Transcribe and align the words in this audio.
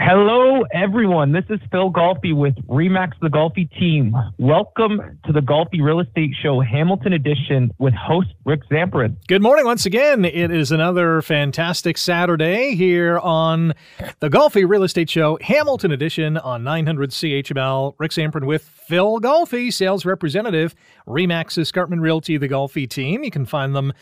Hello, 0.00 0.64
everyone. 0.72 1.30
This 1.30 1.44
is 1.48 1.60
Phil 1.70 1.88
Golfi 1.92 2.34
with 2.34 2.56
Remax 2.66 3.12
the 3.22 3.28
Golfi 3.28 3.70
team. 3.78 4.12
Welcome 4.38 5.00
to 5.24 5.32
the 5.32 5.38
Golfi 5.38 5.80
Real 5.80 6.00
Estate 6.00 6.32
Show 6.42 6.60
Hamilton 6.60 7.12
Edition 7.12 7.70
with 7.78 7.94
host 7.94 8.30
Rick 8.44 8.68
Zamperin. 8.68 9.14
Good 9.28 9.40
morning 9.40 9.64
once 9.64 9.86
again. 9.86 10.24
It 10.24 10.50
is 10.50 10.72
another 10.72 11.22
fantastic 11.22 11.96
Saturday 11.96 12.74
here 12.74 13.20
on 13.20 13.72
the 14.18 14.28
Golfi 14.28 14.68
Real 14.68 14.82
Estate 14.82 15.10
Show 15.10 15.38
Hamilton 15.40 15.92
Edition 15.92 16.38
on 16.38 16.64
900 16.64 17.10
CHML. 17.10 17.94
Rick 17.96 18.10
Zamperin 18.10 18.46
with 18.46 18.64
Phil 18.64 19.20
Golfi, 19.20 19.72
sales 19.72 20.04
representative, 20.04 20.74
Remax 21.06 21.56
Escarpment 21.56 22.02
Realty, 22.02 22.36
the 22.36 22.48
Golfi 22.48 22.90
team. 22.90 23.22
You 23.22 23.30
can 23.30 23.46
find 23.46 23.76
them 23.76 23.92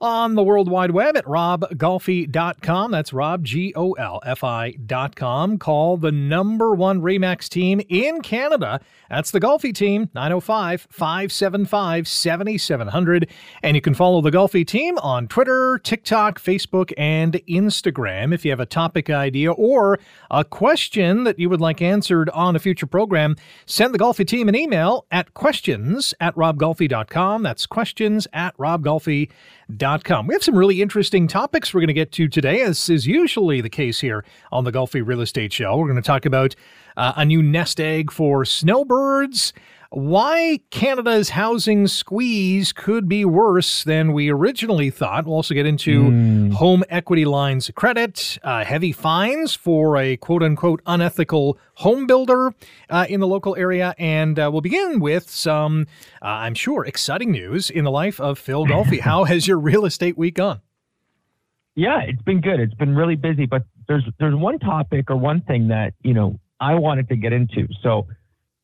on 0.00 0.34
the 0.34 0.42
World 0.42 0.70
Wide 0.70 0.92
Web 0.92 1.16
at 1.16 1.24
robgolfi.com. 1.26 2.90
That's 2.90 3.12
Rob, 3.12 3.44
G 3.44 3.72
O 3.76 3.92
L 3.92 4.20
F 4.24 4.42
I.com. 4.42 5.58
Call 5.58 5.96
the 5.96 6.12
number 6.12 6.74
one 6.74 7.02
Remax 7.02 7.48
team 7.48 7.80
in 7.88 8.22
Canada. 8.22 8.80
That's 9.10 9.30
the 9.30 9.40
Golfi 9.40 9.74
team, 9.74 10.08
905 10.14 10.86
575 10.90 12.08
7700. 12.08 13.28
And 13.62 13.74
you 13.74 13.80
can 13.80 13.94
follow 13.94 14.20
the 14.20 14.30
Golfi 14.30 14.66
team 14.66 14.98
on 14.98 15.28
Twitter, 15.28 15.78
TikTok, 15.82 16.40
Facebook, 16.40 16.92
and 16.96 17.34
Instagram. 17.48 18.32
If 18.32 18.44
you 18.44 18.52
have 18.52 18.60
a 18.60 18.66
topic 18.66 19.10
idea 19.10 19.52
or 19.52 19.98
a 20.30 20.44
question 20.44 21.24
that 21.24 21.38
you 21.38 21.50
would 21.50 21.60
like 21.60 21.82
answered 21.82 22.30
on 22.30 22.54
a 22.56 22.58
future 22.58 22.86
program, 22.86 23.36
send 23.66 23.92
the 23.92 23.98
Golfi 23.98 24.26
team 24.26 24.48
an 24.48 24.54
email 24.54 25.06
at 25.10 25.34
questions 25.34 26.14
at 26.20 26.34
robgolfi.com. 26.36 27.42
That's 27.42 27.66
questions 27.66 28.26
at 28.32 28.56
robgolfi.com. 28.56 29.89
We 30.28 30.34
have 30.34 30.44
some 30.44 30.56
really 30.56 30.80
interesting 30.80 31.26
topics 31.26 31.74
we're 31.74 31.80
going 31.80 31.88
to 31.88 31.94
get 31.94 32.12
to 32.12 32.28
today, 32.28 32.62
as 32.62 32.88
is 32.88 33.08
usually 33.08 33.60
the 33.60 33.68
case 33.68 33.98
here 33.98 34.24
on 34.52 34.62
the 34.62 34.70
Golfi 34.70 35.04
Real 35.04 35.20
Estate 35.20 35.52
Show. 35.52 35.76
We're 35.76 35.88
going 35.88 35.96
to 35.96 36.06
talk 36.06 36.24
about 36.24 36.54
uh, 36.96 37.14
a 37.16 37.24
new 37.24 37.42
nest 37.42 37.80
egg 37.80 38.12
for 38.12 38.44
snowbirds, 38.44 39.52
why 39.90 40.60
Canada's 40.70 41.30
housing 41.30 41.88
squeeze 41.88 42.72
could 42.72 43.08
be 43.08 43.24
worse 43.24 43.82
than 43.82 44.12
we 44.12 44.30
originally 44.30 44.88
thought. 44.88 45.26
We'll 45.26 45.34
also 45.34 45.52
get 45.52 45.66
into 45.66 46.04
mm. 46.04 46.52
home 46.52 46.84
equity 46.88 47.24
lines 47.24 47.68
of 47.68 47.74
credit, 47.74 48.38
uh, 48.44 48.64
heavy 48.64 48.92
fines 48.92 49.54
for 49.54 49.96
a 49.96 50.16
quote 50.16 50.44
unquote 50.44 50.80
unethical 50.86 51.58
home 51.74 52.06
builder 52.06 52.54
uh, 52.88 53.06
in 53.08 53.18
the 53.18 53.26
local 53.26 53.56
area, 53.56 53.94
and 53.98 54.38
uh, 54.38 54.48
we'll 54.52 54.60
begin 54.60 55.00
with 55.00 55.28
some, 55.28 55.88
uh, 56.22 56.26
I'm 56.26 56.54
sure, 56.54 56.84
exciting 56.84 57.32
news 57.32 57.68
in 57.68 57.84
the 57.84 57.90
life 57.90 58.20
of 58.20 58.38
Phil 58.38 58.66
Golfi. 58.66 59.00
How 59.10 59.24
has 59.24 59.48
your 59.48 59.58
real 59.58 59.84
estate 59.84 60.16
week 60.16 60.34
gone? 60.34 60.60
Yeah, 61.74 62.00
it's 62.02 62.22
been 62.22 62.40
good. 62.40 62.60
It's 62.60 62.74
been 62.74 62.94
really 62.94 63.16
busy, 63.16 63.46
but 63.46 63.64
there's 63.88 64.04
there's 64.20 64.36
one 64.36 64.60
topic 64.60 65.10
or 65.10 65.16
one 65.16 65.40
thing 65.40 65.68
that 65.68 65.94
you 66.02 66.14
know 66.14 66.38
I 66.60 66.74
wanted 66.74 67.08
to 67.08 67.16
get 67.16 67.32
into. 67.32 67.66
So 67.82 68.06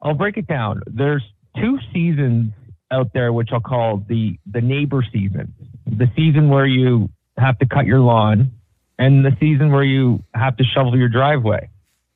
I'll 0.02 0.14
break 0.14 0.36
it 0.36 0.46
down. 0.46 0.82
There's 0.86 1.22
two 1.56 1.78
seasons 1.92 2.52
out 2.90 3.12
there, 3.12 3.32
which 3.32 3.50
I'll 3.52 3.60
call 3.60 4.04
the 4.08 4.38
the 4.50 4.60
neighbor 4.60 5.04
season. 5.12 5.54
The 5.86 6.10
season 6.16 6.48
where 6.48 6.66
you 6.66 7.10
have 7.36 7.58
to 7.58 7.66
cut 7.66 7.86
your 7.86 8.00
lawn, 8.00 8.52
and 8.98 9.24
the 9.24 9.36
season 9.40 9.72
where 9.72 9.84
you 9.84 10.22
have 10.34 10.56
to 10.58 10.64
shovel 10.64 10.96
your 10.96 11.08
driveway. 11.08 11.68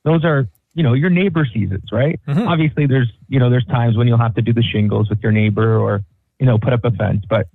Those 0.05 0.25
are 0.25 0.49
you 0.75 0.83
know 0.83 0.95
your 0.95 1.11
neighbor 1.11 1.47
seasons, 1.53 1.91
right? 1.93 2.21
Mm-hmm. 2.27 2.49
Obviously, 2.49 2.87
there's 2.87 3.11
you 3.29 3.39
know 3.39 3.51
there's 3.51 3.67
times 3.67 3.97
when 3.97 4.07
you'll 4.07 4.19
have 4.19 4.35
to 4.35 4.43
do 4.43 4.53
the 4.53 4.63
shingles 4.63 5.09
with 5.11 5.21
your 5.23 5.33
neighbor 5.33 5.77
or 5.77 6.05
you 6.39 6.47
know 6.47 6.59
put 6.59 6.73
up 6.73 6.85
a 6.85 6.91
fence, 6.91 7.25
but 7.29 7.49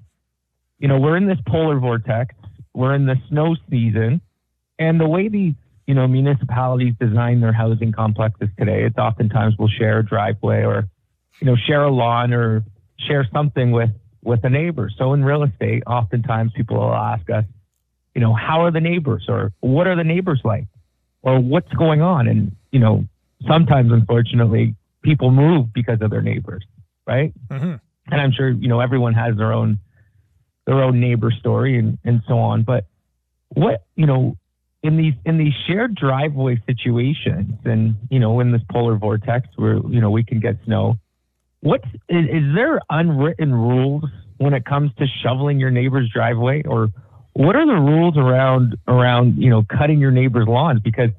you 0.80 0.88
know 0.88 1.00
we're 1.00 1.18
in 1.18 1.28
this 1.28 1.40
polar 1.48 1.80
vortex. 1.80 2.36
We're 2.74 2.94
in 2.94 3.06
the 3.06 3.16
snow 3.30 3.56
season, 3.70 4.20
and 4.78 5.00
the 5.00 5.08
way 5.08 5.30
these 5.30 5.54
you 5.88 5.94
know, 5.94 6.08
municipalities 6.08 6.94
design 7.00 7.42
their 7.42 7.54
housing 7.54 7.92
complexes 7.92 8.50
today. 8.58 8.84
It's 8.84 8.98
oftentimes 8.98 9.56
we'll 9.58 9.70
share 9.70 10.00
a 10.00 10.06
driveway 10.06 10.64
or, 10.64 10.88
you 11.40 11.46
know, 11.46 11.56
share 11.56 11.84
a 11.84 11.92
lawn 11.92 12.34
or 12.34 12.64
share 13.08 13.28
something 13.32 13.72
with 13.72 13.92
with 14.24 14.44
a 14.44 14.50
neighbor. 14.50 14.90
So 14.98 15.14
in 15.14 15.24
real 15.24 15.44
estate, 15.44 15.84
oftentimes 15.86 16.52
people 16.56 16.78
will 16.78 16.96
ask 16.96 17.30
us, 17.30 17.46
you 18.16 18.22
know, 18.22 18.34
how 18.34 18.64
are 18.64 18.72
the 18.72 18.82
neighbors 18.82 19.26
or 19.28 19.52
what 19.60 19.86
are 19.86 19.96
the 19.96 20.04
neighbors 20.04 20.42
like 20.44 20.66
or 21.22 21.40
what's 21.40 21.72
going 21.74 22.02
on? 22.02 22.28
And, 22.28 22.56
you 22.72 22.80
know, 22.80 23.06
sometimes 23.48 23.92
unfortunately 23.92 24.76
people 25.04 25.30
move 25.30 25.72
because 25.72 26.02
of 26.02 26.10
their 26.10 26.24
neighbors, 26.24 26.66
right? 27.06 27.34
Mm-hmm. 27.50 27.76
And 28.12 28.22
I'm 28.22 28.32
sure, 28.32 28.50
you 28.50 28.68
know, 28.68 28.80
everyone 28.80 29.14
has 29.14 29.38
their 29.38 29.54
own 29.54 29.78
their 30.66 30.82
own 30.82 31.00
neighbor 31.00 31.30
story 31.30 31.78
and, 31.78 32.00
and 32.04 32.24
so 32.28 32.40
on. 32.40 32.64
But 32.64 32.86
what, 33.50 33.84
you 33.96 34.08
know, 34.08 34.36
in 34.86 34.98
these 34.98 35.14
in 35.26 35.38
these 35.38 35.54
shared 35.66 35.96
driveway 35.96 36.62
situations, 36.68 37.54
and 37.66 37.96
you 38.12 38.20
know, 38.20 38.40
in 38.40 38.52
this 38.52 38.62
polar 38.70 38.96
vortex 38.96 39.48
where 39.56 39.78
you 39.78 40.00
know 40.00 40.12
we 40.12 40.24
can 40.24 40.40
get 40.40 40.58
snow, 40.66 40.98
what 41.62 41.84
is, 42.08 42.26
is 42.26 42.56
there 42.56 42.80
unwritten 42.90 43.54
rules 43.54 44.04
when 44.38 44.54
it 44.54 44.64
comes 44.66 44.92
to 45.00 45.08
shoveling 45.24 45.60
your 45.60 45.72
neighbor's 45.72 46.10
driveway, 46.10 46.62
or 46.64 46.90
what 47.34 47.56
are 47.56 47.66
the 47.66 47.74
rules 47.74 48.16
around 48.16 48.78
around 48.88 49.42
you 49.42 49.50
know 49.50 49.64
cutting 49.64 50.00
your 50.00 50.12
neighbor's 50.12 50.48
lawns? 50.48 50.82
Because 50.82 51.10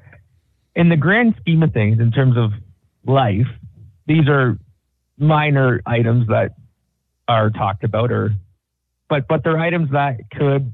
in 0.76 0.88
the 0.88 0.97
grand 0.97 1.34
scheme 1.41 1.62
of 1.65 1.72
things, 1.72 1.99
in 1.99 2.12
terms 2.12 2.37
of 2.37 2.53
life, 3.05 3.49
these 4.06 4.28
are 4.28 4.59
minor 5.19 5.81
items 5.87 6.28
that 6.28 6.55
are 7.26 7.50
talked 7.50 7.82
about, 7.82 8.12
or 8.12 8.32
but 9.09 9.26
but 9.26 9.43
they're 9.43 9.59
items 9.59 9.91
that 9.91 10.21
could 10.31 10.72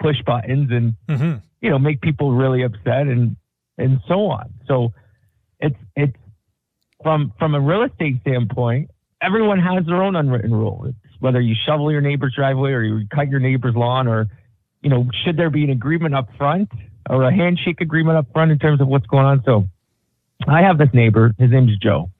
push 0.00 0.16
buttons 0.26 0.70
and 0.72 0.94
mm-hmm 1.08 1.38
you 1.60 1.70
know, 1.70 1.78
make 1.78 2.00
people 2.00 2.32
really 2.32 2.62
upset 2.62 3.06
and 3.06 3.36
and 3.76 4.00
so 4.08 4.26
on. 4.26 4.52
So 4.66 4.92
it's 5.60 5.76
it's 5.96 6.16
from 7.02 7.32
from 7.38 7.54
a 7.54 7.60
real 7.60 7.84
estate 7.84 8.20
standpoint, 8.22 8.90
everyone 9.22 9.58
has 9.60 9.86
their 9.86 10.02
own 10.02 10.16
unwritten 10.16 10.52
rule. 10.52 10.86
It's 10.86 11.14
whether 11.20 11.40
you 11.40 11.54
shovel 11.66 11.90
your 11.90 12.00
neighbor's 12.00 12.34
driveway 12.34 12.72
or 12.72 12.82
you 12.82 13.06
cut 13.08 13.28
your 13.28 13.40
neighbor's 13.40 13.74
lawn 13.74 14.06
or 14.06 14.28
you 14.82 14.90
know, 14.90 15.06
should 15.24 15.36
there 15.36 15.50
be 15.50 15.64
an 15.64 15.70
agreement 15.70 16.14
up 16.14 16.28
front 16.36 16.70
or 17.10 17.24
a 17.24 17.34
handshake 17.34 17.80
agreement 17.80 18.16
up 18.16 18.26
front 18.32 18.52
in 18.52 18.58
terms 18.58 18.80
of 18.80 18.86
what's 18.86 19.06
going 19.06 19.24
on? 19.24 19.42
So 19.44 19.66
I 20.46 20.62
have 20.62 20.78
this 20.78 20.90
neighbor, 20.92 21.34
his 21.38 21.50
name's 21.50 21.76
Joe. 21.78 22.10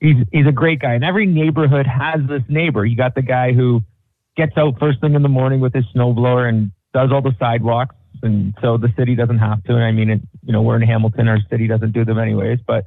He's 0.00 0.16
he's 0.32 0.46
a 0.46 0.52
great 0.52 0.80
guy. 0.80 0.94
And 0.94 1.04
every 1.04 1.26
neighborhood 1.26 1.86
has 1.86 2.20
this 2.28 2.42
neighbor. 2.48 2.84
You 2.84 2.96
got 2.96 3.14
the 3.14 3.22
guy 3.22 3.52
who 3.52 3.82
gets 4.36 4.52
out 4.56 4.78
first 4.78 5.00
thing 5.00 5.14
in 5.14 5.22
the 5.22 5.28
morning 5.28 5.60
with 5.60 5.72
his 5.72 5.84
snowblower 5.94 6.48
and 6.48 6.70
does 6.92 7.10
all 7.12 7.22
the 7.22 7.34
sidewalks 7.38 7.95
and 8.22 8.54
so 8.60 8.76
the 8.76 8.92
city 8.96 9.14
doesn't 9.14 9.38
have 9.38 9.62
to. 9.64 9.74
And 9.74 9.84
I 9.84 9.92
mean, 9.92 10.10
it, 10.10 10.20
you 10.44 10.52
know, 10.52 10.62
we're 10.62 10.76
in 10.76 10.82
Hamilton, 10.82 11.28
our 11.28 11.38
city 11.50 11.66
doesn't 11.66 11.92
do 11.92 12.04
them 12.04 12.18
anyways. 12.18 12.58
But 12.66 12.86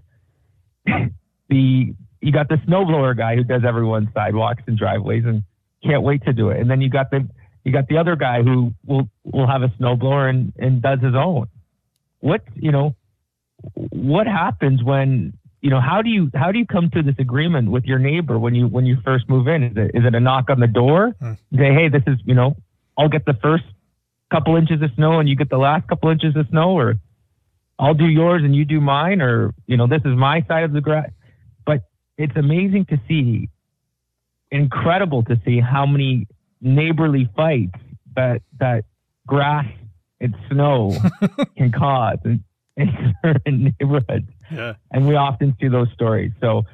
the 1.49 1.93
you 2.21 2.31
got 2.31 2.49
the 2.49 2.55
snowblower 2.67 3.17
guy 3.17 3.35
who 3.35 3.43
does 3.43 3.63
everyone's 3.65 4.09
sidewalks 4.13 4.63
and 4.67 4.77
driveways 4.77 5.23
and 5.25 5.43
can't 5.83 6.03
wait 6.03 6.23
to 6.25 6.33
do 6.33 6.49
it. 6.49 6.59
And 6.59 6.69
then 6.69 6.81
you 6.81 6.89
got 6.89 7.11
the 7.11 7.27
you 7.63 7.71
got 7.71 7.87
the 7.87 7.97
other 7.97 8.15
guy 8.15 8.41
who 8.41 8.73
will 8.85 9.09
will 9.23 9.47
have 9.47 9.61
a 9.61 9.69
snowblower 9.79 10.29
and 10.29 10.53
and 10.57 10.81
does 10.81 10.99
his 11.01 11.15
own. 11.15 11.47
What 12.19 12.41
you 12.55 12.71
know, 12.71 12.95
what 13.73 14.27
happens 14.27 14.83
when 14.83 15.33
you 15.61 15.69
know 15.69 15.81
how 15.81 16.01
do 16.01 16.09
you 16.09 16.29
how 16.33 16.51
do 16.51 16.59
you 16.59 16.65
come 16.65 16.89
to 16.91 17.01
this 17.01 17.15
agreement 17.19 17.71
with 17.71 17.85
your 17.85 17.99
neighbor 17.99 18.37
when 18.39 18.55
you 18.55 18.67
when 18.67 18.85
you 18.85 18.97
first 19.03 19.29
move 19.29 19.47
in? 19.47 19.63
Is 19.63 19.73
it 19.75 19.91
is 19.93 20.05
it 20.05 20.15
a 20.15 20.19
knock 20.19 20.49
on 20.49 20.59
the 20.59 20.67
door? 20.67 21.15
Hmm. 21.19 21.33
Say, 21.55 21.73
hey, 21.73 21.89
this 21.89 22.03
is 22.07 22.17
you 22.25 22.33
know, 22.33 22.55
I'll 22.97 23.09
get 23.09 23.25
the 23.25 23.35
first 23.35 23.65
couple 24.31 24.55
inches 24.55 24.81
of 24.81 24.91
snow 24.95 25.19
and 25.19 25.27
you 25.27 25.35
get 25.35 25.49
the 25.49 25.57
last 25.57 25.87
couple 25.87 26.09
inches 26.09 26.35
of 26.35 26.47
snow, 26.49 26.77
or 26.77 26.95
I'll 27.77 27.93
do 27.93 28.07
yours 28.07 28.43
and 28.43 28.55
you 28.55 28.65
do 28.65 28.81
mine, 28.81 29.21
or 29.21 29.53
you 29.67 29.77
know 29.77 29.87
this 29.87 30.01
is 30.05 30.15
my 30.15 30.43
side 30.47 30.63
of 30.63 30.73
the 30.73 30.81
grass. 30.81 31.09
But 31.65 31.83
it's 32.17 32.35
amazing 32.35 32.85
to 32.85 32.99
see, 33.07 33.49
incredible 34.51 35.23
to 35.23 35.39
see 35.45 35.59
how 35.59 35.85
many 35.85 36.27
neighborly 36.61 37.29
fights 37.35 37.79
that 38.15 38.41
that 38.59 38.85
grass 39.25 39.65
and 40.19 40.35
snow 40.51 40.93
can 41.57 41.71
cause 41.71 42.17
in, 42.25 42.43
in 42.75 43.15
certain 43.23 43.73
neighborhoods. 43.79 44.27
Yeah. 44.51 44.73
And 44.91 45.07
we 45.07 45.15
often 45.15 45.55
see 45.59 45.67
those 45.67 45.87
stories. 45.93 46.31
So 46.41 46.65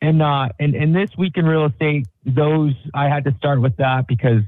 and 0.00 0.22
uh 0.22 0.48
and, 0.58 0.74
and 0.74 0.94
this 0.94 1.10
week 1.16 1.36
in 1.36 1.44
real 1.44 1.66
estate, 1.66 2.06
those 2.24 2.74
I 2.94 3.08
had 3.08 3.24
to 3.24 3.34
start 3.36 3.60
with 3.60 3.76
that 3.76 4.06
because 4.06 4.42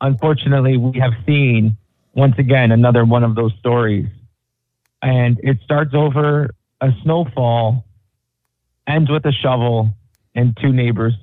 unfortunately, 0.00 0.76
we 0.76 0.98
have 0.98 1.12
seen 1.26 1.76
once 2.14 2.34
again 2.38 2.72
another 2.72 3.04
one 3.04 3.24
of 3.24 3.34
those 3.34 3.52
stories. 3.58 4.06
And 5.02 5.38
it 5.42 5.58
starts 5.62 5.94
over 5.94 6.50
a 6.80 6.90
snowfall, 7.02 7.84
ends 8.86 9.10
with 9.10 9.24
a 9.26 9.32
shovel, 9.32 9.90
and 10.34 10.56
two 10.60 10.72
neighbors 10.72 11.14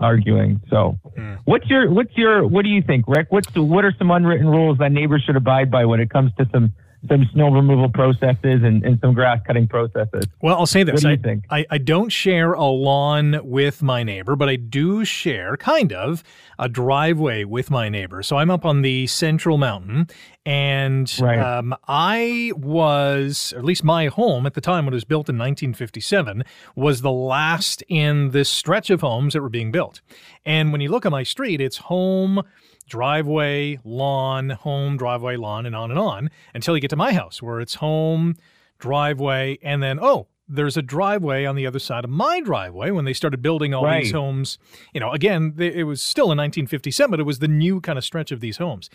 arguing. 0.00 0.60
So, 0.70 0.98
mm. 1.16 1.38
what's 1.44 1.66
your 1.66 1.90
what's 1.90 2.16
your 2.16 2.46
what 2.46 2.62
do 2.62 2.70
you 2.70 2.82
think, 2.82 3.06
Rick? 3.08 3.28
What's 3.30 3.54
what 3.54 3.84
are 3.84 3.92
some 3.98 4.10
unwritten 4.10 4.48
rules 4.48 4.78
that 4.78 4.92
neighbors 4.92 5.22
should 5.24 5.36
abide 5.36 5.70
by 5.70 5.84
when 5.84 6.00
it 6.00 6.10
comes 6.10 6.32
to 6.38 6.48
some 6.52 6.72
some 7.08 7.28
snow 7.32 7.48
removal 7.50 7.88
processes 7.88 8.62
and, 8.64 8.84
and 8.84 8.98
some 9.00 9.14
grass 9.14 9.40
cutting 9.46 9.68
processes. 9.68 10.24
Well, 10.42 10.56
I'll 10.58 10.66
say 10.66 10.82
this. 10.82 10.94
What 10.94 11.02
do 11.02 11.08
you 11.10 11.14
I, 11.14 11.16
think? 11.16 11.44
I, 11.50 11.66
I 11.70 11.78
don't 11.78 12.10
share 12.10 12.54
a 12.54 12.64
lawn 12.64 13.38
with 13.44 13.82
my 13.82 14.02
neighbor, 14.02 14.34
but 14.34 14.48
I 14.48 14.56
do 14.56 15.04
share 15.04 15.56
kind 15.56 15.92
of 15.92 16.24
a 16.58 16.68
driveway 16.68 17.44
with 17.44 17.70
my 17.70 17.88
neighbor. 17.88 18.22
So 18.22 18.36
I'm 18.38 18.50
up 18.50 18.64
on 18.64 18.82
the 18.82 19.06
central 19.06 19.58
mountain 19.58 20.08
and 20.44 21.12
Right. 21.20 21.38
um, 21.38 21.74
I 21.86 22.52
was, 22.56 23.52
at 23.56 23.64
least 23.64 23.84
my 23.84 24.06
home 24.06 24.46
at 24.46 24.54
the 24.54 24.60
time 24.60 24.86
when 24.86 24.94
it 24.94 24.96
was 24.96 25.04
built 25.04 25.28
in 25.28 25.36
1957, 25.36 26.42
was 26.74 27.02
the 27.02 27.12
last 27.12 27.82
in 27.88 28.30
this 28.30 28.48
stretch 28.48 28.90
of 28.90 29.02
homes 29.02 29.34
that 29.34 29.42
were 29.42 29.48
being 29.50 29.70
built. 29.70 30.00
And 30.44 30.72
when 30.72 30.80
you 30.80 30.90
look 30.90 31.04
at 31.06 31.12
my 31.12 31.22
street, 31.22 31.60
it's 31.60 31.76
home, 31.76 32.42
driveway, 32.88 33.78
lawn, 33.84 34.50
home, 34.50 34.96
driveway, 34.96 35.36
lawn, 35.36 35.66
and 35.66 35.76
on 35.76 35.90
and 35.90 35.98
on 35.98 36.30
until 36.54 36.74
you 36.74 36.80
get 36.80 36.90
to 36.90 36.96
my 36.96 37.12
house 37.12 37.42
where 37.42 37.60
it's 37.60 37.76
home, 37.76 38.34
driveway, 38.78 39.58
and 39.62 39.82
then, 39.82 39.98
oh, 40.00 40.28
there's 40.48 40.76
a 40.76 40.82
driveway 40.82 41.44
on 41.44 41.56
the 41.56 41.66
other 41.66 41.78
side 41.78 42.04
of 42.04 42.10
my 42.10 42.40
driveway 42.40 42.90
when 42.90 43.04
they 43.04 43.12
started 43.12 43.42
building 43.42 43.74
all 43.74 43.84
these 44.00 44.12
homes. 44.12 44.58
You 44.94 45.00
know, 45.00 45.12
again, 45.12 45.52
they, 45.56 45.72
it 45.74 45.82
was 45.82 46.02
still 46.02 46.26
in 46.26 46.38
1957, 46.38 47.10
but 47.10 47.20
it 47.20 47.24
was 47.24 47.40
the 47.40 47.48
new 47.48 47.80
kind 47.80 47.98
of 47.98 48.04
stretch 48.04 48.32
of 48.32 48.40
these 48.40 48.56
homes. 48.56 48.88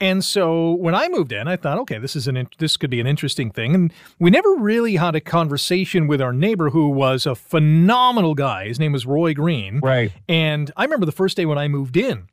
And 0.00 0.24
so 0.24 0.72
when 0.72 0.94
I 0.94 1.08
moved 1.08 1.32
in, 1.32 1.46
I 1.46 1.56
thought, 1.56 1.78
okay, 1.80 1.98
this 1.98 2.16
is 2.16 2.26
an 2.26 2.36
in- 2.36 2.48
this 2.58 2.76
could 2.76 2.90
be 2.90 3.00
an 3.00 3.06
interesting 3.06 3.50
thing. 3.50 3.74
And 3.74 3.92
we 4.18 4.30
never 4.30 4.54
really 4.54 4.96
had 4.96 5.14
a 5.14 5.20
conversation 5.20 6.06
with 6.06 6.22
our 6.22 6.32
neighbor, 6.32 6.70
who 6.70 6.88
was 6.88 7.26
a 7.26 7.34
phenomenal 7.34 8.34
guy. 8.34 8.68
His 8.68 8.80
name 8.80 8.92
was 8.92 9.04
Roy 9.04 9.34
Green. 9.34 9.80
Right. 9.80 10.10
And 10.26 10.70
I 10.76 10.84
remember 10.84 11.06
the 11.06 11.12
first 11.12 11.36
day 11.36 11.44
when 11.44 11.58
I 11.58 11.68
moved 11.68 11.98
in, 11.98 12.28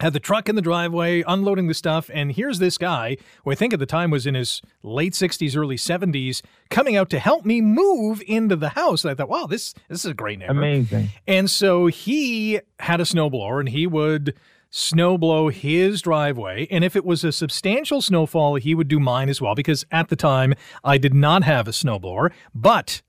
had 0.00 0.12
the 0.12 0.20
truck 0.20 0.48
in 0.48 0.56
the 0.56 0.62
driveway, 0.62 1.22
unloading 1.26 1.68
the 1.68 1.74
stuff, 1.74 2.10
and 2.12 2.32
here's 2.32 2.58
this 2.58 2.78
guy, 2.78 3.16
who 3.44 3.52
I 3.52 3.54
think 3.54 3.72
at 3.72 3.78
the 3.78 3.86
time 3.86 4.10
was 4.10 4.26
in 4.26 4.34
his 4.34 4.60
late 4.82 5.12
60s, 5.12 5.56
early 5.56 5.76
70s, 5.76 6.42
coming 6.68 6.96
out 6.96 7.10
to 7.10 7.18
help 7.18 7.44
me 7.44 7.60
move 7.60 8.22
into 8.26 8.56
the 8.56 8.70
house. 8.70 9.04
And 9.04 9.12
I 9.12 9.14
thought, 9.14 9.28
wow, 9.28 9.46
this 9.46 9.72
this 9.88 10.04
is 10.04 10.10
a 10.10 10.14
great 10.14 10.40
neighbor. 10.40 10.52
Amazing. 10.52 11.10
And 11.26 11.48
so 11.48 11.86
he 11.86 12.60
had 12.80 13.00
a 13.00 13.04
snowblower 13.04 13.60
and 13.60 13.68
he 13.68 13.86
would 13.86 14.34
snowblow 14.72 15.52
his 15.52 16.02
driveway. 16.02 16.66
And 16.68 16.82
if 16.82 16.96
it 16.96 17.04
was 17.04 17.22
a 17.22 17.30
substantial 17.30 18.02
snowfall, 18.02 18.56
he 18.56 18.74
would 18.74 18.88
do 18.88 18.98
mine 18.98 19.28
as 19.28 19.40
well, 19.40 19.54
because 19.54 19.86
at 19.92 20.08
the 20.08 20.16
time 20.16 20.54
I 20.82 20.98
did 20.98 21.14
not 21.14 21.44
have 21.44 21.68
a 21.68 21.70
snowblower. 21.70 22.32
But 22.52 23.00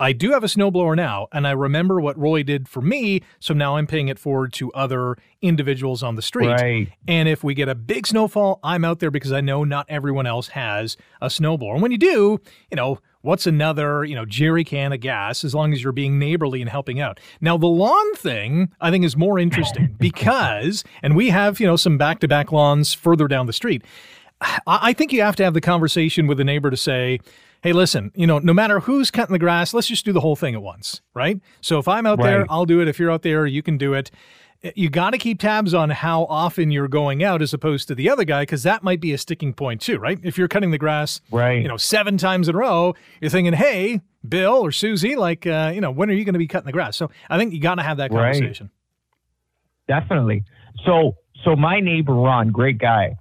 I 0.00 0.12
do 0.12 0.30
have 0.32 0.42
a 0.42 0.46
snowblower 0.46 0.96
now, 0.96 1.28
and 1.30 1.46
I 1.46 1.50
remember 1.50 2.00
what 2.00 2.18
Roy 2.18 2.42
did 2.42 2.68
for 2.68 2.80
me, 2.80 3.20
so 3.38 3.52
now 3.52 3.76
I'm 3.76 3.86
paying 3.86 4.08
it 4.08 4.18
forward 4.18 4.54
to 4.54 4.72
other 4.72 5.16
individuals 5.42 6.02
on 6.02 6.16
the 6.16 6.22
street. 6.22 6.48
Right. 6.48 6.88
And 7.06 7.28
if 7.28 7.44
we 7.44 7.52
get 7.52 7.68
a 7.68 7.74
big 7.74 8.06
snowfall, 8.06 8.60
I'm 8.64 8.82
out 8.82 9.00
there 9.00 9.10
because 9.10 9.30
I 9.30 9.42
know 9.42 9.62
not 9.62 9.84
everyone 9.90 10.26
else 10.26 10.48
has 10.48 10.96
a 11.20 11.26
snowblower. 11.26 11.74
And 11.74 11.82
when 11.82 11.92
you 11.92 11.98
do, 11.98 12.40
you 12.70 12.76
know, 12.76 12.98
what's 13.20 13.46
another, 13.46 14.04
you 14.04 14.14
know, 14.14 14.24
jerry 14.24 14.64
can 14.64 14.92
of 14.92 15.00
gas 15.00 15.44
as 15.44 15.54
long 15.54 15.74
as 15.74 15.82
you're 15.82 15.92
being 15.92 16.18
neighborly 16.18 16.62
and 16.62 16.70
helping 16.70 16.98
out. 16.98 17.20
Now, 17.42 17.58
the 17.58 17.66
lawn 17.66 18.14
thing 18.14 18.72
I 18.80 18.90
think 18.90 19.04
is 19.04 19.18
more 19.18 19.38
interesting 19.38 19.96
because, 20.00 20.82
and 21.02 21.14
we 21.14 21.28
have, 21.28 21.60
you 21.60 21.66
know, 21.66 21.76
some 21.76 21.98
back 21.98 22.20
to 22.20 22.28
back 22.28 22.52
lawns 22.52 22.94
further 22.94 23.28
down 23.28 23.46
the 23.46 23.52
street. 23.52 23.84
I 24.40 24.60
I 24.66 24.92
think 24.94 25.12
you 25.12 25.20
have 25.20 25.36
to 25.36 25.44
have 25.44 25.52
the 25.54 25.60
conversation 25.60 26.26
with 26.26 26.38
the 26.38 26.44
neighbor 26.44 26.70
to 26.70 26.76
say, 26.76 27.20
hey, 27.62 27.72
listen, 27.72 28.10
you 28.14 28.26
know, 28.26 28.38
no 28.38 28.52
matter 28.54 28.80
who's 28.80 29.10
cutting 29.10 29.32
the 29.32 29.38
grass, 29.38 29.74
let's 29.74 29.86
just 29.88 30.04
do 30.04 30.12
the 30.12 30.20
whole 30.20 30.36
thing 30.36 30.54
at 30.54 30.62
once, 30.62 31.00
right? 31.14 31.40
So 31.60 31.78
if 31.78 31.86
I'm 31.88 32.06
out 32.06 32.20
there, 32.22 32.46
I'll 32.48 32.66
do 32.66 32.80
it. 32.80 32.88
If 32.88 32.98
you're 32.98 33.10
out 33.10 33.22
there, 33.22 33.46
you 33.46 33.62
can 33.62 33.76
do 33.78 33.92
it. 33.94 34.10
You 34.74 34.90
got 34.90 35.10
to 35.10 35.18
keep 35.18 35.40
tabs 35.40 35.72
on 35.72 35.88
how 35.88 36.24
often 36.24 36.70
you're 36.70 36.86
going 36.88 37.24
out 37.24 37.40
as 37.40 37.54
opposed 37.54 37.88
to 37.88 37.94
the 37.94 38.10
other 38.10 38.24
guy, 38.24 38.42
because 38.42 38.62
that 38.64 38.82
might 38.82 39.00
be 39.00 39.12
a 39.12 39.18
sticking 39.18 39.54
point 39.54 39.80
too, 39.80 39.98
right? 39.98 40.18
If 40.22 40.36
you're 40.36 40.48
cutting 40.48 40.70
the 40.70 40.76
grass, 40.78 41.20
Right. 41.30 41.62
you 41.62 41.68
know, 41.68 41.78
seven 41.78 42.18
times 42.18 42.46
in 42.48 42.54
a 42.54 42.58
row, 42.58 42.94
you're 43.22 43.30
thinking, 43.30 43.54
hey, 43.54 44.00
Bill 44.28 44.54
or 44.56 44.70
Susie, 44.70 45.16
like, 45.16 45.46
uh, 45.46 45.72
you 45.74 45.80
know, 45.80 45.90
when 45.90 46.10
are 46.10 46.12
you 46.12 46.24
going 46.24 46.34
to 46.34 46.38
be 46.38 46.46
cutting 46.46 46.66
the 46.66 46.72
grass? 46.72 46.94
So 46.96 47.10
I 47.30 47.38
think 47.38 47.54
you 47.54 47.60
got 47.60 47.76
to 47.76 47.82
have 47.82 47.96
that 47.96 48.12
Right. 48.12 48.34
conversation. 48.34 48.70
Definitely. 49.88 50.44
So 50.84 51.16
so 51.44 51.56
my 51.56 51.80
neighbor 51.80 52.12
Ron, 52.14 52.50
great 52.50 52.76
guy, 52.78 53.16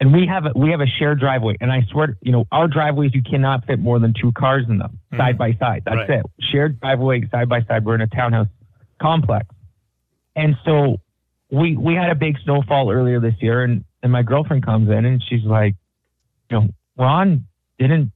and 0.00 0.12
we 0.12 0.26
have 0.26 0.46
a, 0.46 0.52
we 0.54 0.70
have 0.70 0.80
a 0.80 0.86
shared 0.86 1.20
driveway, 1.20 1.56
and 1.60 1.72
I 1.72 1.82
swear, 1.90 2.16
you 2.22 2.32
know, 2.32 2.46
our 2.52 2.68
driveways 2.68 3.14
you 3.14 3.22
cannot 3.22 3.66
fit 3.66 3.78
more 3.78 3.98
than 3.98 4.14
two 4.20 4.32
cars 4.32 4.64
in 4.68 4.78
them 4.78 4.98
side 5.16 5.36
by 5.36 5.54
side. 5.54 5.82
That's. 5.84 6.08
Right. 6.08 6.10
it. 6.10 6.26
Shared 6.52 6.80
driveway 6.80 7.28
side 7.30 7.48
by 7.48 7.62
side. 7.62 7.84
We're 7.84 7.96
in 7.96 8.00
a 8.00 8.06
townhouse 8.06 8.48
complex, 9.00 9.46
and 10.36 10.56
so 10.64 11.00
we 11.50 11.76
we 11.76 11.94
had 11.94 12.10
a 12.10 12.14
big 12.14 12.36
snowfall 12.44 12.90
earlier 12.90 13.20
this 13.20 13.34
year, 13.40 13.64
and 13.64 13.84
and 14.02 14.12
my 14.12 14.22
girlfriend 14.22 14.64
comes 14.64 14.88
in 14.88 15.04
and 15.04 15.22
she's 15.28 15.44
like, 15.44 15.74
you 16.50 16.58
know, 16.58 16.68
Ron 16.96 17.46
didn't 17.78 18.12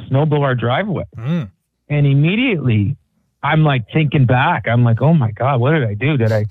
snowblow 0.00 0.40
our 0.40 0.54
driveway. 0.54 1.04
Mm. 1.16 1.50
And 1.88 2.06
immediately 2.06 2.96
I'm 3.42 3.64
like 3.64 3.84
thinking 3.92 4.26
back. 4.26 4.68
I'm 4.68 4.84
like, 4.84 5.00
oh 5.00 5.14
my 5.14 5.30
God, 5.32 5.60
what 5.60 5.72
did 5.72 5.84
I 5.84 5.94
do? 5.94 6.16
Did 6.16 6.32
I 6.32 6.44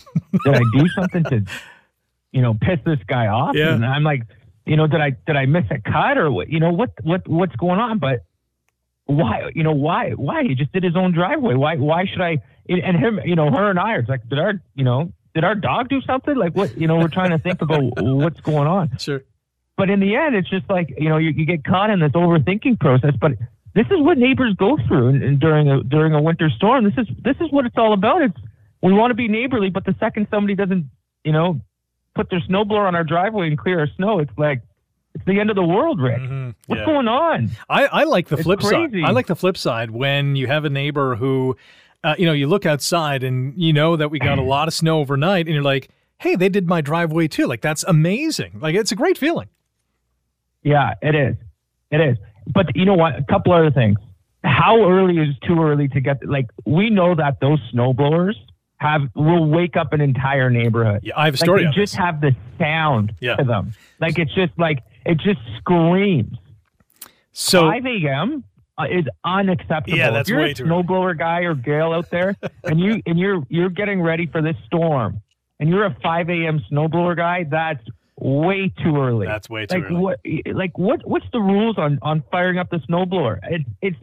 did 0.45 0.55
I 0.55 0.61
do 0.73 0.87
something 0.95 1.23
to 1.25 1.45
you 2.31 2.41
know 2.41 2.53
piss 2.53 2.79
this 2.85 2.99
guy 3.07 3.27
off? 3.27 3.55
Yeah. 3.55 3.73
And 3.73 3.85
I'm 3.85 4.03
like, 4.03 4.23
you 4.69 4.77
know, 4.77 4.87
did 4.87 5.01
I 5.01 5.09
did 5.25 5.35
I 5.35 5.45
miss 5.47 5.65
a 5.71 5.79
cut 5.79 6.17
or 6.17 6.31
what 6.31 6.49
you 6.49 6.59
know, 6.59 6.71
what 6.71 6.91
what 7.03 7.27
what's 7.27 7.55
going 7.55 7.79
on? 7.79 7.97
But 7.99 8.23
why 9.05 9.49
you 9.55 9.63
know, 9.63 9.71
why 9.73 10.11
why? 10.11 10.43
He 10.43 10.55
just 10.55 10.71
did 10.71 10.83
his 10.83 10.95
own 10.95 11.11
driveway. 11.11 11.55
Why 11.55 11.75
why 11.75 12.05
should 12.05 12.21
I 12.21 12.37
and 12.69 12.95
him, 12.95 13.19
you 13.25 13.35
know, 13.35 13.49
her 13.49 13.69
and 13.71 13.79
I 13.79 13.93
are 13.93 14.05
like, 14.07 14.29
did 14.29 14.37
our 14.37 14.53
you 14.75 14.83
know, 14.83 15.11
did 15.33 15.43
our 15.43 15.55
dog 15.55 15.89
do 15.89 16.01
something? 16.01 16.35
Like 16.35 16.53
what 16.55 16.77
you 16.77 16.87
know, 16.87 16.97
we're 16.97 17.07
trying 17.07 17.31
to 17.31 17.39
think 17.39 17.61
about 17.63 17.81
what's 17.97 18.39
going 18.41 18.67
on 18.67 18.91
Sure. 18.99 19.23
but 19.75 19.89
in 19.89 19.99
the 19.99 20.15
end, 20.15 20.35
it's 20.35 20.49
just 20.49 20.69
like 20.69 20.93
you 20.97 21.09
know 21.09 21.17
you, 21.17 21.31
you 21.31 21.45
get 21.45 21.63
caught 21.63 21.89
in 21.89 21.99
this 21.99 22.11
overthinking 22.11 22.79
process. 22.79 23.15
But 23.19 23.31
this 23.73 23.87
is 23.87 23.99
what 23.99 24.19
neighbors 24.19 24.53
go 24.55 24.77
through 24.87 25.07
and, 25.09 25.23
and 25.23 25.39
during 25.39 25.67
a 25.67 25.81
during 25.83 26.13
a 26.13 26.21
winter 26.21 26.49
storm. 26.55 26.83
This 26.83 26.97
is 26.97 27.07
this 27.23 27.37
is 27.41 27.51
what 27.51 27.65
it's 27.65 27.77
all 27.77 27.93
about. 27.93 28.21
It's 28.21 28.37
we 28.83 28.93
want 28.93 29.09
to 29.11 29.15
be 29.15 29.27
neighborly, 29.27 29.71
but 29.71 29.83
the 29.85 29.95
second 29.99 30.27
somebody 30.29 30.53
doesn't 30.53 30.85
you 31.23 31.31
know 31.31 31.59
put 32.19 32.29
their 32.29 32.41
snowblower 32.41 32.85
on 32.87 32.95
our 32.95 33.03
driveway 33.05 33.47
and 33.47 33.57
clear 33.57 33.79
our 33.79 33.87
snow, 33.95 34.19
it's 34.19 34.31
like 34.37 34.61
it's 35.15 35.23
the 35.25 35.39
end 35.39 35.49
of 35.49 35.55
the 35.55 35.63
world, 35.63 35.99
Rick. 36.01 36.19
Mhm. 36.21 36.53
What's 36.67 36.79
Yeah. 36.81 36.85
going 36.85 37.07
on? 37.07 37.49
I, 37.69 37.85
I 37.85 38.03
like 38.03 38.27
the 38.27 38.35
It's 38.35 38.43
flip 38.43 38.61
side. 38.61 38.93
I 39.05 39.11
like 39.11 39.27
the 39.27 39.35
flip 39.35 39.55
side 39.57 39.91
when 39.91 40.35
you 40.35 40.47
have 40.47 40.65
a 40.65 40.69
neighbor 40.69 41.15
who, 41.15 41.55
uh, 42.03 42.15
you 42.17 42.25
know, 42.25 42.33
you 42.33 42.47
look 42.47 42.65
outside 42.65 43.23
and 43.23 43.53
you 43.57 43.71
know 43.73 43.95
that 43.95 44.11
we 44.11 44.19
got 44.19 44.37
a 44.37 44.41
lot 44.41 44.67
of 44.67 44.73
snow 44.73 44.99
overnight, 44.99 45.45
and 45.47 45.53
you're 45.53 45.63
like, 45.63 45.89
hey, 46.17 46.35
they 46.35 46.49
did 46.49 46.67
my 46.67 46.81
driveway 46.81 47.27
too. 47.27 47.47
Like 47.47 47.61
that's 47.61 47.83
amazing. 47.85 48.59
Like 48.61 48.75
it's 48.75 48.91
a 48.91 48.95
great 48.95 49.17
feeling. 49.17 49.47
Yeah, 50.63 50.93
it 51.01 51.15
is. 51.15 51.35
It 51.91 52.01
is. 52.01 52.17
But 52.47 52.75
you 52.75 52.85
know 52.85 52.95
what? 52.95 53.17
A 53.17 53.23
couple 53.23 53.53
other 53.53 53.71
things. 53.71 53.97
How 54.43 54.83
early 54.89 55.17
is 55.17 55.35
too 55.47 55.61
early 55.61 55.87
to 55.89 55.99
get? 56.01 56.25
Like 56.27 56.47
we 56.65 56.89
know 56.89 57.15
that 57.15 57.39
those 57.39 57.59
snowblowers 57.73 58.35
have 58.79 59.01
will 59.15 59.45
wake 59.49 59.75
up 59.77 59.93
an 59.93 60.01
entire 60.01 60.49
neighborhood. 60.49 61.01
Yeah, 61.03 61.13
I 61.17 61.25
have 61.25 61.33
a 61.33 61.37
Like 61.37 61.39
story 61.45 61.63
they 61.65 61.71
just 61.71 61.93
this. 61.93 61.95
have 61.95 62.21
the 62.21 62.35
sound 62.57 63.13
Yeah. 63.19 63.35
to 63.35 63.43
them. 63.43 63.73
Like 63.99 64.17
it's 64.19 64.33
just 64.33 64.53
like 64.57 64.79
it 65.05 65.17
just 65.19 65.39
screams. 65.57 66.37
So 67.31 67.61
5 67.69 67.85
a.m. 67.85 68.43
is 68.89 69.05
unacceptable. 69.23 69.97
Yeah, 69.97 70.11
that's 70.11 70.29
if 70.29 70.33
you're 70.33 70.41
way 70.43 70.51
a 70.51 70.53
too 70.53 70.63
early. 70.63 70.83
snowblower 70.83 71.17
guy 71.17 71.41
or 71.41 71.55
gal 71.55 71.93
out 71.93 72.09
there, 72.09 72.35
and 72.63 72.79
you 72.79 73.01
and 73.05 73.17
you're 73.19 73.43
you're 73.49 73.69
getting 73.69 74.01
ready 74.01 74.27
for 74.27 74.41
this 74.41 74.55
storm, 74.65 75.21
and 75.59 75.69
you're 75.69 75.85
a 75.85 75.95
5 76.01 76.29
a.m. 76.29 76.61
snowblower 76.71 77.15
guy, 77.15 77.45
that's 77.49 77.83
way 78.17 78.71
too 78.83 78.97
early. 78.97 79.27
that's 79.27 79.49
way 79.49 79.65
too 79.65 79.75
like 79.77 79.85
early. 79.91 79.95
what? 80.01 80.19
Like 80.53 80.77
what? 80.77 81.05
What's 81.07 81.27
the 81.31 81.39
rules 81.39 81.77
on 81.77 81.99
on 82.01 82.23
firing 82.31 82.57
up 82.57 82.69
the 82.69 82.77
snowblower? 82.89 83.39
It, 83.43 83.61
it's 83.81 83.97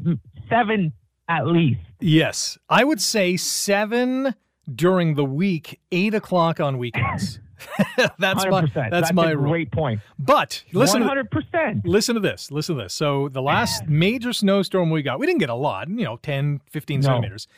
seven 0.48 0.92
at 1.28 1.46
least. 1.46 1.80
Yes, 2.00 2.56
I 2.68 2.84
would 2.84 3.00
say 3.00 3.36
seven 3.36 4.34
during 4.74 5.14
the 5.14 5.24
week, 5.24 5.80
eight 5.92 6.14
o'clock 6.14 6.60
on 6.60 6.78
weekends. 6.78 7.40
that's 8.18 8.44
my 8.44 8.62
100%. 8.62 8.90
that's, 8.90 9.12
my 9.12 9.30
a 9.30 9.36
rule. 9.36 9.50
great 9.50 9.72
point. 9.72 10.00
But 10.18 10.62
listen, 10.72 11.00
to, 11.00 11.06
hundred 11.08 11.30
percent. 11.30 11.86
listen 11.86 12.14
to 12.14 12.20
this. 12.20 12.50
Listen 12.50 12.76
to 12.76 12.82
this. 12.82 12.92
So 12.92 13.28
the 13.28 13.40
last 13.40 13.86
major 13.88 14.32
snowstorm 14.32 14.90
we 14.90 15.02
got, 15.02 15.18
we 15.18 15.26
didn't 15.26 15.40
get 15.40 15.48
a 15.48 15.54
lot, 15.54 15.88
you 15.88 16.04
know, 16.04 16.16
10, 16.18 16.60
15 16.70 17.00
No. 17.00 17.06
centimeters. 17.06 17.48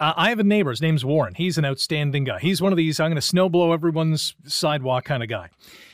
Uh, 0.00 0.14
I 0.16 0.30
have 0.30 0.38
a 0.38 0.44
neighbor. 0.44 0.70
His 0.70 0.80
name's 0.80 1.04
Warren. 1.04 1.34
He's 1.34 1.58
an 1.58 1.64
outstanding 1.66 2.24
guy. 2.24 2.38
He's 2.38 2.62
one 2.62 2.72
of 2.72 2.78
these 2.78 2.98
I'm 2.98 3.10
going 3.10 3.20
to 3.20 3.26
snowblow 3.26 3.74
everyone's 3.74 4.34
sidewalk 4.46 5.04
kind 5.04 5.22
of 5.22 5.28
guy. 5.28 5.50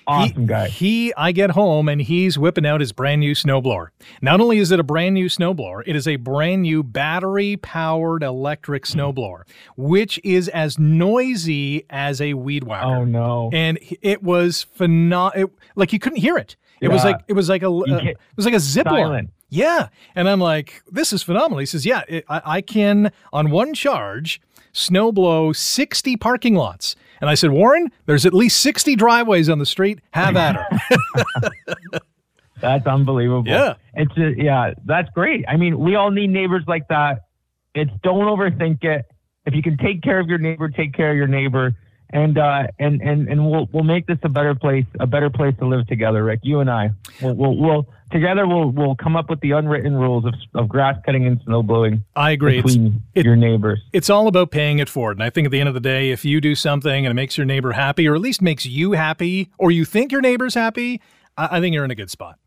Awesome 0.06 0.42
he, 0.42 0.46
guy. 0.46 0.68
He, 0.68 1.12
I 1.14 1.32
get 1.32 1.50
home 1.50 1.88
and 1.88 2.00
he's 2.00 2.38
whipping 2.38 2.64
out 2.64 2.80
his 2.80 2.92
brand 2.92 3.18
new 3.20 3.34
snowblower. 3.34 3.88
Not 4.22 4.40
only 4.40 4.58
is 4.58 4.70
it 4.70 4.78
a 4.78 4.84
brand 4.84 5.14
new 5.14 5.26
snowblower, 5.26 5.82
it 5.84 5.96
is 5.96 6.06
a 6.06 6.14
brand 6.14 6.62
new 6.62 6.84
battery 6.84 7.56
powered 7.56 8.22
electric 8.22 8.84
snowblower, 8.84 9.42
which 9.76 10.20
is 10.22 10.48
as 10.50 10.78
noisy 10.78 11.84
as 11.90 12.20
a 12.20 12.34
weed 12.34 12.62
whacker 12.62 12.86
Oh 12.86 13.04
no. 13.04 13.50
and 13.52 13.80
it 14.00 14.22
was 14.22 14.62
phenomenal. 14.74 15.50
Like 15.74 15.92
you 15.92 15.98
couldn't 15.98 16.20
hear 16.20 16.38
it. 16.38 16.54
It 16.80 16.88
was 16.88 17.02
like 17.02 17.22
it 17.26 17.32
was 17.32 17.48
like 17.48 17.62
a 17.62 17.70
uh, 17.70 17.82
it 18.04 18.18
was 18.36 18.44
like 18.44 18.54
a 18.54 18.60
zip 18.60 18.86
line. 18.86 19.02
Silent. 19.02 19.30
Yeah, 19.48 19.88
and 20.14 20.28
I'm 20.28 20.40
like, 20.40 20.82
this 20.90 21.12
is 21.12 21.22
phenomenal. 21.22 21.58
He 21.58 21.66
says, 21.66 21.86
yeah, 21.86 22.02
it, 22.08 22.24
I, 22.28 22.42
I 22.44 22.60
can 22.60 23.12
on 23.32 23.50
one 23.50 23.74
charge 23.74 24.40
snowblow 24.76 25.56
60 25.56 26.16
parking 26.16 26.54
lots. 26.54 26.96
And 27.20 27.30
I 27.30 27.34
said, 27.34 27.50
Warren, 27.50 27.90
there's 28.04 28.26
at 28.26 28.34
least 28.34 28.60
60 28.60 28.94
driveways 28.94 29.48
on 29.48 29.58
the 29.58 29.66
street. 29.66 30.00
Have 30.10 30.36
at 30.36 30.56
her. 30.56 31.50
That's 32.60 32.86
unbelievable. 32.86 33.44
Yeah. 33.46 33.74
It's 33.94 34.14
just, 34.14 34.38
yeah, 34.38 34.72
that's 34.86 35.10
great. 35.10 35.44
I 35.46 35.56
mean, 35.56 35.78
we 35.78 35.94
all 35.94 36.10
need 36.10 36.28
neighbors 36.28 36.64
like 36.66 36.88
that. 36.88 37.26
It's 37.74 37.90
don't 38.02 38.24
overthink 38.24 38.82
it. 38.82 39.04
If 39.44 39.54
you 39.54 39.62
can 39.62 39.76
take 39.76 40.02
care 40.02 40.18
of 40.18 40.26
your 40.26 40.38
neighbor, 40.38 40.68
take 40.68 40.94
care 40.94 41.10
of 41.10 41.16
your 41.16 41.26
neighbor. 41.26 41.74
And 42.10 42.38
uh, 42.38 42.68
and 42.78 43.02
and 43.02 43.28
and 43.28 43.50
we'll 43.50 43.68
we'll 43.72 43.82
make 43.82 44.06
this 44.06 44.18
a 44.22 44.28
better 44.28 44.54
place, 44.54 44.84
a 45.00 45.06
better 45.08 45.28
place 45.28 45.54
to 45.58 45.66
live 45.66 45.88
together, 45.88 46.22
Rick. 46.22 46.40
You 46.44 46.60
and 46.60 46.70
I, 46.70 46.90
we'll 47.20 47.34
we'll, 47.34 47.56
we'll 47.56 47.86
together 48.12 48.46
we'll 48.46 48.70
we'll 48.70 48.94
come 48.94 49.16
up 49.16 49.28
with 49.28 49.40
the 49.40 49.50
unwritten 49.50 49.94
rules 49.96 50.24
of, 50.24 50.34
of 50.54 50.68
grass 50.68 50.96
cutting 51.04 51.26
and 51.26 51.40
snow 51.44 51.64
blowing. 51.64 52.04
I 52.14 52.30
agree. 52.30 52.60
It's, 52.60 52.74
between 52.74 53.02
it- 53.16 53.24
your 53.24 53.34
neighbors. 53.34 53.80
it's 53.92 54.08
all 54.08 54.28
about 54.28 54.52
paying 54.52 54.78
it 54.78 54.88
forward. 54.88 55.16
And 55.16 55.24
I 55.24 55.30
think 55.30 55.46
at 55.46 55.50
the 55.50 55.58
end 55.58 55.68
of 55.68 55.74
the 55.74 55.80
day, 55.80 56.10
if 56.10 56.24
you 56.24 56.40
do 56.40 56.54
something 56.54 57.04
and 57.04 57.10
it 57.10 57.14
makes 57.14 57.36
your 57.36 57.44
neighbor 57.44 57.72
happy, 57.72 58.06
or 58.06 58.14
at 58.14 58.20
least 58.20 58.40
makes 58.40 58.64
you 58.64 58.92
happy, 58.92 59.50
or 59.58 59.72
you 59.72 59.84
think 59.84 60.12
your 60.12 60.20
neighbor's 60.20 60.54
happy, 60.54 61.00
I, 61.36 61.56
I 61.56 61.60
think 61.60 61.74
you're 61.74 61.84
in 61.84 61.90
a 61.90 61.96
good 61.96 62.10
spot. 62.10 62.38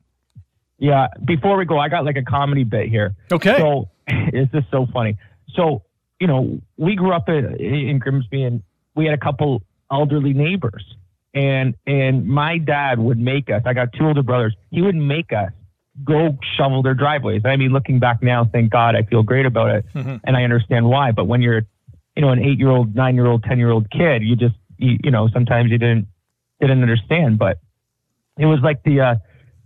Yeah. 0.77 1.07
Before 1.25 1.57
we 1.57 1.65
go, 1.65 1.77
I 1.77 1.89
got 1.89 2.05
like 2.05 2.15
a 2.15 2.23
comedy 2.23 2.63
bit 2.63 2.87
here. 2.87 3.13
Okay. 3.29 3.57
So 3.57 3.89
it's 4.07 4.51
just 4.53 4.71
so 4.71 4.87
funny. 4.93 5.17
So 5.53 5.83
you 6.21 6.27
know, 6.27 6.61
we 6.77 6.95
grew 6.95 7.13
up 7.13 7.29
in, 7.29 7.55
in 7.59 7.97
Grimsby, 7.99 8.43
and 8.43 8.61
we 8.99 9.05
had 9.05 9.13
a 9.13 9.17
couple 9.17 9.63
elderly 9.89 10.33
neighbors, 10.33 10.83
and 11.33 11.73
and 11.87 12.27
my 12.27 12.57
dad 12.57 12.99
would 12.99 13.17
make 13.17 13.49
us. 13.49 13.61
I 13.65 13.73
got 13.73 13.93
two 13.93 14.05
older 14.05 14.23
brothers. 14.23 14.53
He 14.71 14.81
would 14.81 14.95
make 14.95 15.31
us 15.31 15.51
go 16.03 16.37
shovel 16.57 16.81
their 16.83 16.93
driveways. 16.93 17.41
I 17.45 17.55
mean, 17.55 17.71
looking 17.71 17.99
back 17.99 18.21
now, 18.21 18.45
thank 18.45 18.71
God, 18.71 18.95
I 18.95 19.03
feel 19.03 19.23
great 19.23 19.45
about 19.45 19.69
it, 19.75 19.85
Mhm. 19.95 20.19
and 20.25 20.35
I 20.37 20.43
understand 20.43 20.85
why. 20.85 21.11
But 21.11 21.25
when 21.25 21.41
you're, 21.41 21.63
you 22.15 22.21
know, 22.21 22.29
an 22.29 22.39
eight-year-old, 22.39 22.95
nine-year-old, 22.95 23.43
ten-year-old 23.43 23.89
kid, 23.89 24.21
you 24.23 24.35
just, 24.35 24.55
you, 24.77 24.97
you 25.03 25.11
know, 25.11 25.27
sometimes 25.29 25.71
you 25.71 25.77
didn't 25.77 26.07
didn't 26.61 26.81
understand. 26.81 27.39
But 27.39 27.59
it 28.37 28.45
was 28.45 28.59
like 28.61 28.83
the 28.83 28.99
uh, 29.01 29.15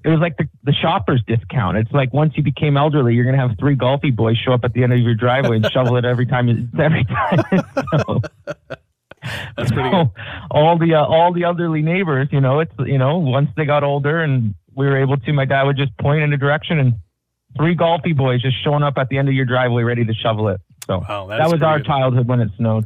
it 0.04 0.10
was 0.10 0.20
like 0.20 0.38
the, 0.38 0.48
the 0.64 0.74
shopper's 0.74 1.24
discount. 1.26 1.78
It's 1.78 1.92
like 1.92 2.14
once 2.14 2.34
you 2.36 2.44
became 2.44 2.78
elderly, 2.78 3.14
you're 3.16 3.26
gonna 3.26 3.38
have 3.48 3.58
three 3.60 3.76
Golfi 3.76 4.16
boys 4.16 4.38
show 4.38 4.54
up 4.54 4.64
at 4.64 4.74
the 4.74 4.84
end 4.84 4.92
of 4.94 5.00
your 5.00 5.16
driveway 5.16 5.58
and 5.58 5.72
shovel 5.72 5.96
it 5.98 6.06
every 6.06 6.26
time. 6.26 6.70
Every 6.78 7.04
time. 7.06 7.40
so, 8.06 8.22
That's 9.58 9.72
pretty 9.72 9.90
so 9.92 10.06
good. 10.06 10.12
all 10.52 10.78
the 10.78 10.96
uh, 10.96 11.06
all 11.06 11.34
the 11.34 11.44
elderly 11.44 11.82
neighbors, 11.82 12.28
you 12.32 12.42
know, 12.42 12.60
it's 12.60 12.74
you 12.80 12.98
know, 12.98 13.18
once 13.18 13.50
they 13.56 13.66
got 13.66 13.84
older 13.84 14.22
and 14.22 14.54
we 14.76 14.86
were 14.86 14.98
able 14.98 15.18
to, 15.18 15.34
my 15.34 15.46
dad 15.46 15.64
would 15.64 15.78
just 15.78 15.96
point 15.98 16.24
in 16.24 16.34
a 16.34 16.38
direction 16.38 16.80
and 16.80 16.94
three 17.58 17.76
Golfi 17.76 18.16
boys 18.16 18.42
just 18.42 18.62
showing 18.64 18.84
up 18.84 18.98
at 18.98 19.10
the 19.10 19.18
end 19.18 19.28
of 19.30 19.34
your 19.36 19.46
driveway 19.46 19.84
ready 19.84 20.04
to 20.06 20.14
shovel 20.14 20.50
it. 20.50 20.60
So 20.88 21.00
Wow, 21.08 21.28
that's 21.28 21.42
that 21.44 21.52
was 21.54 21.62
our 21.62 21.78
good. 21.80 21.86
childhood 21.86 22.28
when 22.28 22.42
it 22.42 22.50
snowed. 22.58 22.86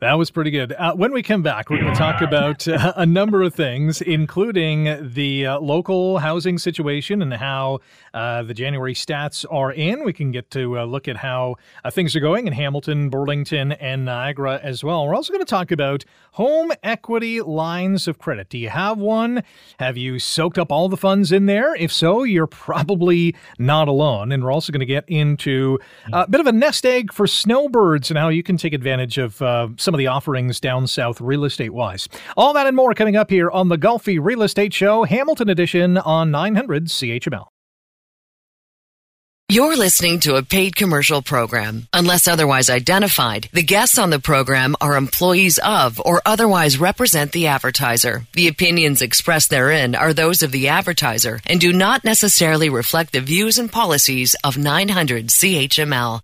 That 0.00 0.14
was 0.14 0.30
pretty 0.30 0.50
good. 0.50 0.72
Uh, 0.72 0.94
when 0.94 1.12
we 1.12 1.22
come 1.22 1.42
back, 1.42 1.70
we're 1.70 1.80
going 1.80 1.92
to 1.92 1.98
talk 1.98 2.20
about 2.20 2.66
uh, 2.66 2.92
a 2.96 3.06
number 3.06 3.42
of 3.42 3.54
things, 3.54 4.00
including 4.02 5.12
the 5.14 5.46
uh, 5.46 5.60
local 5.60 6.18
housing 6.18 6.58
situation 6.58 7.22
and 7.22 7.32
how 7.32 7.80
uh, 8.12 8.42
the 8.42 8.54
January 8.54 8.94
stats 8.94 9.44
are 9.50 9.72
in. 9.72 10.04
We 10.04 10.12
can 10.12 10.32
get 10.32 10.50
to 10.50 10.80
uh, 10.80 10.84
look 10.84 11.06
at 11.06 11.16
how 11.16 11.56
uh, 11.84 11.90
things 11.90 12.16
are 12.16 12.20
going 12.20 12.46
in 12.48 12.52
Hamilton, 12.52 13.08
Burlington, 13.08 13.72
and 13.72 14.04
Niagara 14.04 14.58
as 14.62 14.82
well. 14.82 15.06
We're 15.06 15.14
also 15.14 15.32
going 15.32 15.44
to 15.44 15.50
talk 15.50 15.70
about 15.70 16.04
home 16.32 16.72
equity 16.82 17.40
lines 17.40 18.08
of 18.08 18.18
credit. 18.18 18.48
Do 18.48 18.58
you 18.58 18.70
have 18.70 18.98
one? 18.98 19.44
Have 19.78 19.96
you 19.96 20.18
soaked 20.18 20.58
up 20.58 20.72
all 20.72 20.88
the 20.88 20.96
funds 20.96 21.30
in 21.30 21.46
there? 21.46 21.74
If 21.76 21.92
so, 21.92 22.24
you're 22.24 22.48
probably 22.48 23.36
not 23.58 23.86
alone. 23.86 24.32
And 24.32 24.42
we're 24.42 24.52
also 24.52 24.72
going 24.72 24.80
to 24.80 24.86
get 24.86 25.08
into 25.08 25.78
a 26.12 26.28
bit 26.28 26.40
of 26.40 26.48
a 26.48 26.52
nest 26.52 26.84
egg 26.84 27.12
for 27.12 27.28
snowbirds 27.28 28.10
and 28.10 28.18
how 28.18 28.28
you 28.28 28.42
can 28.42 28.56
take 28.56 28.72
advantage 28.72 29.18
of 29.18 29.40
some 29.84 29.94
of 29.94 29.98
the 29.98 30.08
offerings 30.08 30.58
down 30.58 30.86
south 30.86 31.20
real 31.20 31.44
estate 31.44 31.72
wise. 31.72 32.08
All 32.36 32.54
that 32.54 32.66
and 32.66 32.74
more 32.74 32.94
coming 32.94 33.14
up 33.14 33.30
here 33.30 33.50
on 33.50 33.68
the 33.68 33.78
Golfi 33.78 34.18
Real 34.20 34.42
Estate 34.42 34.74
Show, 34.74 35.04
Hamilton 35.04 35.50
Edition 35.50 35.98
on 35.98 36.30
900 36.30 36.86
CHML. 36.86 37.46
You're 39.50 39.76
listening 39.76 40.20
to 40.20 40.36
a 40.36 40.42
paid 40.42 40.74
commercial 40.74 41.20
program. 41.20 41.86
Unless 41.92 42.26
otherwise 42.26 42.70
identified, 42.70 43.50
the 43.52 43.62
guests 43.62 43.98
on 43.98 44.08
the 44.08 44.18
program 44.18 44.74
are 44.80 44.96
employees 44.96 45.58
of 45.58 46.00
or 46.00 46.22
otherwise 46.24 46.78
represent 46.78 47.32
the 47.32 47.46
advertiser. 47.48 48.26
The 48.32 48.48
opinions 48.48 49.02
expressed 49.02 49.50
therein 49.50 49.94
are 49.94 50.14
those 50.14 50.42
of 50.42 50.50
the 50.50 50.68
advertiser 50.68 51.40
and 51.44 51.60
do 51.60 51.74
not 51.74 52.04
necessarily 52.04 52.70
reflect 52.70 53.12
the 53.12 53.20
views 53.20 53.58
and 53.58 53.70
policies 53.70 54.34
of 54.42 54.56
900 54.56 55.26
CHML. 55.26 56.20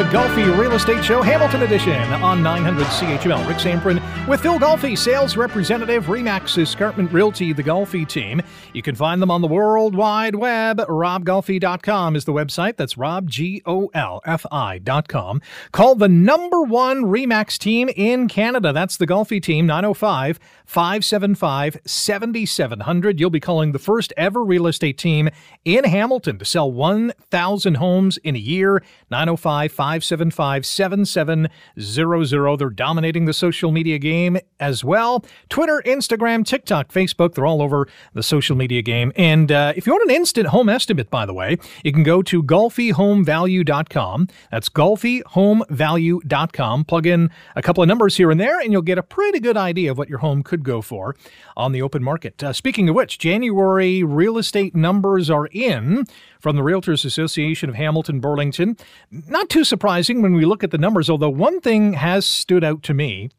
The 0.00 0.06
Golfi 0.06 0.58
Real 0.58 0.72
Estate 0.72 1.04
Show, 1.04 1.20
Hamilton 1.20 1.60
Edition 1.60 1.92
on 2.22 2.42
900 2.42 2.86
CHML. 2.86 3.46
Rick 3.46 3.58
Zamperin 3.58 4.00
with 4.26 4.40
Phil 4.40 4.58
Golfi, 4.58 4.96
sales 4.96 5.36
representative, 5.36 6.06
Remax 6.06 6.56
Escarpment 6.56 7.12
Realty, 7.12 7.52
the 7.52 7.62
Golfi 7.62 8.08
team. 8.08 8.40
You 8.72 8.80
can 8.80 8.94
find 8.94 9.20
them 9.20 9.30
on 9.30 9.42
the 9.42 9.46
World 9.46 9.94
Wide 9.94 10.36
Web. 10.36 10.78
RobGolfi.com 10.78 12.16
is 12.16 12.24
the 12.24 12.32
website. 12.32 12.78
That's 12.78 12.96
Rob, 12.96 13.28
G 13.28 13.60
O 13.66 13.90
L 13.92 14.22
F 14.24 14.46
I.com. 14.50 15.42
Call 15.70 15.94
the 15.96 16.08
number 16.08 16.62
one 16.62 17.02
Remax 17.02 17.58
team 17.58 17.90
in 17.94 18.26
Canada. 18.26 18.72
That's 18.72 18.96
the 18.96 19.06
Golfi 19.06 19.42
team, 19.42 19.66
905 19.66 20.40
575 20.64 21.76
7700. 21.84 23.20
You'll 23.20 23.28
be 23.28 23.38
calling 23.38 23.72
the 23.72 23.78
first 23.78 24.14
ever 24.16 24.42
real 24.42 24.66
estate 24.66 24.96
team 24.96 25.28
in 25.66 25.84
Hamilton 25.84 26.38
to 26.38 26.46
sell 26.46 26.72
1,000 26.72 27.74
homes 27.74 28.16
in 28.16 28.34
a 28.34 28.38
year. 28.38 28.82
905 29.10 29.70
575 29.70 29.89
7700. 29.98 32.58
They're 32.58 32.70
dominating 32.70 33.24
the 33.24 33.32
social 33.32 33.72
media 33.72 33.98
game 33.98 34.38
as 34.58 34.84
well. 34.84 35.24
Twitter, 35.48 35.82
Instagram, 35.84 36.44
TikTok, 36.44 36.92
Facebook, 36.92 37.34
they're 37.34 37.46
all 37.46 37.62
over 37.62 37.88
the 38.14 38.22
social 38.22 38.56
media 38.56 38.82
game. 38.82 39.12
And 39.16 39.50
uh, 39.50 39.72
if 39.76 39.86
you 39.86 39.92
want 39.92 40.08
an 40.08 40.14
instant 40.14 40.48
home 40.48 40.68
estimate, 40.68 41.10
by 41.10 41.26
the 41.26 41.34
way, 41.34 41.58
you 41.84 41.92
can 41.92 42.02
go 42.02 42.22
to 42.22 42.42
golfihomevalue.com. 42.42 44.28
That's 44.50 44.68
golfihomevalue.com. 44.68 46.84
Plug 46.84 47.06
in 47.06 47.30
a 47.56 47.62
couple 47.62 47.82
of 47.82 47.88
numbers 47.88 48.16
here 48.16 48.30
and 48.30 48.40
there, 48.40 48.60
and 48.60 48.72
you'll 48.72 48.82
get 48.82 48.98
a 48.98 49.02
pretty 49.02 49.40
good 49.40 49.56
idea 49.56 49.90
of 49.90 49.98
what 49.98 50.08
your 50.08 50.18
home 50.18 50.42
could 50.42 50.62
go 50.62 50.82
for 50.82 51.16
on 51.56 51.72
the 51.72 51.82
open 51.82 52.02
market. 52.02 52.42
Uh, 52.42 52.52
speaking 52.52 52.88
of 52.88 52.94
which, 52.94 53.18
January 53.18 54.02
real 54.02 54.38
estate 54.38 54.74
numbers 54.74 55.30
are 55.30 55.46
in 55.46 56.04
from 56.38 56.56
the 56.56 56.62
Realtors 56.62 57.04
Association 57.04 57.68
of 57.68 57.74
Hamilton 57.74 58.20
Burlington. 58.20 58.76
Not 59.10 59.48
too 59.48 59.64
surprising 59.64 59.79
when 59.82 60.34
we 60.34 60.44
look 60.44 60.62
at 60.62 60.70
the 60.70 60.78
numbers, 60.78 61.08
although 61.08 61.30
one 61.30 61.60
thing 61.60 61.94
has 61.94 62.26
stood 62.26 62.62
out 62.62 62.82
to 62.84 62.94
me. 62.94 63.30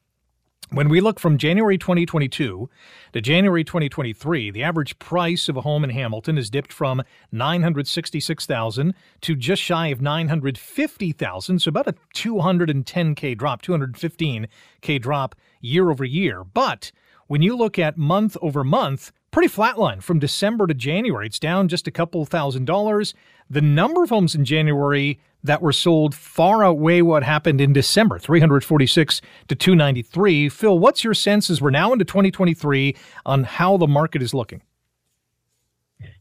When 0.74 0.88
we 0.88 1.02
look 1.02 1.20
from 1.20 1.38
January 1.38 1.78
2022 1.78 2.70
to 3.12 3.22
January 3.22 3.64
2023, 3.64 4.52
the 4.52 4.64
average 4.64 4.98
price 5.00 5.50
of 5.50 5.58
a 5.58 5.62
home 5.62 5.84
in 5.84 5.90
Hamilton 5.90 6.38
has 6.38 6.50
dipped 6.50 6.72
from 6.72 7.04
966,000 7.34 8.94
to 9.20 9.36
just 9.36 9.62
shy 9.62 9.88
of 9.88 10.02
950,000, 10.02 11.60
so 11.60 11.70
about 11.70 11.90
a 11.90 11.96
210k 12.16 13.38
drop, 13.38 13.62
215k 13.62 15.02
drop 15.02 15.36
year 15.60 15.92
over 15.92 16.06
year. 16.06 16.46
But 16.46 16.94
when 17.28 17.42
you 17.42 17.58
look 17.58 17.78
at 17.78 17.98
month 17.98 18.38
over 18.42 18.64
month, 18.64 19.12
pretty 19.32 19.54
flatline 19.54 20.02
from 20.02 20.20
December 20.20 20.68
to 20.68 20.74
January. 20.74 21.28
It's 21.28 21.40
down 21.40 21.68
just 21.68 21.88
a 21.88 21.92
couple 21.92 22.26
thousand 22.26 22.66
dollars. 22.66 23.14
The 23.50 23.62
number 23.62 24.04
of 24.04 24.10
homes 24.10 24.36
in 24.36 24.46
January 24.46 25.20
that 25.44 25.62
were 25.62 25.72
sold 25.72 26.14
far 26.14 26.64
outweigh 26.64 27.02
what 27.02 27.24
happened 27.24 27.62
in 27.62 27.74
December, 27.74 28.20
346 28.20 29.22
to 29.48 29.56
293. 29.56 30.50
Phil, 30.50 30.78
what's 30.78 31.04
your 31.04 31.14
sense 31.14 31.50
as 31.50 31.62
we're 31.62 31.72
now 31.72 31.94
into 31.94 32.06
2023 32.06 32.96
on 33.26 33.44
how 33.44 33.78
the 33.78 33.88
market 33.88 34.22
is 34.22 34.34
looking? 34.34 34.62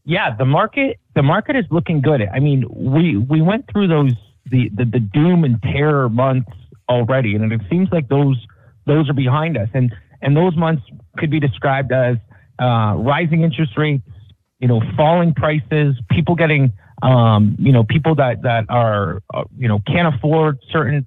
Yeah, 0.03 0.35
the 0.35 0.45
market 0.45 0.99
the 1.15 1.23
market 1.23 1.55
is 1.55 1.65
looking 1.69 2.01
good. 2.01 2.21
I 2.21 2.39
mean, 2.39 2.65
we 2.69 3.17
we 3.17 3.41
went 3.41 3.65
through 3.71 3.87
those 3.87 4.13
the 4.45 4.69
the, 4.75 4.85
the 4.85 4.99
doom 4.99 5.43
and 5.43 5.61
terror 5.61 6.09
months 6.09 6.51
already, 6.89 7.35
and 7.35 7.51
it 7.51 7.61
seems 7.69 7.89
like 7.91 8.09
those 8.09 8.37
those 8.85 9.09
are 9.09 9.13
behind 9.13 9.57
us. 9.57 9.69
And 9.73 9.93
and 10.21 10.35
those 10.35 10.55
months 10.55 10.83
could 11.17 11.31
be 11.31 11.39
described 11.39 11.91
as 11.91 12.17
uh, 12.59 12.95
rising 12.97 13.41
interest 13.41 13.77
rates, 13.77 14.07
you 14.59 14.67
know, 14.67 14.81
falling 14.95 15.33
prices, 15.33 15.95
people 16.11 16.35
getting, 16.35 16.71
um, 17.01 17.55
you 17.59 17.71
know, 17.71 17.83
people 17.83 18.15
that 18.15 18.43
that 18.43 18.65
are, 18.69 19.21
uh, 19.33 19.43
you 19.57 19.67
know, 19.67 19.79
can't 19.87 20.13
afford 20.13 20.59
certain 20.71 21.05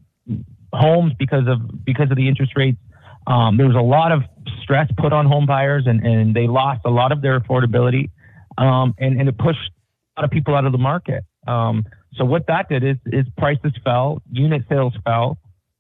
homes 0.73 1.13
because 1.19 1.47
of 1.47 1.85
because 1.85 2.11
of 2.11 2.17
the 2.17 2.29
interest 2.29 2.53
rates. 2.57 2.79
Um, 3.27 3.57
there 3.57 3.67
was 3.67 3.77
a 3.77 3.81
lot 3.81 4.13
of 4.13 4.23
stress 4.63 4.91
put 4.99 5.13
on 5.13 5.27
home 5.27 5.47
buyers, 5.47 5.85
and 5.87 6.05
and 6.05 6.35
they 6.35 6.47
lost 6.47 6.81
a 6.85 6.91
lot 6.91 7.13
of 7.13 7.23
their 7.23 7.39
affordability, 7.39 8.11
um, 8.59 8.95
and 8.99 9.19
and 9.19 9.29
it 9.29 9.39
pushed 9.39 9.71
a 10.17 10.21
lot 10.21 10.25
of 10.25 10.31
people 10.31 10.55
out 10.55 10.65
of 10.65 10.73
the 10.73 10.79
market. 10.79 11.25
Um, 11.47 11.85
so 12.15 12.25
what 12.25 12.47
that 12.49 12.69
did 12.69 12.85
is 12.85 12.97
is 13.07 13.27
prices 13.37 13.73
fell, 13.85 14.23
unit 14.31 14.65
sales 14.69 14.95
fell, 15.05 15.39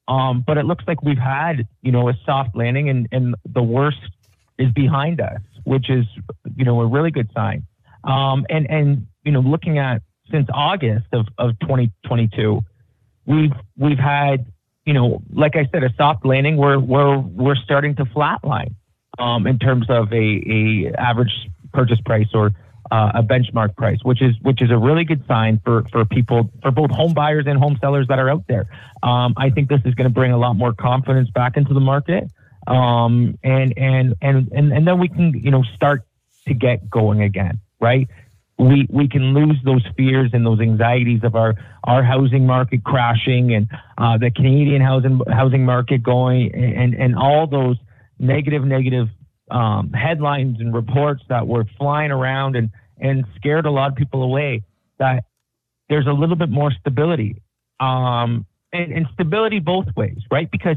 um, 0.08 0.44
but 0.46 0.58
it 0.58 0.64
looks 0.64 0.84
like 0.86 1.02
we've 1.02 1.18
had 1.18 1.66
you 1.82 1.92
know 1.92 2.08
a 2.08 2.14
soft 2.24 2.56
landing, 2.56 2.88
and 2.88 3.08
and 3.12 3.34
the 3.44 3.62
worst 3.62 3.98
is 4.58 4.70
behind 4.72 5.20
us, 5.20 5.40
which 5.64 5.90
is 5.90 6.06
you 6.56 6.64
know 6.64 6.80
a 6.80 6.86
really 6.86 7.10
good 7.10 7.30
sign. 7.34 7.66
Um, 8.04 8.46
and 8.48 8.70
and 8.70 9.06
you 9.24 9.32
know 9.32 9.40
looking 9.40 9.78
at 9.78 10.02
since 10.30 10.48
August 10.52 11.06
of, 11.12 11.26
of 11.38 11.58
2022, 11.60 12.62
we've 13.26 13.52
we've 13.76 13.98
had 13.98 14.46
you 14.84 14.92
know 14.92 15.22
like 15.32 15.56
I 15.56 15.66
said 15.72 15.84
a 15.84 15.92
soft 15.96 16.24
landing. 16.24 16.56
We're 16.56 16.78
we're 16.78 17.18
we're 17.18 17.56
starting 17.56 17.96
to 17.96 18.04
flatline 18.04 18.74
um, 19.18 19.46
in 19.46 19.58
terms 19.58 19.86
of 19.88 20.12
a, 20.12 20.16
a 20.16 20.94
average 20.98 21.32
purchase 21.72 22.00
price 22.04 22.28
or 22.34 22.52
uh, 22.90 23.12
a 23.14 23.22
benchmark 23.22 23.76
price, 23.76 23.98
which 24.02 24.22
is 24.22 24.34
which 24.42 24.60
is 24.62 24.70
a 24.70 24.76
really 24.76 25.04
good 25.04 25.24
sign 25.26 25.60
for 25.64 25.84
for 25.90 26.04
people 26.04 26.50
for 26.62 26.70
both 26.70 26.90
home 26.90 27.14
buyers 27.14 27.44
and 27.46 27.58
home 27.58 27.78
sellers 27.80 28.06
that 28.08 28.18
are 28.18 28.30
out 28.30 28.44
there. 28.46 28.66
Um, 29.02 29.34
I 29.36 29.50
think 29.50 29.68
this 29.68 29.80
is 29.84 29.94
going 29.94 30.08
to 30.08 30.14
bring 30.14 30.32
a 30.32 30.38
lot 30.38 30.54
more 30.54 30.72
confidence 30.72 31.30
back 31.30 31.56
into 31.56 31.74
the 31.74 31.80
market, 31.80 32.24
um, 32.66 33.38
and, 33.42 33.76
and 33.76 34.14
and 34.20 34.52
and 34.52 34.72
and 34.72 34.86
then 34.86 34.98
we 34.98 35.08
can 35.08 35.32
you 35.34 35.50
know 35.50 35.62
start 35.74 36.02
to 36.46 36.54
get 36.54 36.90
going 36.90 37.22
again, 37.22 37.60
right? 37.84 38.08
We 38.58 38.86
we 38.88 39.08
can 39.08 39.34
lose 39.34 39.58
those 39.64 39.84
fears 39.96 40.30
and 40.32 40.46
those 40.46 40.60
anxieties 40.60 41.20
of 41.22 41.34
our 41.34 41.54
our 41.84 42.02
housing 42.02 42.46
market 42.46 42.82
crashing 42.84 43.52
and 43.52 43.68
uh, 43.98 44.16
the 44.16 44.30
Canadian 44.30 44.80
housing 44.80 45.20
housing 45.28 45.64
market 45.64 46.02
going 46.02 46.54
and 46.54 46.94
and 46.94 47.14
all 47.16 47.46
those 47.46 47.76
negative 48.18 48.64
negative 48.64 49.08
um, 49.50 49.92
headlines 49.92 50.60
and 50.60 50.74
reports 50.74 51.22
that 51.28 51.46
were 51.46 51.66
flying 51.78 52.10
around 52.10 52.56
and, 52.56 52.70
and 52.98 53.24
scared 53.36 53.66
a 53.66 53.70
lot 53.70 53.90
of 53.90 53.96
people 53.96 54.22
away 54.22 54.62
that 54.98 55.24
there's 55.88 56.06
a 56.06 56.12
little 56.12 56.36
bit 56.36 56.48
more 56.48 56.72
stability 56.80 57.42
um, 57.80 58.46
and, 58.72 58.92
and 58.92 59.06
stability 59.12 59.58
both 59.58 59.86
ways, 59.96 60.18
right? 60.30 60.50
Because 60.50 60.76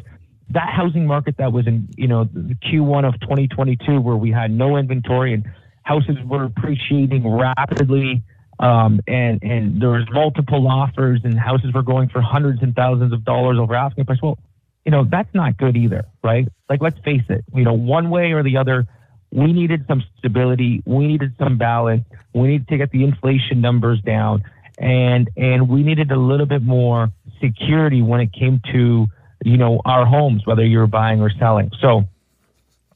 that 0.49 0.69
housing 0.69 1.05
market 1.05 1.35
that 1.37 1.51
was 1.51 1.67
in, 1.67 1.87
you 1.95 2.07
know, 2.07 2.25
the 2.25 2.55
Q1 2.55 3.07
of 3.07 3.19
2022 3.21 3.99
where 4.01 4.15
we 4.15 4.31
had 4.31 4.51
no 4.51 4.77
inventory 4.77 5.33
and 5.33 5.45
houses 5.88 6.17
were 6.25 6.44
appreciating 6.44 7.25
rapidly 7.25 8.22
um, 8.60 9.00
and, 9.08 9.41
and 9.41 9.82
there 9.82 9.89
was 9.89 10.06
multiple 10.12 10.67
offers 10.67 11.22
and 11.24 11.39
houses 11.39 11.74
were 11.74 11.84
going 11.84 12.10
for 12.10 12.22
hundreds 12.22 12.62
and 12.62 12.75
thousands 12.75 13.13
of 13.13 13.24
dollars 13.24 13.58
over 13.60 13.74
asking 13.75 14.06
price. 14.06 14.20
Well, 14.22 14.38
you 14.84 14.91
know, 14.91 15.06
that's 15.10 15.34
not 15.34 15.58
good 15.58 15.77
either, 15.77 16.06
right? 16.24 16.48
Like, 16.70 16.82
let's 16.82 17.00
face 17.00 17.24
it, 17.29 17.46
you 17.53 17.63
know, 17.63 17.74
one 17.74 18.10
way 18.10 18.32
or 18.32 18.44
the 18.44 18.58
other, 18.58 18.88
we 19.32 19.53
needed 19.53 19.86
some 19.88 20.03
stability. 20.17 20.82
We 20.86 21.08
needed 21.08 21.36
some 21.38 21.58
balance. 21.58 22.03
We 22.34 22.48
needed 22.48 22.67
to 22.70 22.77
get 22.77 22.91
the 22.91 23.03
inflation 23.03 23.62
numbers 23.62 24.01
down 24.01 24.44
and, 24.77 25.29
and 25.38 25.70
we 25.70 25.84
needed 25.84 26.12
a 26.12 26.17
little 26.17 26.46
bit 26.46 26.63
more 26.63 27.12
security 27.41 28.01
when 28.01 28.22
it 28.22 28.34
came 28.34 28.62
to, 28.74 29.08
you 29.44 29.58
know, 29.58 29.82
our 29.86 30.06
homes, 30.06 30.46
whether 30.46 30.65
you're 30.65 30.88
buying 30.88 31.22
or 31.22 31.32
selling. 31.39 31.72
So, 31.79 32.06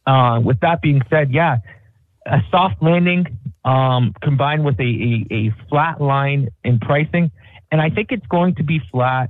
uh, 0.05 0.41
with 0.43 0.59
that 0.61 0.81
being 0.81 1.01
said, 1.09 1.31
yeah, 1.31 1.57
a 2.25 2.39
soft 2.51 2.81
landing 2.81 3.25
um, 3.65 4.13
combined 4.21 4.63
with 4.63 4.79
a, 4.79 4.83
a, 4.83 5.33
a 5.33 5.55
flat 5.69 6.01
line 6.01 6.49
in 6.63 6.79
pricing, 6.79 7.31
and 7.71 7.81
I 7.81 7.89
think 7.89 8.11
it's 8.11 8.25
going 8.27 8.55
to 8.55 8.63
be 8.63 8.79
flat 8.91 9.29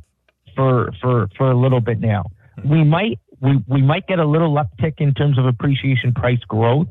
for 0.56 0.92
for 1.02 1.30
for 1.38 1.52
a 1.52 1.56
little 1.56 1.80
bit 1.80 2.00
now 2.00 2.26
we 2.64 2.84
might 2.84 3.20
we, 3.40 3.64
we 3.68 3.82
might 3.82 4.08
get 4.08 4.20
a 4.20 4.26
little 4.26 4.54
uptick 4.56 4.96
in 5.00 5.14
terms 5.14 5.38
of 5.40 5.46
appreciation 5.46 6.14
price 6.14 6.40
growth 6.48 6.88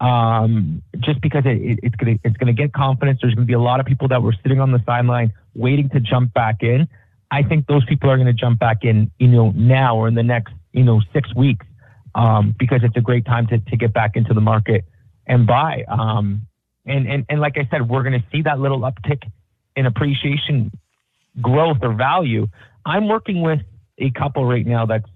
um, 0.00 0.82
just 1.00 1.20
because 1.20 1.44
it, 1.46 1.60
it, 1.60 1.78
it's 1.82 1.96
gonna 1.96 2.16
it's 2.24 2.36
gonna 2.36 2.52
get 2.52 2.72
confidence. 2.72 3.20
There's 3.22 3.34
gonna 3.34 3.46
be 3.46 3.54
a 3.54 3.60
lot 3.60 3.80
of 3.80 3.86
people 3.86 4.08
that 4.08 4.22
were 4.22 4.34
sitting 4.42 4.60
on 4.60 4.72
the 4.72 4.82
sideline 4.84 5.32
waiting 5.54 5.88
to 5.90 6.00
jump 6.00 6.34
back 6.34 6.62
in. 6.62 6.88
I 7.30 7.42
think 7.42 7.66
those 7.66 7.84
people 7.86 8.10
are 8.10 8.18
gonna 8.18 8.32
jump 8.32 8.58
back 8.58 8.78
in, 8.84 9.10
you 9.18 9.28
know, 9.28 9.50
now 9.50 9.96
or 9.96 10.08
in 10.08 10.14
the 10.14 10.22
next 10.22 10.52
you 10.72 10.84
know 10.84 11.00
six 11.12 11.34
weeks 11.34 11.66
um, 12.14 12.54
because 12.58 12.80
it's 12.82 12.96
a 12.96 13.00
great 13.00 13.24
time 13.24 13.46
to 13.48 13.58
to 13.58 13.76
get 13.76 13.92
back 13.92 14.16
into 14.16 14.34
the 14.34 14.40
market 14.40 14.84
and 15.26 15.46
buy. 15.46 15.84
Um, 15.88 16.46
and 16.86 17.06
and 17.06 17.24
and 17.28 17.40
like 17.40 17.56
I 17.56 17.66
said, 17.70 17.88
we're 17.88 18.02
gonna 18.02 18.24
see 18.32 18.42
that 18.42 18.58
little 18.60 18.80
uptick 18.80 19.22
in 19.76 19.86
appreciation 19.86 20.70
growth 21.40 21.78
or 21.82 21.94
value. 21.94 22.46
I'm 22.84 23.08
working 23.08 23.40
with 23.42 23.60
a 23.98 24.10
couple 24.10 24.44
right 24.44 24.66
now 24.66 24.86
that's 24.86 25.08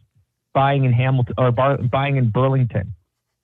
buying 0.55 0.85
in 0.85 0.93
Hamilton 0.93 1.35
or 1.37 1.53
bar, 1.53 1.79
buying 1.79 2.17
in 2.17 2.31
Burlington, 2.31 2.95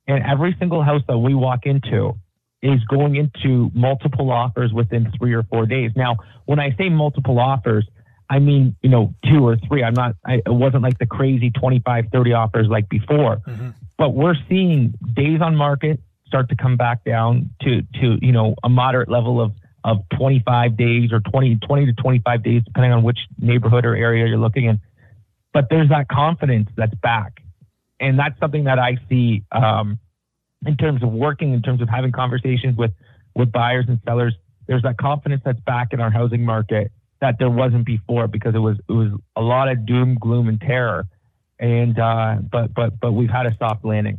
and 0.07 0.25
every 0.25 0.57
single 0.59 0.83
house 0.83 1.03
that 1.09 1.19
we 1.19 1.35
walk 1.35 1.67
into 1.67 2.17
is 2.63 2.83
going 2.85 3.17
into 3.17 3.71
multiple 3.75 4.31
offers 4.31 4.73
within 4.73 5.13
three 5.19 5.35
or 5.35 5.43
four 5.43 5.67
days. 5.67 5.91
Now, 5.95 6.17
when 6.47 6.59
I 6.59 6.75
say 6.77 6.89
multiple 6.89 7.39
offers, 7.39 7.87
I 8.31 8.39
mean, 8.39 8.75
you 8.81 8.89
know, 8.89 9.15
two 9.31 9.47
or 9.47 9.59
three. 9.69 9.85
I'm 9.85 9.93
not, 9.93 10.17
I, 10.25 10.37
it 10.37 10.43
wasn't 10.47 10.83
like 10.83 10.99
the 10.99 11.05
crazy 11.05 11.51
25, 11.51 12.07
30 12.11 12.33
offers 12.33 12.67
like 12.69 12.89
before, 12.89 13.43
Mm-hmm. 13.47 13.69
but 13.99 14.15
we're 14.15 14.35
seeing 14.49 14.95
days 15.13 15.43
on 15.43 15.55
market 15.57 16.01
start 16.35 16.49
to 16.49 16.57
come 16.57 16.77
back 16.77 17.05
down 17.05 17.51
to, 17.63 17.83
to, 18.01 18.19
you 18.21 18.33
know, 18.33 18.55
a 18.65 18.69
moderate 18.69 19.09
level 19.09 19.41
of, 19.41 19.53
of 19.85 19.99
25 20.19 20.77
days 20.77 21.13
or 21.13 21.21
20, 21.21 21.57
20 21.57 21.87
to 21.87 21.93
25 21.93 22.43
days, 22.43 22.63
depending 22.65 22.93
on 22.93 23.03
which 23.03 23.19
neighborhood 23.39 23.85
or 23.85 23.95
area 23.95 24.27
you're 24.27 24.39
looking 24.39 24.65
in 24.65 24.81
but 25.55 25.69
there's 25.71 25.89
that 25.89 26.09
confidence 26.09 26.69
that's 26.77 26.95
back. 26.97 27.41
And 28.01 28.19
that's 28.19 28.39
something 28.41 28.65
that 28.65 28.79
I 28.79 28.99
see 29.09 29.45
um, 29.53 29.99
in 30.67 30.77
terms 30.77 31.03
of 31.03 31.11
working, 31.11 31.55
in 31.55 31.63
terms 31.63 31.81
of 31.81 31.89
having 31.89 32.13
conversations 32.13 32.77
with, 32.77 32.91
with 33.35 33.53
buyers 33.53 33.87
and 33.89 34.01
sellers. 34.05 34.35
There's 34.67 34.83
that 34.83 34.99
confidence 34.99 35.43
that's 35.45 35.61
back 35.61 35.93
in 35.93 36.01
our 36.01 36.11
housing 36.11 36.45
market 36.45 36.91
that 37.21 37.39
there 37.39 37.49
wasn't 37.49 37.87
before 37.87 38.27
because 38.27 38.55
it 38.55 38.59
was 38.59 38.77
it 38.89 38.93
was 38.93 39.13
a 39.37 39.41
lot 39.41 39.69
of 39.69 39.87
doom, 39.87 40.17
gloom, 40.21 40.49
and 40.49 40.61
terror. 40.61 41.07
And 41.61 41.99
uh, 41.99 42.39
but 42.51 42.75
but 42.75 42.99
but 42.99 43.13
we've 43.13 43.31
had 43.31 43.47
a 43.47 43.57
soft 43.59 43.85
landing. 43.85 44.19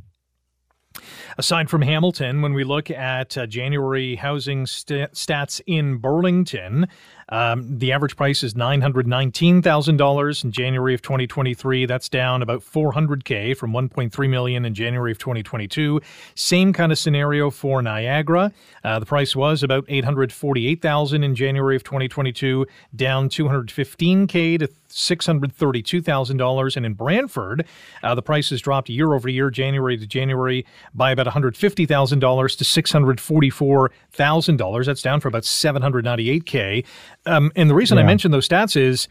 Aside 1.37 1.69
from 1.69 1.81
Hamilton, 1.81 2.41
when 2.41 2.53
we 2.53 2.63
look 2.63 2.89
at 2.89 3.37
uh, 3.37 3.45
January 3.45 4.15
housing 4.15 4.65
st- 4.65 5.11
stats 5.13 5.61
in 5.65 5.97
Burlington, 5.97 6.87
um, 7.29 7.79
the 7.79 7.91
average 7.91 8.15
price 8.15 8.43
is 8.43 8.53
$919,000 8.53 10.43
in 10.43 10.51
January 10.51 10.93
of 10.93 11.01
2023. 11.01 11.85
That's 11.85 12.09
down 12.09 12.41
about 12.41 12.61
400K 12.61 13.57
from 13.57 13.71
1.3 13.71 14.29
million 14.29 14.65
in 14.65 14.73
January 14.73 15.11
of 15.11 15.17
2022. 15.17 16.01
Same 16.35 16.73
kind 16.73 16.91
of 16.91 16.99
scenario 16.99 17.49
for 17.49 17.81
Niagara. 17.81 18.51
Uh, 18.83 18.99
the 18.99 19.05
price 19.05 19.35
was 19.35 19.63
about 19.63 19.85
848,000 19.87 21.23
in 21.23 21.35
January 21.35 21.75
of 21.75 21.83
2022, 21.83 22.67
down 22.95 23.29
215K 23.29 24.59
to 24.59 24.69
$632,000. 24.95 26.77
And 26.77 26.85
in 26.85 26.93
Brantford, 26.93 27.65
uh, 28.03 28.13
the 28.15 28.21
price 28.21 28.51
has 28.51 28.61
dropped 28.61 28.87
year 28.89 29.13
over 29.13 29.27
year, 29.27 29.49
January 29.49 29.97
to 29.97 30.07
January, 30.07 30.65
by 30.93 31.11
about 31.11 31.27
$150,000 31.27 32.57
to 32.57 32.63
$644,000. 32.63 34.85
That's 34.85 35.01
down 35.01 35.19
for 35.19 35.27
about 35.27 35.43
798K. 35.43 36.85
Um, 37.25 37.51
and 37.55 37.69
the 37.69 37.75
reason 37.75 37.97
I 37.97 38.01
Yeah. 38.01 38.07
mention 38.07 38.31
those 38.31 38.47
stats 38.47 38.75
is 38.77 39.07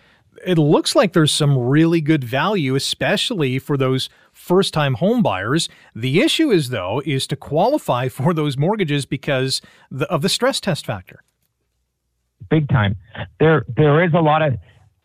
it 0.46 0.58
looks 0.58 0.96
like 0.96 1.12
there's 1.12 1.32
some 1.32 1.56
really 1.56 2.00
good 2.00 2.24
value, 2.24 2.74
especially 2.74 3.58
for 3.58 3.76
those 3.76 4.08
first 4.32 4.74
time 4.74 4.94
home 4.94 5.22
buyers. 5.22 5.68
The 5.94 6.20
issue 6.20 6.50
is, 6.50 6.70
though, 6.70 7.00
is 7.06 7.26
to 7.28 7.36
qualify 7.36 8.08
for 8.08 8.34
those 8.34 8.56
mortgages 8.56 9.06
because 9.06 9.62
the, 9.90 10.06
of 10.10 10.22
the 10.22 10.28
stress 10.28 10.60
test 10.60 10.86
factor. 10.86 11.20
big 12.50 12.68
time. 12.68 12.96
There 13.40 13.64
there 13.76 14.04
is 14.04 14.12
a 14.12 14.20
lot 14.20 14.42
of 14.42 14.56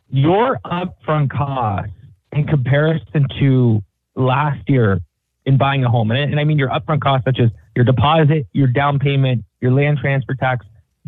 your 0.09 0.59
upfront 0.65 1.29
costs 1.31 1.93
in 2.33 2.45
comparison 2.45 3.27
to 3.39 3.81
last 4.15 4.67
year 4.67 4.99
in 5.45 5.57
buying 5.57 5.83
a 5.83 5.89
home, 5.89 6.11
and, 6.11 6.31
and 6.31 6.39
I 6.39 6.43
mean 6.43 6.57
your 6.59 6.69
upfront 6.69 7.01
costs 7.01 7.25
such 7.25 7.39
as 7.39 7.49
your 7.75 7.85
deposit, 7.85 8.45
your 8.53 8.67
down 8.67 8.99
payment, 8.99 9.45
your 9.61 9.71
land 9.71 9.99
transfer 9.99 10.33
tax, 10.35 10.65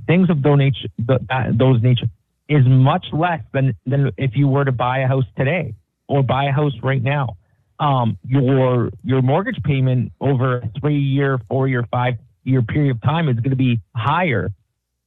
things 0.07 0.29
of 0.29 0.41
those 0.41 0.57
nature, 0.57 0.89
those 0.97 1.81
nature, 1.81 2.07
is 2.49 2.65
much 2.65 3.05
less 3.13 3.41
than 3.53 3.75
than 3.85 4.11
if 4.17 4.35
you 4.35 4.47
were 4.47 4.65
to 4.65 4.71
buy 4.71 4.99
a 4.99 5.07
house 5.07 5.25
today 5.37 5.73
or 6.07 6.23
buy 6.23 6.45
a 6.45 6.51
house 6.51 6.73
right 6.83 7.01
now. 7.01 7.37
Um, 7.79 8.17
your 8.25 8.91
your 9.03 9.21
mortgage 9.21 9.61
payment 9.63 10.11
over 10.21 10.57
a 10.57 10.71
three 10.79 10.99
year, 10.99 11.39
four 11.49 11.67
year, 11.67 11.85
five 11.91 12.15
year 12.43 12.61
period 12.61 12.95
of 12.95 13.01
time 13.01 13.29
is 13.29 13.35
going 13.35 13.51
to 13.51 13.55
be 13.55 13.79
higher 13.95 14.51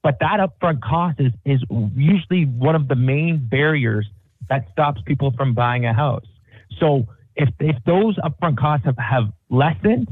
but 0.05 0.19
that 0.21 0.39
upfront 0.39 0.83
cost 0.83 1.19
is 1.19 1.33
is 1.47 1.65
usually 1.97 2.45
one 2.45 2.77
of 2.77 2.87
the 2.89 2.95
main 2.95 3.39
barriers 3.39 4.07
that 4.51 4.67
stops 4.71 5.01
people 5.07 5.33
from 5.33 5.55
buying 5.55 5.87
a 5.87 5.95
house. 5.95 6.27
So 6.79 7.09
if 7.35 7.49
if 7.59 7.77
those 7.87 8.17
upfront 8.19 8.59
costs 8.59 8.85
have, 8.85 8.99
have 8.99 9.33
lessened, 9.49 10.09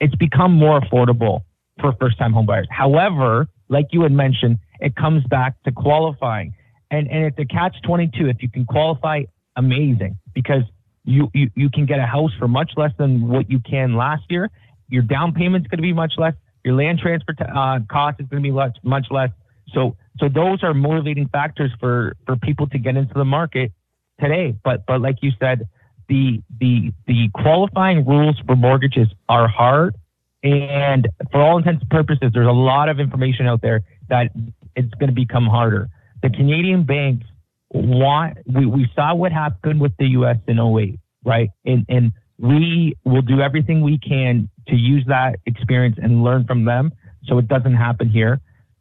it's 0.00 0.16
become 0.16 0.52
more 0.52 0.80
affordable 0.80 1.42
for 1.80 1.94
first 2.00 2.18
time 2.18 2.34
homebuyers. 2.34 2.66
However, 2.68 3.46
like 3.68 3.88
you 3.92 4.02
had 4.02 4.12
mentioned, 4.12 4.58
it 4.80 4.96
comes 4.96 5.24
back 5.24 5.62
to 5.64 5.72
qualifying. 5.72 6.54
And 6.90 7.08
and 7.10 7.24
it's 7.24 7.38
a 7.38 7.44
catch 7.44 7.76
twenty 7.82 8.08
two. 8.08 8.28
If 8.28 8.42
you 8.42 8.48
can 8.48 8.64
qualify, 8.64 9.24
amazing. 9.56 10.18
Because 10.34 10.62
you, 11.04 11.30
you 11.34 11.50
you 11.54 11.70
can 11.70 11.86
get 11.86 11.98
a 11.98 12.06
house 12.06 12.32
for 12.38 12.48
much 12.48 12.72
less 12.76 12.92
than 12.98 13.28
what 13.28 13.50
you 13.50 13.60
can 13.60 13.94
last 13.94 14.24
year. 14.30 14.50
Your 14.88 15.02
down 15.02 15.32
payment's 15.32 15.68
going 15.68 15.78
to 15.78 15.82
be 15.82 15.92
much 15.92 16.14
less. 16.16 16.34
Your 16.64 16.74
land 16.74 16.98
transfer 16.98 17.32
t- 17.32 17.44
uh, 17.44 17.80
cost 17.90 18.20
is 18.20 18.26
going 18.28 18.42
to 18.42 18.46
be 18.46 18.52
much 18.52 18.76
much 18.82 19.06
less. 19.10 19.30
So 19.74 19.96
so 20.18 20.28
those 20.28 20.62
are 20.62 20.74
motivating 20.74 21.28
factors 21.28 21.70
for 21.78 22.16
for 22.26 22.36
people 22.36 22.66
to 22.68 22.78
get 22.78 22.96
into 22.96 23.14
the 23.14 23.24
market 23.24 23.72
today. 24.20 24.56
But 24.64 24.86
but 24.86 25.00
like 25.00 25.16
you 25.22 25.32
said, 25.38 25.68
the 26.08 26.42
the 26.58 26.92
the 27.06 27.28
qualifying 27.34 28.06
rules 28.06 28.40
for 28.46 28.56
mortgages 28.56 29.08
are 29.28 29.48
hard 29.48 29.94
And 30.42 31.08
for 31.32 31.40
all 31.40 31.58
intents 31.58 31.82
and 31.82 31.90
purposes, 31.90 32.30
there's 32.32 32.46
a 32.46 32.52
lot 32.52 32.88
of 32.88 33.00
information 33.00 33.46
out 33.46 33.60
there 33.60 33.82
that 34.08 34.30
it's 34.76 34.92
going 34.94 35.08
to 35.08 35.14
become 35.14 35.46
harder. 35.46 35.88
The 36.22 36.30
Canadian 36.30 36.84
banks 36.84 37.26
want, 37.70 38.38
we, 38.46 38.66
we 38.66 38.88
saw 38.94 39.14
what 39.14 39.32
happened 39.32 39.80
with 39.80 39.92
the 39.98 40.06
US 40.08 40.36
in 40.46 40.58
08, 40.58 40.98
right? 41.24 41.50
And, 41.64 41.84
and 41.88 42.12
we 42.38 42.96
will 43.04 43.22
do 43.22 43.40
everything 43.40 43.82
we 43.82 43.98
can 43.98 44.48
to 44.68 44.76
use 44.76 45.04
that 45.08 45.40
experience 45.46 45.96
and 46.00 46.22
learn 46.22 46.44
from 46.46 46.64
them 46.64 46.92
so 47.24 47.38
it 47.38 47.48
doesn't 47.48 47.74
happen 47.74 48.08
here. 48.08 48.40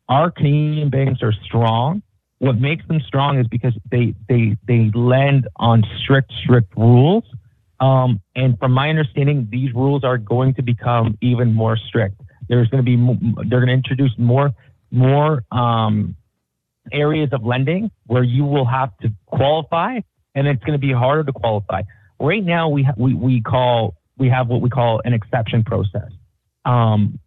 Our 0.09 0.31
Canadian 0.31 0.89
banks 0.89 1.21
are 1.21 1.33
strong. 1.43 2.01
What 2.39 2.59
makes 2.59 2.87
them 2.87 3.01
strong 3.05 3.39
is 3.39 3.47
because 3.47 3.73
they, 3.91 4.13
they, 4.29 4.55
they 4.67 4.91
lend 4.93 5.47
on 5.55 5.83
strict, 6.01 6.31
strict 6.43 6.77
rules. 6.77 7.23
Um, 7.79 8.21
and 8.35 8.57
from 8.57 8.71
my 8.71 8.89
understanding, 8.89 9.47
these 9.51 9.73
rules 9.73 10.03
are 10.03 10.17
going 10.17 10.55
to 10.55 10.61
become 10.61 11.17
even 11.21 11.53
more 11.53 11.77
strict. 11.77 12.19
There's 12.49 12.67
going 12.69 12.83
to 12.83 12.97
be, 12.97 12.97
they're 13.49 13.59
going 13.59 13.67
to 13.67 13.73
introduce 13.73 14.11
more, 14.17 14.51
more 14.91 15.43
um, 15.51 16.15
areas 16.91 17.29
of 17.33 17.43
lending 17.43 17.91
where 18.05 18.23
you 18.23 18.45
will 18.45 18.65
have 18.65 18.97
to 18.99 19.09
qualify, 19.25 19.99
and 20.35 20.47
it's 20.47 20.63
going 20.63 20.79
to 20.79 20.85
be 20.85 20.93
harder 20.93 21.23
to 21.23 21.31
qualify. 21.31 21.81
Right 22.19 22.43
now, 22.43 22.69
we 22.69 22.83
ha- 22.83 22.93
we 22.97 23.13
we 23.13 23.41
call 23.41 23.95
we 24.17 24.29
have 24.29 24.47
what 24.47 24.61
we 24.61 24.69
call 24.69 25.01
an 25.05 25.13
exception 25.13 25.63
process. 25.63 26.09
Um, 26.65 27.19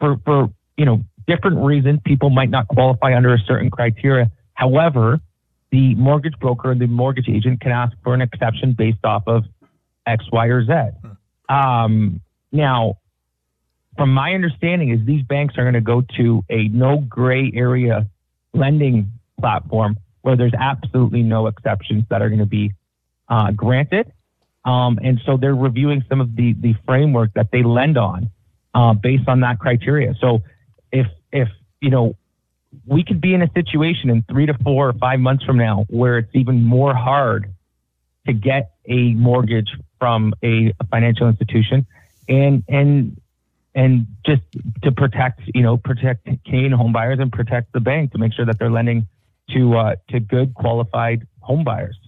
for 0.00 0.16
for 0.24 0.50
you 0.76 0.84
know 0.84 1.04
different 1.26 1.64
reasons, 1.64 2.00
people 2.04 2.30
might 2.30 2.50
not 2.50 2.68
qualify 2.68 3.16
under 3.16 3.34
a 3.34 3.38
certain 3.38 3.70
criteria. 3.70 4.30
However, 4.54 5.20
the 5.70 5.94
mortgage 5.96 6.38
broker 6.40 6.70
and 6.70 6.80
the 6.80 6.86
mortgage 6.86 7.28
agent 7.28 7.60
can 7.60 7.72
ask 7.72 7.96
for 8.02 8.14
an 8.14 8.22
exception 8.22 8.74
based 8.76 9.04
off 9.04 9.24
of 9.26 9.44
X, 10.06 10.24
Y, 10.32 10.46
or 10.46 10.64
Z. 10.64 10.72
Um, 11.48 12.20
now, 12.52 12.98
from 13.96 14.12
my 14.12 14.34
understanding, 14.34 14.90
is 14.90 15.04
these 15.06 15.22
banks 15.22 15.54
are 15.56 15.62
going 15.62 15.74
to 15.74 15.80
go 15.80 16.02
to 16.16 16.44
a 16.50 16.68
no 16.68 16.98
gray 16.98 17.52
area 17.54 18.08
lending 18.52 19.12
platform 19.40 19.96
where 20.22 20.36
there's 20.36 20.54
absolutely 20.58 21.22
no 21.22 21.46
exceptions 21.46 22.04
that 22.08 22.22
are 22.22 22.28
going 22.28 22.40
to 22.40 22.46
be 22.46 22.72
uh, 23.28 23.50
granted. 23.52 24.12
Um, 24.64 24.98
and 25.02 25.20
so 25.26 25.36
they're 25.36 25.54
reviewing 25.54 26.02
some 26.08 26.20
of 26.20 26.34
the 26.36 26.54
the 26.54 26.74
framework 26.86 27.34
that 27.34 27.50
they 27.52 27.62
lend 27.62 27.98
on 27.98 28.30
uh, 28.74 28.94
based 28.94 29.28
on 29.28 29.40
that 29.40 29.58
criteria. 29.58 30.14
So 30.20 30.42
if 30.90 31.06
if 31.32 31.48
you 31.80 31.90
know 31.90 32.16
we 32.86 33.04
could 33.04 33.20
be 33.20 33.34
in 33.34 33.42
a 33.42 33.50
situation 33.52 34.10
in 34.10 34.22
three 34.22 34.46
to 34.46 34.54
four 34.64 34.88
or 34.88 34.92
five 34.94 35.20
months 35.20 35.44
from 35.44 35.58
now 35.58 35.84
where 35.88 36.18
it's 36.18 36.34
even 36.34 36.62
more 36.62 36.94
hard 36.94 37.53
to 38.26 38.32
get 38.32 38.72
a 38.86 39.12
mortgage 39.14 39.70
from 39.98 40.34
a, 40.42 40.72
financial 40.90 41.28
institution 41.28 41.86
and 42.28 42.64
and 42.68 43.20
and 43.74 44.06
just 44.24 44.42
to 44.82 44.92
protect 44.92 45.40
you 45.54 45.62
know 45.62 45.76
protect 45.76 46.24
Canadian 46.44 46.72
home 46.72 46.92
buyers 46.92 47.18
and 47.18 47.32
protect 47.32 47.72
the 47.72 47.80
bank 47.80 48.12
to 48.12 48.18
make 48.18 48.32
sure 48.32 48.44
that 48.44 48.58
they're 48.58 48.70
lending 48.70 49.06
to 49.50 49.76
uh, 49.76 49.96
to 50.08 50.20
good 50.20 50.54
qualified 50.54 51.26
home 51.40 51.64
buyers. 51.64 51.98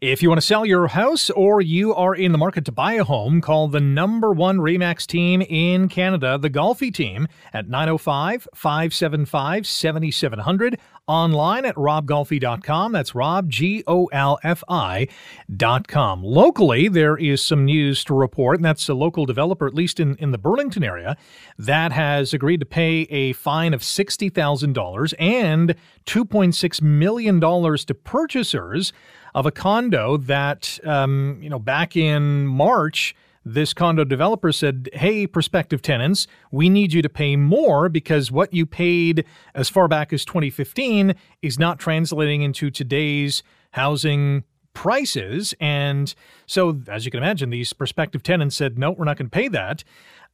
If 0.00 0.22
you 0.22 0.30
want 0.30 0.40
to 0.40 0.46
sell 0.46 0.64
your 0.64 0.86
house 0.88 1.28
or 1.28 1.60
you 1.60 1.94
are 1.94 2.14
in 2.14 2.32
the 2.32 2.38
market 2.38 2.64
to 2.64 2.72
buy 2.72 2.94
a 2.94 3.04
home, 3.04 3.42
call 3.42 3.68
the 3.68 3.80
number 3.80 4.32
one 4.32 4.58
REMAX 4.58 5.06
team 5.06 5.42
in 5.42 5.88
Canada, 5.88 6.38
the 6.38 6.48
Golfi 6.48 6.92
team, 6.92 7.28
at 7.52 7.68
905 7.68 8.48
575 8.54 9.66
7700. 9.66 10.78
Online 11.10 11.64
at 11.64 11.74
robgolfi.com. 11.74 12.92
That's 12.92 13.16
Rob, 13.16 13.50
G 13.50 13.82
O 13.88 14.06
L 14.12 14.38
F 14.44 14.62
I.com. 14.68 16.22
Locally, 16.22 16.86
there 16.86 17.16
is 17.16 17.42
some 17.42 17.64
news 17.64 18.04
to 18.04 18.14
report, 18.14 18.58
and 18.58 18.64
that's 18.64 18.88
a 18.88 18.94
local 18.94 19.26
developer, 19.26 19.66
at 19.66 19.74
least 19.74 19.98
in, 19.98 20.14
in 20.18 20.30
the 20.30 20.38
Burlington 20.38 20.84
area, 20.84 21.16
that 21.58 21.90
has 21.90 22.32
agreed 22.32 22.60
to 22.60 22.66
pay 22.66 23.08
a 23.10 23.32
fine 23.32 23.74
of 23.74 23.80
$60,000 23.80 25.14
and 25.18 25.74
$2.6 26.06 26.82
million 26.82 27.40
to 27.40 27.94
purchasers 28.04 28.92
of 29.34 29.46
a 29.46 29.50
condo 29.50 30.16
that, 30.16 30.78
um, 30.84 31.40
you 31.42 31.50
know, 31.50 31.58
back 31.58 31.96
in 31.96 32.46
March, 32.46 33.16
this 33.44 33.72
condo 33.72 34.04
developer 34.04 34.52
said, 34.52 34.88
Hey, 34.92 35.26
prospective 35.26 35.82
tenants, 35.82 36.26
we 36.50 36.68
need 36.68 36.92
you 36.92 37.02
to 37.02 37.08
pay 37.08 37.36
more 37.36 37.88
because 37.88 38.30
what 38.30 38.52
you 38.52 38.66
paid 38.66 39.24
as 39.54 39.68
far 39.68 39.88
back 39.88 40.12
as 40.12 40.24
2015 40.24 41.14
is 41.42 41.58
not 41.58 41.78
translating 41.78 42.42
into 42.42 42.70
today's 42.70 43.42
housing 43.72 44.44
prices. 44.74 45.54
And 45.60 46.14
so, 46.46 46.80
as 46.88 47.04
you 47.04 47.10
can 47.10 47.22
imagine, 47.22 47.50
these 47.50 47.72
prospective 47.72 48.22
tenants 48.22 48.56
said, 48.56 48.78
No, 48.78 48.90
we're 48.90 49.04
not 49.04 49.16
going 49.16 49.30
to 49.30 49.34
pay 49.34 49.48
that. 49.48 49.84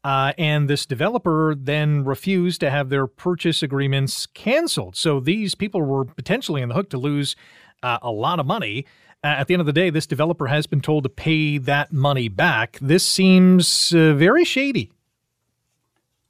Uh, 0.04 0.32
and 0.38 0.70
this 0.70 0.86
developer 0.86 1.54
then 1.58 2.04
refused 2.04 2.60
to 2.60 2.70
have 2.70 2.90
their 2.90 3.08
purchase 3.08 3.62
agreements 3.62 4.26
canceled. 4.26 4.94
So 4.94 5.18
these 5.18 5.56
people 5.56 5.82
were 5.82 6.04
potentially 6.04 6.62
in 6.62 6.68
the 6.68 6.76
hook 6.76 6.90
to 6.90 6.98
lose 6.98 7.34
uh, 7.82 7.98
a 8.02 8.10
lot 8.10 8.38
of 8.38 8.46
money. 8.46 8.86
Uh, 9.26 9.40
at 9.40 9.48
the 9.48 9.54
end 9.54 9.60
of 9.60 9.66
the 9.66 9.72
day, 9.72 9.90
this 9.90 10.06
developer 10.06 10.46
has 10.46 10.68
been 10.68 10.80
told 10.80 11.02
to 11.02 11.08
pay 11.08 11.58
that 11.58 11.92
money 11.92 12.28
back. 12.28 12.78
This 12.80 13.04
seems 13.04 13.92
uh, 13.92 14.14
very 14.14 14.44
shady. 14.44 14.92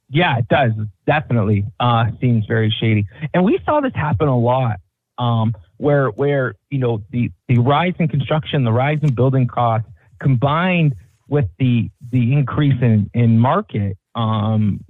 Yeah, 0.09 0.39
it 0.39 0.47
does. 0.47 0.71
Definitely 1.05 1.65
uh, 1.79 2.05
seems 2.19 2.47
very 2.47 2.71
shady. 2.71 3.05
And 3.35 3.45
we 3.45 3.59
saw 3.65 3.81
this 3.81 3.93
happen 3.93 4.27
a 4.27 4.39
lot 4.39 4.79
um, 5.19 5.53
where, 5.77 6.07
where, 6.09 6.55
you 6.71 6.79
know, 6.79 7.03
the, 7.11 7.29
the 7.47 7.59
rise 7.59 7.93
in 7.99 8.07
construction, 8.07 8.63
the 8.63 8.71
rise 8.71 8.97
in 9.03 9.13
building 9.13 9.45
costs 9.45 9.87
combined 10.19 10.95
with 11.27 11.45
the, 11.59 11.91
the 12.09 12.33
increase 12.33 12.81
in, 12.81 13.11
in 13.13 13.37
market, 13.37 13.95
um, 14.15 14.83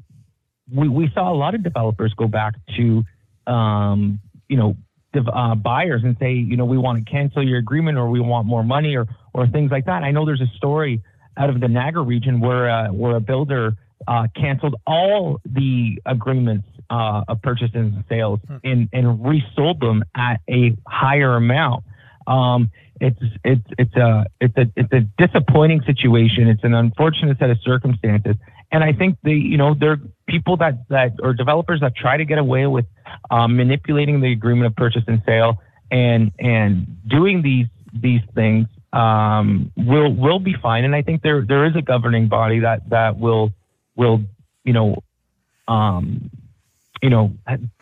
we, 0.74 0.88
we 0.88 1.12
saw 1.14 1.30
a 1.30 1.36
lot 1.36 1.56
of 1.56 1.62
developers 1.62 2.14
go 2.14 2.30
back 2.30 2.54
to, 2.78 3.04
um, 3.48 4.22
you 4.48 4.56
know, 4.56 4.78
dev- 5.18 5.34
uh, 5.34 5.56
buyers 5.56 6.02
and 6.04 6.16
say, 6.20 6.34
you 6.34 6.58
know, 6.58 6.66
we 6.66 6.78
want 6.78 7.04
to 7.04 7.12
cancel 7.12 7.44
your 7.48 7.60
agreement 7.60 7.98
or 7.98 8.10
we 8.10 8.20
want 8.20 8.48
more 8.48 8.64
money 8.64 8.96
or, 8.96 9.08
or 9.34 9.48
things 9.48 9.72
like 9.72 9.86
that. 9.86 10.04
I 10.04 10.12
know 10.12 10.26
there's 10.26 10.42
a 10.42 10.58
story 10.58 11.02
out 11.38 11.50
of 11.50 11.60
the 11.60 11.68
Niagara 11.68 12.04
region 12.04 12.40
where, 12.40 12.70
uh, 12.70 12.92
where 12.92 13.16
a 13.16 13.20
builder 13.20 13.76
uh, 14.08 14.28
canceled 14.36 14.76
all 14.86 15.40
the 15.46 16.02
agreements 16.06 16.68
uh, 16.90 17.24
of 17.28 17.42
purchases 17.42 17.76
and 17.76 18.04
sales 18.08 18.40
and, 18.64 18.90
and 18.94 19.26
resold 19.26 19.80
them 19.80 20.04
at 20.16 20.40
a 20.50 20.76
higher 20.88 21.36
amount. 21.36 21.84
Um, 22.26 22.72
it's 23.00 23.20
it's 23.44 23.66
it's 23.78 23.96
a 23.96 24.26
it's 24.40 24.58
a 24.58 24.72
it's 24.76 24.94
a 24.94 25.02
disappointing 25.18 25.82
situation. 25.86 26.48
It's 26.48 26.64
an 26.64 26.74
unfortunate 26.74 27.38
set 27.40 27.50
of 27.50 27.60
circumstances, 27.62 28.36
and 28.72 28.84
I 28.84 28.94
think 28.94 29.18
the 29.24 29.34
you 29.34 29.58
know 29.58 29.74
there 29.74 29.92
are 29.92 30.00
people 30.28 30.58
that 30.58 30.88
that 30.90 31.14
or 31.22 31.34
developers 31.34 31.82
that 31.82 31.96
try 31.96 32.18
to 32.18 32.26
get 32.26 32.38
away 32.38 32.68
with 32.68 32.86
um, 33.30 33.56
manipulating 33.56 34.22
the 34.22 34.32
agreement 34.32 34.68
of 34.68 34.76
purchase 34.76 35.04
and 35.08 35.22
sale 35.26 35.62
and 35.92 36.32
and 36.40 36.86
doing 37.08 37.42
these 37.42 37.68
these 37.94 38.22
things 38.36 38.68
um, 38.94 39.72
will 39.78 40.14
will 40.14 40.40
be 40.40 40.56
fine. 40.62 40.84
And 40.84 40.96
I 40.96 41.02
think 41.02 41.22
there 41.22 41.42
there 41.42 41.66
is 41.66 41.76
a 41.76 41.82
governing 41.82 42.28
body 42.28 42.60
that 42.60 42.90
that 42.90 43.18
will 43.18 43.54
will 43.96 44.22
you 44.64 44.74
know 44.74 45.04
um, 45.68 46.30
you 47.02 47.10
know 47.10 47.34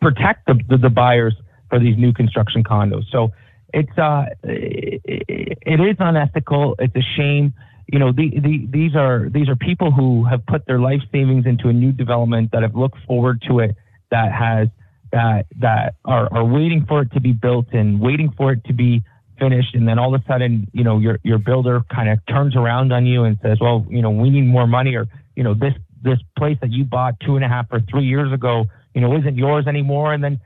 protect 0.01 0.45
the, 0.47 0.59
the 0.69 0.77
the 0.77 0.89
buyers 0.89 1.33
for 1.69 1.79
these 1.79 1.97
new 1.97 2.13
construction 2.13 2.63
condos. 2.63 3.05
So 3.11 3.31
it's 3.75 3.97
uh 3.97 4.25
it, 4.43 5.79
is 5.91 5.97
unethical. 5.99 6.75
It's 6.79 6.95
a 6.95 7.05
shame. 7.17 7.53
You 7.87 7.99
know, 7.99 8.11
the, 8.11 8.27
the, 8.39 8.65
these 8.67 8.95
are 8.95 9.29
these 9.29 9.47
are 9.47 9.55
people 9.55 9.91
who 9.91 10.23
have 10.25 10.43
put 10.47 10.65
their 10.65 10.79
life 10.79 11.01
savings 11.11 11.45
into 11.45 11.67
a 11.67 11.73
new 11.73 11.91
development 11.91 12.51
that 12.53 12.63
have 12.63 12.75
looked 12.75 12.97
forward 13.05 13.43
to 13.47 13.59
it, 13.59 13.75
that 14.09 14.31
has 14.31 14.69
that 15.11 15.45
that 15.59 15.95
are, 16.05 16.27
are 16.33 16.45
waiting 16.45 16.85
for 16.87 17.01
it 17.01 17.11
to 17.13 17.19
be 17.19 17.33
built 17.33 17.67
and 17.73 17.99
waiting 17.99 18.33
for 18.37 18.53
it 18.53 18.63
to 18.65 18.73
be 18.73 19.03
finished, 19.39 19.75
and 19.75 19.85
then 19.87 19.99
all 19.99 20.15
of 20.15 20.21
a 20.21 20.25
sudden, 20.25 20.67
you 20.73 20.83
know, 20.83 20.97
your 20.97 21.19
your 21.23 21.37
builder 21.37 21.83
kind 21.93 22.09
of 22.09 22.17
turns 22.27 22.55
around 22.55 22.91
on 22.93 23.05
you 23.05 23.25
and 23.25 23.37
says, 23.43 23.57
well, 23.59 23.85
you 23.89 24.01
know, 24.01 24.09
we 24.09 24.29
need 24.29 24.47
more 24.47 24.67
money, 24.67 24.95
or 24.95 25.05
you 25.35 25.43
know, 25.43 25.53
this 25.53 25.73
this 26.01 26.19
place 26.37 26.57
that 26.61 26.71
you 26.71 26.85
bought 26.85 27.19
two 27.19 27.35
and 27.35 27.43
a 27.43 27.47
half 27.47 27.67
or 27.71 27.81
three 27.91 28.05
years 28.05 28.31
ago, 28.31 28.65
you 28.93 29.01
know, 29.01 29.15
isn't 29.17 29.37
yours 29.37 29.67
anymore, 29.67 30.13
and 30.13 30.23
then, 30.23 30.39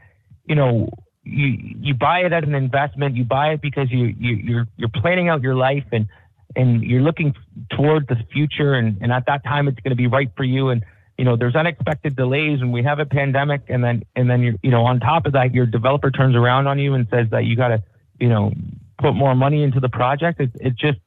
you 0.46 0.56
know, 0.56 0.90
you 1.30 1.76
you 1.80 1.94
buy 1.94 2.20
it 2.22 2.34
as 2.34 2.44
an 2.44 2.56
investment. 2.56 3.16
You 3.16 3.24
buy 3.24 3.54
it 3.54 3.62
because 3.62 3.92
you, 3.92 4.14
you 4.18 4.36
you're 4.36 4.68
you're 4.78 4.90
planning 4.90 5.30
out 5.30 5.42
your 5.42 5.56
life 5.56 5.86
and 5.92 6.08
and 6.56 6.84
you're 6.84 7.02
looking 7.02 7.36
toward 7.72 8.08
the 8.08 8.18
future. 8.32 8.74
And, 8.74 8.98
and 9.02 9.12
at 9.12 9.26
that 9.28 9.44
time, 9.44 9.68
it's 9.68 9.80
going 9.82 9.92
to 9.92 9.96
be 9.96 10.08
right 10.08 10.32
for 10.36 10.44
you. 10.44 10.70
And 10.70 10.84
you 11.18 11.26
know, 11.26 11.36
there's 11.36 11.56
unexpected 11.56 12.16
delays, 12.16 12.62
and 12.62 12.72
we 12.72 12.84
have 12.84 13.00
a 13.00 13.06
pandemic. 13.06 13.64
And 13.68 13.84
then 13.84 14.04
and 14.16 14.30
then 14.30 14.42
you 14.42 14.58
you 14.64 14.72
know, 14.72 14.86
on 14.86 15.00
top 15.00 15.26
of 15.26 15.34
that, 15.34 15.54
your 15.54 15.66
developer 15.66 16.12
turns 16.12 16.36
around 16.36 16.68
on 16.68 16.80
you 16.80 16.94
and 16.94 17.08
says 17.10 17.28
that 17.32 17.46
you 17.46 17.56
got 17.56 17.70
to 17.70 17.84
you 18.20 18.30
know 18.30 18.52
put 18.98 19.14
more 19.14 19.36
money 19.36 19.64
into 19.64 19.80
the 19.80 19.90
project. 19.90 20.40
It's 20.40 20.56
it's 20.60 20.80
just 20.80 21.00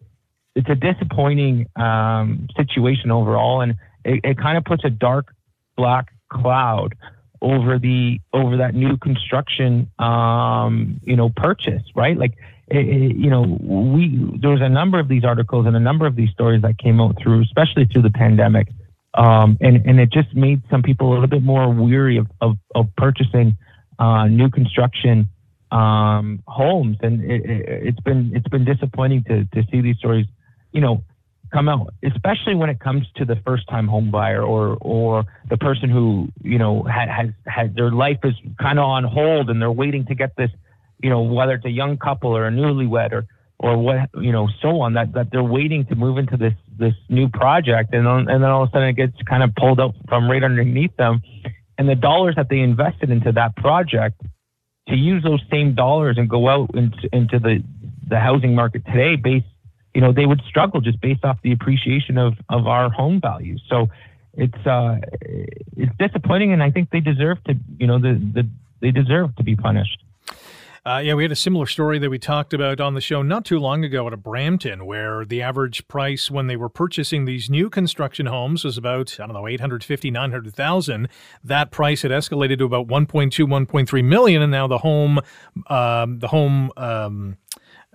it's 0.54 0.68
a 0.68 0.74
disappointing 0.74 1.68
um, 1.76 2.48
situation 2.56 3.10
overall, 3.10 3.62
and 3.62 3.76
it, 4.04 4.20
it 4.22 4.38
kind 4.38 4.58
of 4.58 4.64
puts 4.64 4.84
a 4.84 4.90
dark 4.90 5.34
black 5.76 6.12
cloud 6.30 6.94
over 7.42 7.78
the 7.78 8.20
over 8.32 8.56
that 8.56 8.74
new 8.74 8.96
construction 8.96 9.90
um, 9.98 11.00
you 11.04 11.16
know 11.16 11.28
purchase 11.28 11.82
right? 11.94 12.16
Like 12.16 12.32
it, 12.68 12.88
it, 12.88 13.16
you 13.16 13.28
know 13.28 13.42
we 13.60 14.16
there 14.40 14.50
was 14.50 14.62
a 14.62 14.68
number 14.68 14.98
of 14.98 15.08
these 15.08 15.24
articles 15.24 15.66
and 15.66 15.76
a 15.76 15.80
number 15.80 16.06
of 16.06 16.16
these 16.16 16.30
stories 16.30 16.62
that 16.62 16.78
came 16.78 17.00
out 17.00 17.20
through 17.20 17.42
especially 17.42 17.84
through 17.84 18.02
the 18.02 18.10
pandemic. 18.10 18.68
Um, 19.14 19.58
and 19.60 19.84
and 19.84 20.00
it 20.00 20.10
just 20.10 20.34
made 20.34 20.62
some 20.70 20.82
people 20.82 21.08
a 21.08 21.12
little 21.12 21.26
bit 21.26 21.42
more 21.42 21.68
weary 21.68 22.16
of 22.16 22.28
of, 22.40 22.56
of 22.74 22.86
purchasing 22.96 23.58
uh, 23.98 24.26
new 24.26 24.48
construction 24.48 25.28
um, 25.70 26.42
homes, 26.46 26.96
and 27.02 27.22
it, 27.30 27.42
it's 27.46 28.00
been 28.00 28.32
it's 28.34 28.48
been 28.48 28.64
disappointing 28.64 29.24
to 29.24 29.44
to 29.46 29.66
see 29.70 29.80
these 29.80 29.96
stories, 29.96 30.26
you 30.72 30.80
know, 30.80 31.04
come 31.52 31.68
out, 31.68 31.92
especially 32.02 32.54
when 32.54 32.70
it 32.70 32.80
comes 32.80 33.06
to 33.16 33.24
the 33.24 33.36
first 33.44 33.68
time 33.68 33.86
home 33.86 34.10
buyer 34.10 34.42
or 34.42 34.76
or 34.80 35.24
the 35.50 35.56
person 35.56 35.90
who 35.90 36.28
you 36.42 36.58
know 36.58 36.82
has 36.84 37.30
had 37.46 37.74
their 37.74 37.90
life 37.90 38.18
is 38.24 38.34
kind 38.60 38.78
of 38.78 38.84
on 38.84 39.04
hold 39.04 39.50
and 39.50 39.60
they're 39.60 39.70
waiting 39.70 40.06
to 40.06 40.14
get 40.14 40.34
this, 40.36 40.50
you 41.02 41.10
know, 41.10 41.22
whether 41.22 41.54
it's 41.54 41.64
a 41.64 41.70
young 41.70 41.98
couple 41.98 42.36
or 42.36 42.46
a 42.46 42.50
newlywed 42.50 43.12
or 43.12 43.26
or 43.58 43.76
what 43.76 44.10
you 44.20 44.32
know 44.32 44.48
so 44.60 44.80
on 44.80 44.94
that 44.94 45.12
that 45.12 45.30
they're 45.30 45.44
waiting 45.44 45.86
to 45.86 45.94
move 45.94 46.18
into 46.18 46.36
this 46.36 46.54
this 46.78 46.94
new 47.08 47.28
project 47.28 47.94
and 47.94 48.06
then, 48.06 48.28
and 48.28 48.42
then 48.42 48.50
all 48.50 48.64
of 48.64 48.68
a 48.70 48.72
sudden 48.72 48.88
it 48.88 48.96
gets 48.96 49.16
kind 49.28 49.42
of 49.42 49.54
pulled 49.54 49.78
up 49.78 49.94
from 50.08 50.28
right 50.30 50.42
underneath 50.42 50.96
them. 50.96 51.20
And 51.78 51.88
the 51.88 51.94
dollars 51.94 52.34
that 52.36 52.48
they 52.48 52.58
invested 52.58 53.10
into 53.10 53.32
that 53.32 53.56
project 53.56 54.20
to 54.88 54.96
use 54.96 55.22
those 55.22 55.40
same 55.50 55.74
dollars 55.74 56.16
and 56.18 56.28
go 56.28 56.48
out 56.48 56.74
into, 56.74 57.08
into 57.12 57.38
the 57.38 57.62
the 58.08 58.18
housing 58.18 58.54
market 58.54 58.84
today 58.84 59.16
based 59.16 59.46
you 59.94 60.00
know 60.00 60.12
they 60.12 60.26
would 60.26 60.40
struggle 60.48 60.80
just 60.80 61.00
based 61.00 61.24
off 61.24 61.38
the 61.42 61.52
appreciation 61.52 62.18
of 62.18 62.34
of 62.48 62.66
our 62.66 62.90
home 62.90 63.20
values 63.20 63.62
so 63.68 63.88
it's 64.34 64.66
uh 64.66 64.96
it's 65.76 65.92
disappointing 65.98 66.52
and 66.52 66.62
i 66.62 66.70
think 66.70 66.90
they 66.90 67.00
deserve 67.00 67.42
to 67.44 67.54
you 67.78 67.86
know 67.86 67.98
the, 67.98 68.14
the 68.34 68.48
they 68.80 68.90
deserve 68.90 69.34
to 69.36 69.42
be 69.42 69.54
punished 69.56 70.02
Uh, 70.84 70.98
yeah, 70.98 71.14
we 71.14 71.22
had 71.22 71.30
a 71.30 71.36
similar 71.36 71.64
story 71.64 71.96
that 72.00 72.10
we 72.10 72.18
talked 72.18 72.52
about 72.52 72.80
on 72.80 72.94
the 72.94 73.00
show 73.00 73.22
not 73.22 73.44
too 73.44 73.56
long 73.56 73.84
ago 73.84 74.04
at 74.08 74.12
a 74.12 74.16
Brampton, 74.16 74.84
where 74.84 75.24
the 75.24 75.40
average 75.40 75.86
price 75.86 76.28
when 76.28 76.48
they 76.48 76.56
were 76.56 76.68
purchasing 76.68 77.24
these 77.24 77.48
new 77.48 77.70
construction 77.70 78.26
homes 78.26 78.64
was 78.64 78.76
about, 78.76 79.16
I 79.20 79.26
don't 79.26 79.34
know, 79.34 79.46
850, 79.46 80.10
900,000. 80.10 81.08
That 81.44 81.70
price 81.70 82.02
had 82.02 82.10
escalated 82.10 82.58
to 82.58 82.64
about 82.64 82.88
1.2, 82.88 83.30
1.3 83.30 84.04
million. 84.04 84.42
And 84.42 84.50
now 84.50 84.66
the 84.66 84.78
home, 84.78 85.20
um, 85.68 86.18
the 86.18 86.26
home, 86.26 86.72
um, 86.76 87.36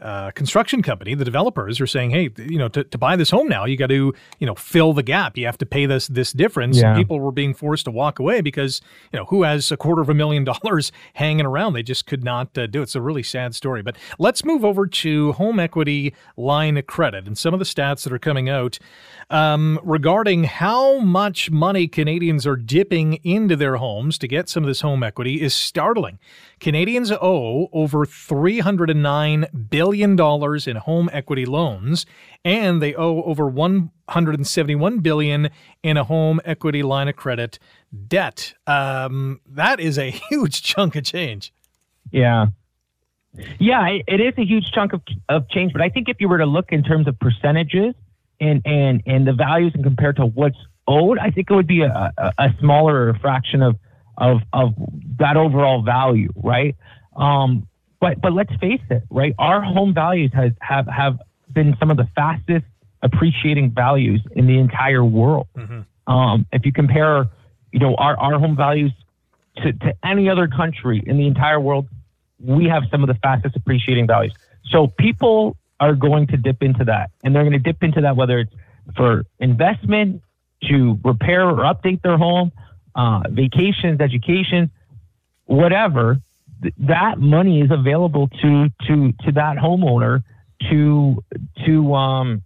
uh, 0.01 0.29
construction 0.31 0.83
company, 0.83 1.15
the 1.15 1.25
developers 1.25 1.81
are 1.81 1.87
saying, 1.87 2.11
"Hey, 2.11 2.29
you 2.37 2.57
know, 2.57 2.67
to, 2.69 2.83
to 2.83 2.97
buy 2.97 3.15
this 3.15 3.31
home 3.31 3.47
now, 3.47 3.65
you 3.65 3.77
got 3.77 3.87
to, 3.87 4.13
you 4.39 4.45
know, 4.45 4.53
fill 4.53 4.93
the 4.93 5.01
gap. 5.01 5.37
You 5.37 5.45
have 5.47 5.57
to 5.57 5.65
pay 5.65 5.85
this 5.85 6.07
this 6.07 6.31
difference." 6.31 6.77
Yeah. 6.77 6.89
And 6.89 6.97
people 6.97 7.19
were 7.19 7.31
being 7.31 7.53
forced 7.53 7.85
to 7.85 7.91
walk 7.91 8.19
away 8.19 8.41
because, 8.41 8.81
you 9.11 9.17
know, 9.17 9.25
who 9.25 9.43
has 9.43 9.71
a 9.71 9.77
quarter 9.77 10.01
of 10.01 10.09
a 10.09 10.13
million 10.13 10.43
dollars 10.61 10.91
hanging 11.13 11.45
around? 11.45 11.73
They 11.73 11.83
just 11.83 12.05
could 12.05 12.23
not 12.23 12.55
uh, 12.57 12.67
do 12.67 12.81
it. 12.81 12.83
It's 12.83 12.95
a 12.95 13.01
really 13.01 13.23
sad 13.23 13.55
story. 13.55 13.81
But 13.81 13.97
let's 14.19 14.45
move 14.45 14.63
over 14.63 14.85
to 14.85 15.31
home 15.33 15.59
equity 15.59 16.13
line 16.35 16.77
of 16.77 16.85
credit 16.85 17.25
and 17.25 17.37
some 17.37 17.53
of 17.53 17.59
the 17.59 17.65
stats 17.65 18.03
that 18.03 18.13
are 18.13 18.19
coming 18.19 18.49
out 18.49 18.77
um, 19.29 19.79
regarding 19.83 20.45
how 20.45 20.99
much 20.99 21.51
money 21.51 21.87
Canadians 21.87 22.47
are 22.47 22.55
dipping 22.55 23.15
into 23.23 23.55
their 23.55 23.77
homes 23.77 24.17
to 24.19 24.27
get 24.27 24.47
some 24.47 24.63
of 24.63 24.67
this 24.67 24.81
home 24.81 25.03
equity 25.03 25.41
is 25.41 25.53
startling. 25.53 26.19
Canadians 26.59 27.11
owe 27.11 27.69
over 27.71 28.05
$309 28.05 29.69
billion 29.69 30.19
in 30.67 30.75
home 30.77 31.09
equity 31.13 31.45
loans, 31.45 32.05
and 32.43 32.81
they 32.81 32.95
owe 32.95 33.21
over 33.23 33.47
171 33.47 34.99
billion 34.99 35.49
in 35.83 35.97
a 35.97 36.03
home 36.03 36.41
equity 36.45 36.81
line 36.81 37.07
of 37.07 37.15
credit 37.15 37.59
debt. 38.07 38.53
Um, 38.65 39.41
that 39.45 39.79
is 39.79 39.97
a 39.97 40.09
huge 40.29 40.63
chunk 40.63 40.95
of 40.95 41.03
change. 41.03 41.53
Yeah. 42.11 42.47
Yeah, 43.59 43.85
it, 44.07 44.19
is 44.19 44.33
a 44.37 44.45
huge 44.45 44.71
chunk 44.71 44.93
of, 44.93 45.01
of 45.29 45.47
change, 45.49 45.73
but 45.73 45.81
I 45.81 45.89
think 45.89 46.09
if 46.09 46.19
you 46.19 46.27
were 46.27 46.39
to 46.39 46.45
look 46.45 46.71
in 46.71 46.81
terms 46.83 47.07
of 47.07 47.19
percentages 47.19 47.93
and, 48.39 48.61
and, 48.65 49.03
and 49.05 49.27
the 49.27 49.33
values 49.33 49.73
and 49.75 49.83
compared 49.83 50.15
to 50.15 50.25
what's 50.25 50.57
owed, 50.87 51.19
I 51.19 51.29
think 51.29 51.51
it 51.51 51.53
would 51.53 51.67
be 51.67 51.81
a, 51.81 52.11
a, 52.17 52.33
a 52.39 52.55
smaller 52.59 53.13
fraction 53.21 53.61
of, 53.61 53.75
of, 54.17 54.41
of 54.53 54.73
that 55.19 55.37
overall 55.37 55.81
value, 55.81 56.29
right? 56.35 56.75
Um, 57.15 57.67
but, 57.99 58.21
but 58.21 58.33
let's 58.33 58.53
face 58.57 58.81
it, 58.89 59.03
right? 59.09 59.33
Our 59.39 59.61
home 59.61 59.93
values 59.93 60.31
has, 60.33 60.51
have, 60.61 60.87
have 60.87 61.19
been 61.51 61.75
some 61.79 61.89
of 61.89 61.97
the 61.97 62.07
fastest 62.15 62.65
appreciating 63.01 63.71
values 63.71 64.21
in 64.31 64.47
the 64.47 64.57
entire 64.57 65.03
world. 65.03 65.47
Um, 66.07 66.45
if 66.51 66.65
you 66.65 66.71
compare, 66.71 67.27
you 67.71 67.79
know, 67.79 67.95
our, 67.95 68.17
our 68.19 68.39
home 68.39 68.55
values 68.55 68.91
to, 69.57 69.73
to 69.73 69.95
any 70.03 70.29
other 70.29 70.47
country 70.47 71.03
in 71.05 71.17
the 71.17 71.27
entire 71.27 71.59
world, 71.59 71.87
we 72.39 72.65
have 72.65 72.83
some 72.91 73.03
of 73.03 73.07
the 73.07 73.15
fastest 73.15 73.55
appreciating 73.55 74.07
values. 74.07 74.33
So 74.69 74.87
people 74.87 75.57
are 75.79 75.93
going 75.93 76.27
to 76.27 76.37
dip 76.37 76.61
into 76.61 76.83
that, 76.85 77.11
and 77.23 77.35
they're 77.35 77.43
going 77.43 77.53
to 77.53 77.59
dip 77.59 77.83
into 77.83 78.01
that 78.01 78.15
whether 78.15 78.39
it's 78.39 78.53
for 78.95 79.25
investment, 79.39 80.21
to 80.63 80.99
repair 81.03 81.47
or 81.47 81.57
update 81.57 82.01
their 82.01 82.17
home, 82.17 82.51
uh, 82.97 83.21
vacations, 83.29 84.01
education, 84.01 84.71
whatever. 85.45 86.17
Th- 86.61 86.73
that 86.79 87.19
money 87.19 87.61
is 87.61 87.71
available 87.71 88.27
to 88.41 88.69
to 88.87 89.13
to 89.23 89.31
that 89.33 89.57
homeowner 89.57 90.23
to 90.69 91.23
to 91.65 91.93
um 91.93 92.41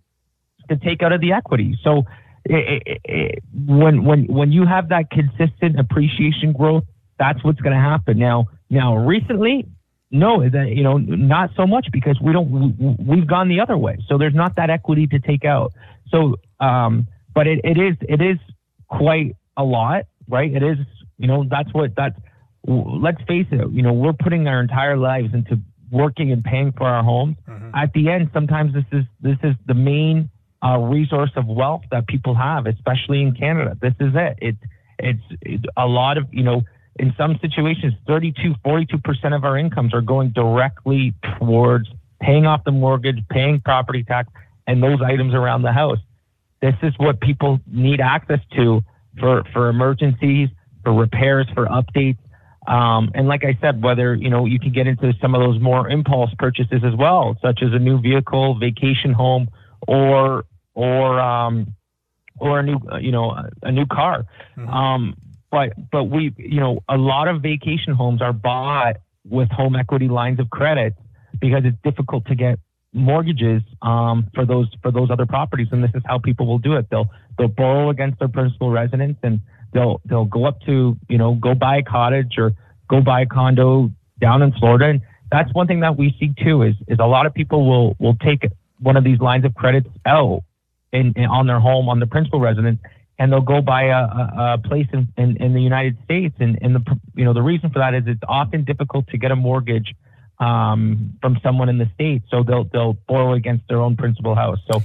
to 0.70 0.76
take 0.78 1.02
out 1.02 1.14
of 1.14 1.22
the 1.22 1.32
equity. 1.32 1.80
So 1.84 2.06
it, 2.46 2.84
it, 2.86 3.02
it, 3.06 3.44
when 3.54 4.04
when 4.04 4.26
when 4.26 4.52
you 4.52 4.66
have 4.66 4.90
that 4.90 5.10
consistent 5.10 5.80
appreciation 5.80 6.54
growth, 6.54 6.84
that's 7.18 7.44
what's 7.44 7.62
going 7.62 7.76
to 7.76 7.82
happen. 7.82 8.20
Now 8.20 8.48
now 8.70 8.98
recently, 8.98 9.66
no, 10.12 10.48
that 10.50 10.70
you 10.70 10.84
know 10.84 10.98
not 10.98 11.52
so 11.56 11.66
much 11.66 11.88
because 11.92 12.20
we 12.22 12.34
don't 12.34 12.52
we, 12.52 12.96
we've 13.00 13.28
gone 13.28 13.48
the 13.48 13.62
other 13.62 13.78
way. 13.78 13.98
So 14.08 14.18
there's 14.18 14.36
not 14.36 14.56
that 14.58 14.70
equity 14.70 15.08
to 15.08 15.20
take 15.20 15.46
out. 15.46 15.74
So 16.10 16.38
um, 16.60 17.08
but 17.34 17.48
it, 17.48 17.62
it 17.64 17.78
is 17.78 17.96
it 18.02 18.22
is 18.22 18.38
quite 18.90 19.36
a 19.56 19.64
lot, 19.64 20.06
right? 20.32 20.52
It 20.54 20.63
is 20.63 20.78
you 21.17 21.28
know 21.28 21.46
that's 21.50 21.74
what 21.74 21.96
that's. 21.96 22.17
Let's 22.67 23.22
face 23.28 23.48
it, 23.52 23.72
you 23.72 23.82
know 23.82 23.94
we're 23.94 24.13
putting 24.13 24.48
our 24.48 24.62
entire 24.62 24.96
lives 24.96 25.34
into 25.34 25.60
working 25.91 26.32
and 26.32 26.44
paying 26.44 26.72
for 26.72 26.86
our 26.88 27.04
homes. 27.04 27.38
At 27.74 27.94
the 27.94 28.10
end, 28.10 28.30
sometimes 28.34 28.74
this 28.74 28.86
is 28.91 29.06
this 29.20 29.38
is 29.44 29.56
the 29.65 29.74
main 29.74 30.30
uh, 30.63 30.78
resource 30.78 31.32
of 31.36 31.48
wealth 31.48 31.82
that 31.91 32.08
people 32.08 32.36
have, 32.36 32.65
especially 32.65 33.22
in 33.22 33.34
Canada. 33.34 33.78
This 33.82 33.94
is 34.00 34.13
it. 34.15 34.38
It 34.41 34.56
it's 35.00 35.24
it, 35.41 35.62
a 35.76 35.88
lot 35.88 36.17
of 36.17 36.28
you 36.32 36.44
know 36.44 36.63
in 37.00 37.13
some 37.17 37.39
situations 37.41 37.94
32 38.08 38.56
42% 38.65 39.36
of 39.36 39.44
our 39.44 39.58
incomes 39.58 39.94
are 39.94 40.02
going 40.02 40.30
directly 40.30 41.13
towards 41.39 41.89
paying 42.22 42.46
off 42.46 42.63
the 42.63 42.72
mortgage, 42.72 43.17
paying 43.30 43.60
property 43.60 44.04
tax 44.04 44.30
and 44.67 44.84
those 44.84 45.02
items 45.02 45.34
around 45.34 45.63
the 45.63 45.72
house. 45.72 46.00
This 46.62 46.76
is 46.84 46.94
what 46.98 47.20
people 47.20 47.60
need 47.65 48.00
access 48.00 48.39
to 48.56 48.84
for 49.19 49.43
for 49.54 49.69
emergencies, 49.69 50.50
for 50.84 50.93
repairs, 50.93 51.47
for 51.54 51.67
updates. 51.67 52.17
Um, 52.67 53.12
and 53.15 53.28
like 53.28 53.43
I 53.43 53.58
said, 53.60 53.84
whether 53.84 54.13
you 54.13 54.30
know 54.30 54.45
you 54.45 54.60
can 54.60 54.71
get 54.71 54.88
into 54.88 55.13
some 55.21 55.34
of 55.36 55.41
those 55.41 55.60
more 55.60 55.89
impulse 55.89 56.30
purchases 56.38 56.82
as 56.84 56.95
well, 56.95 57.38
such 57.41 57.62
as 57.63 57.74
a 57.74 57.80
new 57.80 58.00
vehicle, 58.00 58.58
vacation 58.60 59.13
home, 59.13 59.50
or 59.88 60.45
or 60.74 61.19
um, 61.19 61.74
or 62.39 62.60
a 62.60 62.63
new 62.63 62.80
uh, 62.91 62.97
you 62.97 63.12
know 63.12 63.32
a, 63.32 63.50
a 63.63 63.71
new 63.71 63.86
car. 63.86 64.26
Um, 64.58 65.15
but 65.50 65.74
but 65.91 66.06
we 66.06 66.34
you 66.38 66.60
know 66.60 66.80
a 66.88 66.97
lot 66.97 67.28
of 67.28 67.41
vacation 67.41 67.93
homes 67.93 68.21
are 68.21 68.34
bought 68.34 68.97
with 69.28 69.50
home 69.50 69.76
equity 69.76 70.08
lines 70.08 70.39
of 70.39 70.50
credit 70.50 70.93
because 71.39 71.63
it's 71.65 71.78
difficult 71.84 72.26
to 72.28 72.36
get 72.36 72.60
mortgages 72.94 73.62
um, 73.82 74.28
for 74.34 74.46
those 74.46 74.68
for 74.82 74.92
those 74.92 75.10
other 75.10 75.26
properties, 75.26 75.68
and 75.72 75.84
this 75.84 75.92
is 75.96 76.02
how 76.06 76.20
people 76.20 76.46
will 76.46 76.60
do 76.60 76.74
it. 76.76 76.88
They'll 76.90 77.10
they'll 77.38 77.48
borrow 77.48 77.90
against 77.90 78.20
their 78.20 78.28
principal 78.28 78.70
residence, 78.70 79.18
and 79.24 79.42
they'll 79.74 80.02
they'll 80.06 80.26
go 80.26 80.46
up 80.46 80.62
to 80.62 80.98
you 81.10 81.18
know 81.18 81.36
go 81.36 81.56
buy 81.56 81.78
a 81.78 81.84
cottage 81.84 82.36
or 82.38 82.54
go 82.90 83.02
buy 83.02 83.22
a 83.22 83.26
condo 83.26 83.92
down 84.20 84.42
in 84.42 84.52
Florida, 84.54 84.86
and 84.86 85.02
that's 85.32 85.54
one 85.54 85.68
thing 85.68 85.80
that 85.82 85.98
we 85.98 86.16
see 86.20 86.34
too 86.44 86.64
is 86.64 86.76
is 86.88 86.98
a 87.00 87.06
lot 87.06 87.26
of 87.26 87.34
people 87.34 87.68
will 87.68 87.96
will 88.00 88.16
take 88.16 88.46
one 88.80 88.98
of 88.98 89.04
these 89.04 89.20
lines 89.20 89.46
of 89.46 89.54
credits 89.56 89.88
out 90.06 90.44
in, 90.92 91.14
in 91.16 91.26
on 91.26 91.48
their 91.48 91.60
home 91.60 91.88
on 91.88 92.00
the 92.00 92.08
principal 92.08 92.40
residence 92.40 92.80
and 93.20 93.32
they'll 93.32 93.40
go 93.40 93.62
buy 93.62 93.84
a, 93.84 94.56
a, 94.56 94.58
place 94.58 94.88
in, 94.94 95.08
in, 95.16 95.38
in 95.38 95.54
the 95.54 95.62
United 95.62 95.96
States 96.04 96.34
and, 96.40 96.58
and 96.64 96.76
the 96.76 97.00
you 97.16 97.24
know 97.24 97.34
the 97.34 97.42
reason 97.42 97.70
for 97.70 97.78
that 97.78 97.94
is 97.94 98.04
it's 98.08 98.24
often 98.28 98.64
difficult 98.64 99.08
to 99.10 99.18
get 99.18 99.32
a 99.32 99.36
mortgage 99.36 99.94
um, 100.42 101.18
from 101.22 101.40
someone 101.44 101.70
in 101.70 101.78
the 101.78 101.90
state, 101.94 102.24
so 102.30 102.44
they'll 102.44 102.66
they'll 102.66 102.98
borrow 103.08 103.34
against 103.34 103.68
their 103.70 103.80
own 103.80 103.96
principal 103.96 104.36
house. 104.36 104.60
So 104.70 104.84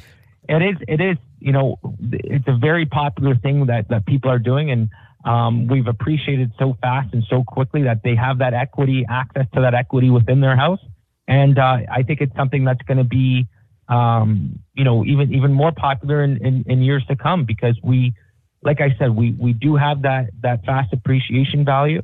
it 0.48 0.62
is 0.62 0.76
it 0.86 1.00
is 1.00 1.16
you 1.40 1.52
know 1.52 1.78
it's 2.12 2.46
a 2.46 2.56
very 2.56 2.86
popular 2.86 3.34
thing 3.34 3.66
that 3.66 3.88
that 3.88 4.06
people 4.06 4.30
are 4.30 4.38
doing. 4.38 4.70
And 4.70 4.90
um, 5.24 5.66
we've 5.66 5.88
appreciated 5.88 6.52
so 6.58 6.76
fast 6.80 7.12
and 7.12 7.24
so 7.28 7.42
quickly 7.42 7.82
that 7.84 8.02
they 8.04 8.14
have 8.14 8.38
that 8.38 8.54
equity 8.54 9.04
access 9.08 9.46
to 9.54 9.62
that 9.62 9.74
equity 9.74 10.10
within 10.10 10.40
their 10.40 10.56
house. 10.56 10.78
And 11.26 11.58
uh, 11.58 11.78
I 11.90 12.04
think 12.04 12.20
it's 12.20 12.36
something 12.36 12.64
that's 12.64 12.82
going 12.82 12.98
to 12.98 13.04
be 13.04 13.48
um, 13.88 14.60
you 14.74 14.84
know, 14.84 15.04
even 15.04 15.32
even 15.32 15.52
more 15.52 15.72
popular 15.72 16.22
in, 16.22 16.44
in, 16.44 16.64
in 16.66 16.82
years 16.82 17.04
to 17.06 17.16
come 17.16 17.44
because 17.44 17.78
we, 17.82 18.14
like 18.62 18.80
I 18.80 18.96
said, 18.98 19.14
we 19.14 19.32
we 19.38 19.52
do 19.52 19.76
have 19.76 20.02
that 20.02 20.30
that 20.42 20.64
fast 20.64 20.92
appreciation 20.92 21.64
value, 21.64 22.02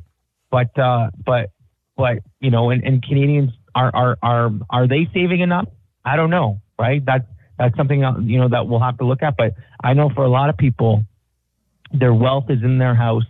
but 0.49 0.77
uh, 0.79 1.11
but 1.25 1.49
but 1.95 2.19
you 2.39 2.51
know, 2.51 2.69
and, 2.69 2.83
and 2.83 3.03
Canadians 3.03 3.51
are 3.75 3.91
are 3.93 4.17
are 4.21 4.51
are 4.69 4.87
they 4.87 5.07
saving 5.13 5.41
enough? 5.41 5.67
I 6.05 6.15
don't 6.15 6.29
know, 6.29 6.61
right? 6.79 7.03
That's 7.05 7.25
that's 7.57 7.75
something 7.77 8.03
uh, 8.03 8.19
you 8.19 8.39
know 8.39 8.49
that 8.49 8.67
we'll 8.67 8.79
have 8.81 8.97
to 8.99 9.05
look 9.05 9.23
at. 9.23 9.35
But 9.37 9.53
I 9.83 9.93
know 9.93 10.09
for 10.09 10.23
a 10.23 10.29
lot 10.29 10.49
of 10.49 10.57
people, 10.57 11.03
their 11.93 12.13
wealth 12.13 12.45
is 12.49 12.63
in 12.63 12.77
their 12.77 12.95
house. 12.95 13.23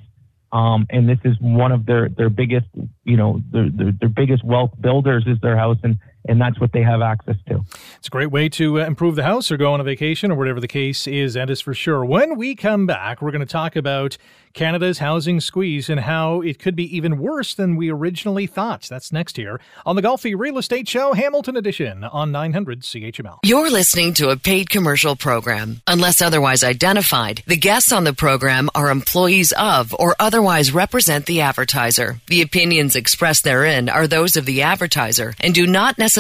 Um, 0.51 0.85
and 0.91 1.09
this 1.09 1.17
is 1.25 1.35
one 1.41 1.71
of 1.71 1.87
their, 1.87 2.09
their 2.09 2.29
biggest, 2.29 2.67
you 3.03 3.17
know, 3.17 3.41
their, 3.51 3.71
their, 3.71 3.91
their 3.99 4.09
biggest 4.09 4.43
wealth 4.45 4.69
builders 4.79 5.23
is 5.25 5.39
their 5.41 5.57
house. 5.57 5.77
And, 5.81 5.97
and 6.25 6.39
that's 6.39 6.59
what 6.59 6.71
they 6.71 6.81
have 6.81 7.01
access 7.01 7.37
to. 7.49 7.63
It's 7.97 8.07
a 8.07 8.11
great 8.11 8.31
way 8.31 8.49
to 8.49 8.81
uh, 8.81 8.85
improve 8.85 9.15
the 9.15 9.23
house 9.23 9.51
or 9.51 9.57
go 9.57 9.73
on 9.73 9.79
a 9.79 9.83
vacation 9.83 10.31
or 10.31 10.35
whatever 10.35 10.59
the 10.59 10.67
case 10.67 11.07
is. 11.07 11.33
That 11.33 11.49
is 11.49 11.61
for 11.61 11.73
sure. 11.73 12.05
When 12.05 12.37
we 12.37 12.55
come 12.55 12.85
back, 12.85 13.21
we're 13.21 13.31
going 13.31 13.41
to 13.41 13.45
talk 13.45 13.75
about 13.75 14.17
Canada's 14.53 14.99
housing 14.99 15.39
squeeze 15.41 15.89
and 15.89 16.01
how 16.01 16.41
it 16.41 16.59
could 16.59 16.75
be 16.75 16.95
even 16.95 17.17
worse 17.17 17.55
than 17.55 17.75
we 17.75 17.89
originally 17.89 18.45
thought. 18.45 18.83
That's 18.83 19.11
next 19.11 19.35
here 19.35 19.59
on 19.83 19.95
the 19.95 20.01
Golfi 20.03 20.37
Real 20.37 20.59
Estate 20.59 20.87
Show, 20.87 21.13
Hamilton 21.13 21.57
Edition 21.57 22.03
on 22.03 22.31
900 22.31 22.81
CHML. 22.81 23.39
You're 23.43 23.71
listening 23.71 24.13
to 24.15 24.29
a 24.29 24.37
paid 24.37 24.69
commercial 24.69 25.15
program. 25.15 25.81
Unless 25.87 26.21
otherwise 26.21 26.63
identified, 26.63 27.41
the 27.47 27.57
guests 27.57 27.91
on 27.91 28.03
the 28.03 28.13
program 28.13 28.69
are 28.75 28.91
employees 28.91 29.53
of 29.53 29.93
or 29.97 30.15
otherwise 30.19 30.71
represent 30.71 31.25
the 31.25 31.41
advertiser. 31.41 32.21
The 32.27 32.43
opinions 32.43 32.95
expressed 32.95 33.43
therein 33.43 33.89
are 33.89 34.05
those 34.05 34.37
of 34.37 34.45
the 34.45 34.61
advertiser 34.61 35.33
and 35.39 35.55
do 35.55 35.65
not 35.65 35.97
necessarily 35.97 36.12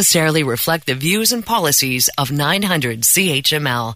reflect 0.43 0.87
the 0.87 0.95
views 0.95 1.31
and 1.31 1.45
policies 1.45 2.09
of 2.17 2.31
900 2.31 3.01
CHML. 3.01 3.93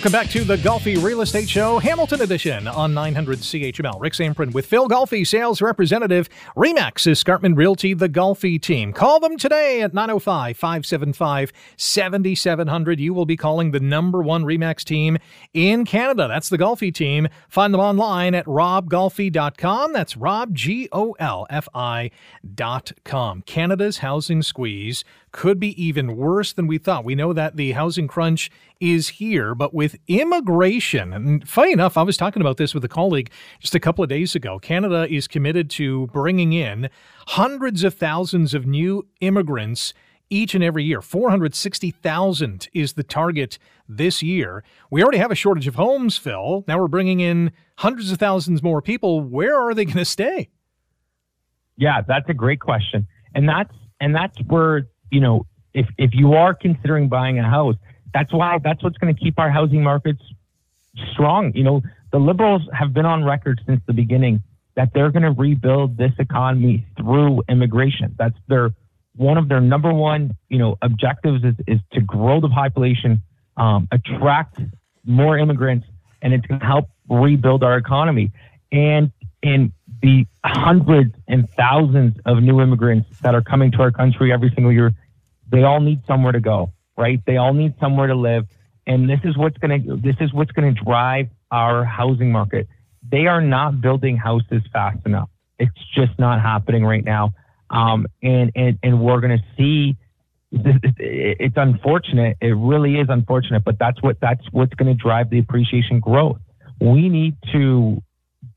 Welcome 0.00 0.12
back 0.12 0.30
to 0.30 0.44
the 0.44 0.56
Golfi 0.56 0.96
Real 1.04 1.20
Estate 1.20 1.46
Show, 1.46 1.78
Hamilton 1.78 2.22
Edition 2.22 2.66
on 2.66 2.94
900 2.94 3.40
CHML. 3.40 4.00
Rick 4.00 4.14
Zamperin 4.14 4.50
with 4.54 4.64
Phil 4.64 4.88
Golfi, 4.88 5.26
sales 5.26 5.60
representative. 5.60 6.26
Remax 6.56 7.06
Escarpment 7.06 7.58
Realty, 7.58 7.92
the 7.92 8.08
Golfi 8.08 8.58
team. 8.58 8.94
Call 8.94 9.20
them 9.20 9.36
today 9.36 9.82
at 9.82 9.92
905 9.92 10.56
575 10.56 11.52
7700. 11.76 12.98
You 12.98 13.12
will 13.12 13.26
be 13.26 13.36
calling 13.36 13.72
the 13.72 13.80
number 13.80 14.22
one 14.22 14.44
Remax 14.44 14.84
team 14.84 15.18
in 15.52 15.84
Canada. 15.84 16.28
That's 16.28 16.48
the 16.48 16.56
Golfi 16.56 16.94
team. 16.94 17.28
Find 17.50 17.74
them 17.74 17.82
online 17.82 18.34
at 18.34 18.46
robgolfi.com. 18.46 19.92
That's 19.92 20.16
Rob, 20.16 20.54
G 20.54 20.88
O 20.92 21.14
L 21.18 21.46
F 21.50 21.68
I.com. 21.74 23.42
Canada's 23.42 23.98
housing 23.98 24.40
squeeze 24.40 25.04
could 25.32 25.60
be 25.60 25.80
even 25.82 26.16
worse 26.16 26.52
than 26.52 26.66
we 26.66 26.78
thought. 26.78 27.04
We 27.04 27.14
know 27.14 27.32
that 27.32 27.56
the 27.56 27.72
housing 27.72 28.08
crunch 28.08 28.50
is 28.80 29.08
here, 29.08 29.54
but 29.54 29.72
with 29.72 29.96
immigration, 30.08 31.12
and 31.12 31.48
funny 31.48 31.72
enough, 31.72 31.96
I 31.96 32.02
was 32.02 32.16
talking 32.16 32.40
about 32.40 32.56
this 32.56 32.74
with 32.74 32.84
a 32.84 32.88
colleague 32.88 33.30
just 33.60 33.74
a 33.74 33.80
couple 33.80 34.02
of 34.02 34.10
days 34.10 34.34
ago. 34.34 34.58
Canada 34.58 35.06
is 35.08 35.28
committed 35.28 35.70
to 35.70 36.08
bringing 36.08 36.52
in 36.52 36.90
hundreds 37.28 37.84
of 37.84 37.94
thousands 37.94 38.54
of 38.54 38.66
new 38.66 39.06
immigrants 39.20 39.94
each 40.30 40.54
and 40.54 40.62
every 40.62 40.84
year. 40.84 41.02
460,000 41.02 42.68
is 42.72 42.92
the 42.94 43.02
target 43.02 43.58
this 43.88 44.22
year. 44.22 44.62
We 44.90 45.02
already 45.02 45.18
have 45.18 45.32
a 45.32 45.36
shortage 45.36 45.66
of 45.66 45.74
homes, 45.74 46.16
Phil. 46.16 46.64
Now 46.68 46.78
we're 46.78 46.88
bringing 46.88 47.20
in 47.20 47.52
hundreds 47.78 48.12
of 48.12 48.18
thousands 48.18 48.62
more 48.62 48.80
people. 48.80 49.20
Where 49.20 49.56
are 49.56 49.74
they 49.74 49.84
going 49.84 49.96
to 49.96 50.04
stay? 50.04 50.48
Yeah, 51.76 52.02
that's 52.06 52.28
a 52.28 52.34
great 52.34 52.60
question. 52.60 53.08
And 53.34 53.48
that's 53.48 53.74
and 54.00 54.14
that's 54.14 54.38
where, 54.46 54.88
you 55.10 55.20
know, 55.20 55.46
if 55.74 55.86
if 55.98 56.10
you 56.14 56.34
are 56.34 56.54
considering 56.54 57.08
buying 57.08 57.38
a 57.38 57.48
house, 57.48 57.76
that's 58.12 58.32
why 58.32 58.58
that's 58.62 58.82
what's 58.82 58.98
going 58.98 59.14
to 59.14 59.20
keep 59.20 59.38
our 59.38 59.50
housing 59.50 59.82
markets 59.82 60.22
strong. 61.12 61.52
You 61.54 61.64
know, 61.64 61.82
the 62.12 62.18
liberals 62.18 62.62
have 62.72 62.92
been 62.92 63.06
on 63.06 63.24
record 63.24 63.60
since 63.66 63.80
the 63.86 63.92
beginning 63.92 64.42
that 64.76 64.90
they're 64.94 65.10
going 65.10 65.22
to 65.22 65.32
rebuild 65.32 65.96
this 65.96 66.12
economy 66.18 66.86
through 66.96 67.42
immigration. 67.48 68.14
That's 68.18 68.36
their 68.48 68.70
one 69.16 69.36
of 69.36 69.48
their 69.48 69.60
number 69.60 69.92
one, 69.92 70.32
you 70.48 70.58
know, 70.58 70.76
objectives 70.82 71.44
is, 71.44 71.54
is 71.66 71.80
to 71.92 72.00
grow 72.00 72.40
the 72.40 72.48
population, 72.48 73.22
um, 73.56 73.88
attract 73.92 74.58
more 75.04 75.36
immigrants, 75.36 75.86
and 76.22 76.32
it's 76.32 76.46
going 76.46 76.60
to 76.60 76.66
help 76.66 76.88
rebuild 77.08 77.64
our 77.64 77.76
economy. 77.76 78.30
And 78.72 79.10
in 79.42 79.72
the 80.02 80.26
hundreds 80.44 81.14
and 81.28 81.48
thousands 81.50 82.16
of 82.24 82.42
new 82.42 82.60
immigrants 82.60 83.08
that 83.22 83.34
are 83.34 83.42
coming 83.42 83.70
to 83.72 83.78
our 83.78 83.90
country 83.90 84.32
every 84.32 84.50
single 84.54 84.72
year, 84.72 84.92
they 85.50 85.62
all 85.62 85.80
need 85.80 86.00
somewhere 86.06 86.32
to 86.32 86.40
go, 86.40 86.72
right? 86.96 87.20
They 87.26 87.36
all 87.36 87.52
need 87.52 87.74
somewhere 87.80 88.06
to 88.06 88.14
live, 88.14 88.46
and 88.86 89.08
this 89.08 89.20
is 89.24 89.36
what's 89.36 89.58
going 89.58 89.82
to 89.82 89.96
this 89.96 90.16
is 90.20 90.32
what's 90.32 90.52
going 90.52 90.74
to 90.74 90.84
drive 90.84 91.28
our 91.50 91.84
housing 91.84 92.32
market. 92.32 92.68
They 93.08 93.26
are 93.26 93.40
not 93.40 93.80
building 93.80 94.16
houses 94.16 94.62
fast 94.72 95.04
enough. 95.06 95.28
It's 95.58 95.72
just 95.94 96.18
not 96.18 96.40
happening 96.40 96.84
right 96.84 97.04
now, 97.04 97.34
um, 97.68 98.06
and 98.22 98.52
and 98.54 98.78
and 98.82 99.00
we're 99.00 99.20
going 99.20 99.38
to 99.38 99.44
see. 99.56 99.96
It's 101.02 101.56
unfortunate. 101.56 102.36
It 102.40 102.56
really 102.56 102.96
is 102.96 103.06
unfortunate, 103.08 103.62
but 103.64 103.78
that's 103.78 104.02
what 104.02 104.18
that's 104.20 104.42
what's 104.50 104.74
going 104.74 104.88
to 104.88 105.00
drive 105.00 105.30
the 105.30 105.38
appreciation 105.38 106.00
growth. 106.00 106.40
We 106.80 107.08
need 107.08 107.36
to 107.52 108.02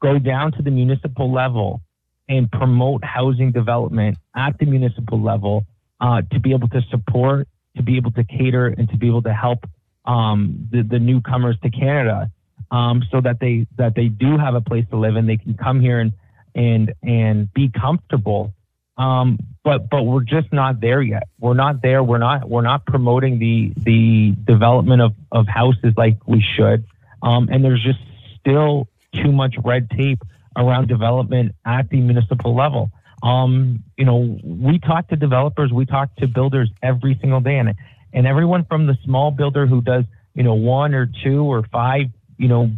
go 0.03 0.19
down 0.19 0.51
to 0.51 0.61
the 0.61 0.69
municipal 0.69 1.31
level 1.31 1.81
and 2.27 2.51
promote 2.51 3.03
housing 3.03 3.51
development 3.51 4.17
at 4.35 4.57
the 4.59 4.65
municipal 4.65 5.21
level 5.21 5.65
uh, 6.01 6.21
to 6.31 6.39
be 6.39 6.51
able 6.51 6.67
to 6.67 6.81
support, 6.91 7.47
to 7.77 7.83
be 7.83 7.97
able 7.97 8.11
to 8.11 8.23
cater, 8.23 8.67
and 8.67 8.89
to 8.89 8.97
be 8.97 9.07
able 9.07 9.21
to 9.21 9.33
help 9.33 9.65
um, 10.05 10.67
the, 10.71 10.83
the 10.83 10.99
newcomers 10.99 11.55
to 11.63 11.69
Canada, 11.69 12.29
um, 12.71 13.03
so 13.11 13.21
that 13.21 13.39
they 13.39 13.65
that 13.77 13.95
they 13.95 14.07
do 14.07 14.37
have 14.37 14.55
a 14.55 14.61
place 14.61 14.85
to 14.89 14.97
live 14.97 15.15
and 15.15 15.29
they 15.29 15.37
can 15.37 15.53
come 15.53 15.79
here 15.79 15.99
and 15.99 16.11
and 16.53 16.93
and 17.01 17.53
be 17.53 17.69
comfortable. 17.69 18.53
Um, 18.97 19.39
but 19.63 19.89
but 19.89 20.03
we're 20.03 20.23
just 20.23 20.51
not 20.51 20.81
there 20.81 21.01
yet. 21.01 21.23
We're 21.39 21.53
not 21.53 21.81
there. 21.81 22.03
We're 22.03 22.17
not 22.17 22.49
we're 22.49 22.61
not 22.61 22.85
promoting 22.85 23.39
the 23.39 23.73
the 23.77 24.35
development 24.43 25.01
of 25.01 25.13
of 25.31 25.47
houses 25.47 25.93
like 25.95 26.17
we 26.27 26.43
should. 26.55 26.85
Um, 27.21 27.47
and 27.49 27.63
there's 27.63 27.81
just 27.81 27.99
still 28.39 28.89
too 29.13 29.31
much 29.31 29.55
red 29.63 29.89
tape 29.89 30.19
around 30.57 30.87
development 30.87 31.53
at 31.65 31.89
the 31.89 31.99
municipal 31.99 32.55
level. 32.55 32.91
Um, 33.21 33.83
you 33.97 34.05
know, 34.05 34.37
we 34.43 34.79
talk 34.79 35.07
to 35.09 35.15
developers, 35.15 35.71
we 35.71 35.85
talk 35.85 36.15
to 36.17 36.27
builders 36.27 36.69
every 36.81 37.17
single 37.21 37.39
day, 37.39 37.57
and 37.57 37.73
and 38.11 38.27
everyone 38.27 38.65
from 38.65 38.85
the 38.85 38.97
small 39.03 39.31
builder 39.31 39.65
who 39.65 39.81
does 39.81 40.03
you 40.35 40.43
know 40.43 40.53
one 40.53 40.93
or 40.93 41.09
two 41.23 41.43
or 41.43 41.63
five 41.71 42.07
you 42.37 42.47
know 42.47 42.71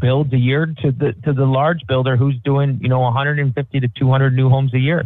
builds 0.00 0.32
a 0.32 0.38
year 0.38 0.66
to 0.66 0.92
the 0.92 1.12
to 1.24 1.32
the 1.32 1.44
large 1.44 1.86
builder 1.86 2.16
who's 2.16 2.36
doing 2.44 2.78
you 2.82 2.88
know 2.88 3.00
150 3.00 3.80
to 3.80 3.88
200 3.88 4.34
new 4.34 4.48
homes 4.48 4.72
a 4.74 4.78
year. 4.78 5.04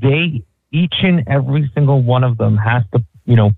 They 0.00 0.44
each 0.70 0.94
and 1.02 1.24
every 1.26 1.70
single 1.74 2.02
one 2.02 2.24
of 2.24 2.36
them 2.38 2.56
has 2.56 2.82
to 2.92 3.02
you 3.24 3.36
know 3.36 3.52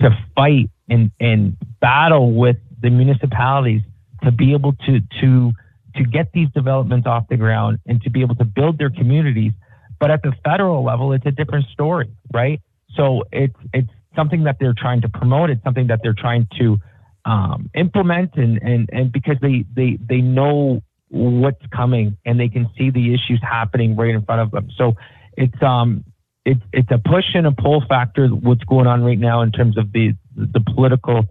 to 0.00 0.10
fight 0.34 0.70
and 0.88 1.10
and 1.20 1.56
battle 1.80 2.32
with 2.32 2.56
the 2.80 2.90
municipalities 2.90 3.82
to 4.24 4.30
be 4.30 4.52
able 4.52 4.72
to 4.86 5.00
to 5.20 5.52
to 5.96 6.04
get 6.04 6.32
these 6.32 6.48
developments 6.54 7.06
off 7.06 7.24
the 7.28 7.36
ground 7.36 7.78
and 7.86 8.00
to 8.02 8.10
be 8.10 8.20
able 8.20 8.34
to 8.36 8.44
build 8.44 8.78
their 8.78 8.90
communities. 8.90 9.52
But 9.98 10.10
at 10.10 10.22
the 10.22 10.32
federal 10.44 10.84
level, 10.84 11.12
it's 11.12 11.26
a 11.26 11.30
different 11.30 11.66
story, 11.72 12.10
right? 12.32 12.60
So 12.96 13.24
it's 13.32 13.54
it's 13.72 13.90
something 14.16 14.44
that 14.44 14.56
they're 14.58 14.74
trying 14.76 15.00
to 15.02 15.08
promote. 15.08 15.50
It's 15.50 15.62
something 15.62 15.86
that 15.88 16.00
they're 16.02 16.14
trying 16.14 16.48
to 16.58 16.78
um, 17.24 17.70
implement, 17.74 18.34
and 18.34 18.60
and 18.62 18.88
and 18.92 19.12
because 19.12 19.36
they 19.40 19.64
they 19.74 19.98
they 20.08 20.20
know 20.20 20.82
what's 21.08 21.64
coming 21.74 22.16
and 22.24 22.40
they 22.40 22.48
can 22.48 22.68
see 22.76 22.90
the 22.90 23.14
issues 23.14 23.40
happening 23.42 23.94
right 23.96 24.14
in 24.14 24.24
front 24.24 24.40
of 24.40 24.50
them. 24.50 24.68
So 24.76 24.96
it's 25.36 25.62
um 25.62 26.04
it's 26.44 26.60
it's 26.72 26.90
a 26.90 26.98
push 26.98 27.24
and 27.34 27.46
a 27.46 27.52
pull 27.52 27.84
factor 27.88 28.28
what's 28.28 28.64
going 28.64 28.86
on 28.86 29.04
right 29.04 29.18
now 29.18 29.42
in 29.42 29.52
terms 29.52 29.78
of 29.78 29.92
the 29.92 30.14
the 30.34 30.60
political 30.60 31.24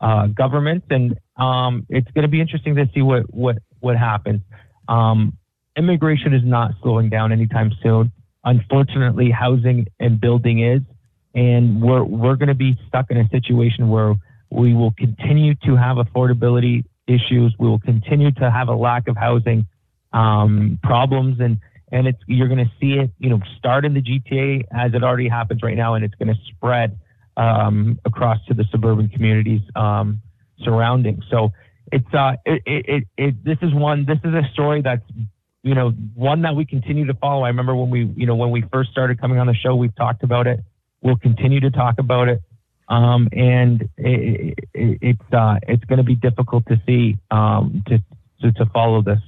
uh, 0.00 0.26
government, 0.28 0.84
and 0.90 1.18
um, 1.36 1.86
it's 1.88 2.10
going 2.12 2.22
to 2.22 2.28
be 2.28 2.40
interesting 2.40 2.74
to 2.76 2.88
see 2.94 3.02
what 3.02 3.32
what 3.32 3.58
what 3.80 3.96
happens. 3.96 4.40
Um, 4.88 5.36
immigration 5.76 6.34
is 6.34 6.42
not 6.44 6.72
slowing 6.82 7.08
down 7.08 7.32
anytime 7.32 7.72
soon. 7.82 8.12
Unfortunately, 8.44 9.30
housing 9.30 9.86
and 10.00 10.20
building 10.20 10.62
is, 10.62 10.80
and 11.34 11.82
we're 11.82 12.02
we're 12.02 12.36
going 12.36 12.48
to 12.48 12.54
be 12.54 12.78
stuck 12.88 13.10
in 13.10 13.16
a 13.18 13.28
situation 13.28 13.90
where 13.90 14.14
we 14.50 14.74
will 14.74 14.92
continue 14.92 15.54
to 15.66 15.76
have 15.76 15.96
affordability 15.98 16.84
issues. 17.06 17.54
We 17.58 17.68
will 17.68 17.80
continue 17.80 18.32
to 18.32 18.50
have 18.50 18.68
a 18.68 18.74
lack 18.74 19.08
of 19.08 19.16
housing 19.16 19.66
um, 20.12 20.78
problems, 20.82 21.40
and 21.40 21.58
and 21.92 22.06
it's 22.06 22.18
you're 22.26 22.48
going 22.48 22.64
to 22.64 22.72
see 22.80 22.94
it, 22.94 23.10
you 23.18 23.30
know, 23.30 23.40
start 23.58 23.84
in 23.84 23.94
the 23.94 24.02
GTA 24.02 24.64
as 24.72 24.94
it 24.94 25.02
already 25.02 25.28
happens 25.28 25.62
right 25.62 25.76
now, 25.76 25.94
and 25.94 26.04
it's 26.04 26.14
going 26.14 26.34
to 26.34 26.40
spread 26.46 26.98
um, 27.36 27.98
across 28.04 28.38
to 28.46 28.54
the 28.54 28.64
suburban 28.70 29.08
communities 29.08 29.60
um, 29.76 30.20
surrounding. 30.62 31.22
So 31.30 31.52
it's 31.92 32.14
uh, 32.14 32.36
it, 32.44 32.62
it, 32.66 33.04
it, 33.16 33.44
this 33.44 33.58
is 33.62 33.72
one 33.74 34.04
this 34.04 34.18
is 34.24 34.34
a 34.34 34.48
story 34.52 34.82
that's 34.82 35.02
you 35.62 35.74
know 35.74 35.90
one 36.14 36.42
that 36.42 36.54
we 36.54 36.64
continue 36.64 37.06
to 37.06 37.14
follow. 37.14 37.44
I 37.44 37.48
remember 37.48 37.74
when 37.74 37.90
we 37.90 38.04
you 38.16 38.26
know 38.26 38.36
when 38.36 38.50
we 38.50 38.62
first 38.72 38.90
started 38.90 39.20
coming 39.20 39.38
on 39.38 39.46
the 39.46 39.54
show, 39.54 39.74
we've 39.74 39.94
talked 39.94 40.22
about 40.22 40.46
it. 40.46 40.60
We'll 41.00 41.16
continue 41.16 41.60
to 41.60 41.70
talk 41.70 41.98
about 41.98 42.28
it, 42.28 42.42
um, 42.88 43.28
and 43.32 43.88
it, 43.96 44.58
it, 44.74 44.98
it's 45.00 45.32
uh, 45.32 45.58
it's 45.62 45.84
going 45.84 45.98
to 45.98 46.04
be 46.04 46.16
difficult 46.16 46.66
to 46.66 46.80
see 46.86 47.18
um, 47.30 47.82
to, 47.86 47.98
to 48.42 48.52
to 48.52 48.66
follow 48.66 49.02
this. 49.02 49.20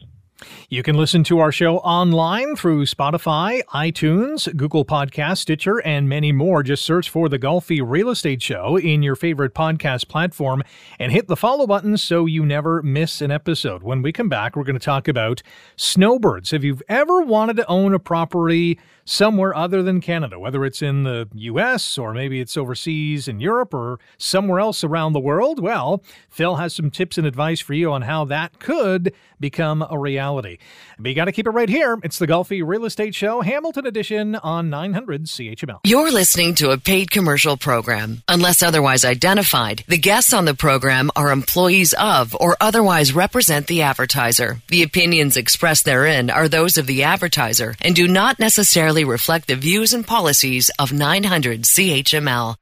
You 0.72 0.84
can 0.84 0.96
listen 0.96 1.24
to 1.24 1.40
our 1.40 1.50
show 1.50 1.78
online 1.78 2.54
through 2.54 2.84
Spotify, 2.86 3.60
iTunes, 3.74 4.56
Google 4.56 4.84
Podcast, 4.84 5.38
Stitcher, 5.38 5.80
and 5.80 6.08
many 6.08 6.30
more. 6.30 6.62
Just 6.62 6.84
search 6.84 7.10
for 7.10 7.28
the 7.28 7.40
Golfi 7.40 7.82
Real 7.84 8.08
Estate 8.08 8.40
Show 8.40 8.76
in 8.76 9.02
your 9.02 9.16
favorite 9.16 9.52
podcast 9.52 10.06
platform 10.06 10.62
and 11.00 11.10
hit 11.10 11.26
the 11.26 11.34
follow 11.34 11.66
button 11.66 11.96
so 11.96 12.24
you 12.24 12.46
never 12.46 12.84
miss 12.84 13.20
an 13.20 13.32
episode. 13.32 13.82
When 13.82 14.00
we 14.00 14.12
come 14.12 14.28
back, 14.28 14.54
we're 14.54 14.62
going 14.62 14.78
to 14.78 14.84
talk 14.84 15.08
about 15.08 15.42
snowbirds. 15.74 16.52
Have 16.52 16.62
you've 16.62 16.84
ever 16.88 17.20
wanted 17.20 17.56
to 17.56 17.66
own 17.66 17.92
a 17.92 17.98
property 17.98 18.78
somewhere 19.04 19.52
other 19.56 19.82
than 19.82 20.00
Canada, 20.00 20.38
whether 20.38 20.64
it's 20.64 20.82
in 20.82 21.02
the 21.02 21.28
US 21.32 21.98
or 21.98 22.14
maybe 22.14 22.40
it's 22.40 22.56
overseas 22.56 23.26
in 23.26 23.40
Europe 23.40 23.74
or 23.74 23.98
somewhere 24.18 24.60
else 24.60 24.84
around 24.84 25.14
the 25.14 25.18
world? 25.20 25.58
Well, 25.58 26.04
Phil 26.28 26.56
has 26.56 26.76
some 26.76 26.92
tips 26.92 27.18
and 27.18 27.26
advice 27.26 27.58
for 27.58 27.74
you 27.74 27.90
on 27.90 28.02
how 28.02 28.24
that 28.26 28.60
could 28.60 29.12
become 29.40 29.84
a 29.90 29.98
reality. 29.98 30.58
But 30.98 31.08
you 31.08 31.14
got 31.14 31.26
to 31.26 31.32
keep 31.32 31.46
it 31.46 31.50
right 31.50 31.68
here. 31.68 31.98
It's 32.02 32.18
the 32.18 32.26
Golfi 32.26 32.62
Real 32.64 32.84
Estate 32.84 33.14
Show, 33.14 33.40
Hamilton 33.40 33.86
Edition 33.86 34.36
on 34.36 34.70
900 34.70 35.24
CHML. 35.24 35.80
You're 35.84 36.10
listening 36.10 36.54
to 36.56 36.70
a 36.70 36.78
paid 36.78 37.10
commercial 37.10 37.56
program. 37.56 38.22
Unless 38.28 38.62
otherwise 38.62 39.04
identified, 39.04 39.84
the 39.88 39.98
guests 39.98 40.32
on 40.32 40.44
the 40.44 40.54
program 40.54 41.10
are 41.16 41.30
employees 41.30 41.94
of 41.94 42.36
or 42.38 42.56
otherwise 42.60 43.14
represent 43.14 43.66
the 43.66 43.82
advertiser. 43.82 44.60
The 44.68 44.82
opinions 44.82 45.36
expressed 45.36 45.84
therein 45.84 46.30
are 46.30 46.48
those 46.48 46.76
of 46.76 46.86
the 46.86 47.02
advertiser 47.02 47.76
and 47.80 47.96
do 47.96 48.06
not 48.06 48.38
necessarily 48.38 49.04
reflect 49.04 49.48
the 49.48 49.56
views 49.56 49.92
and 49.92 50.06
policies 50.06 50.70
of 50.78 50.92
900 50.92 51.62
CHML. 51.62 52.56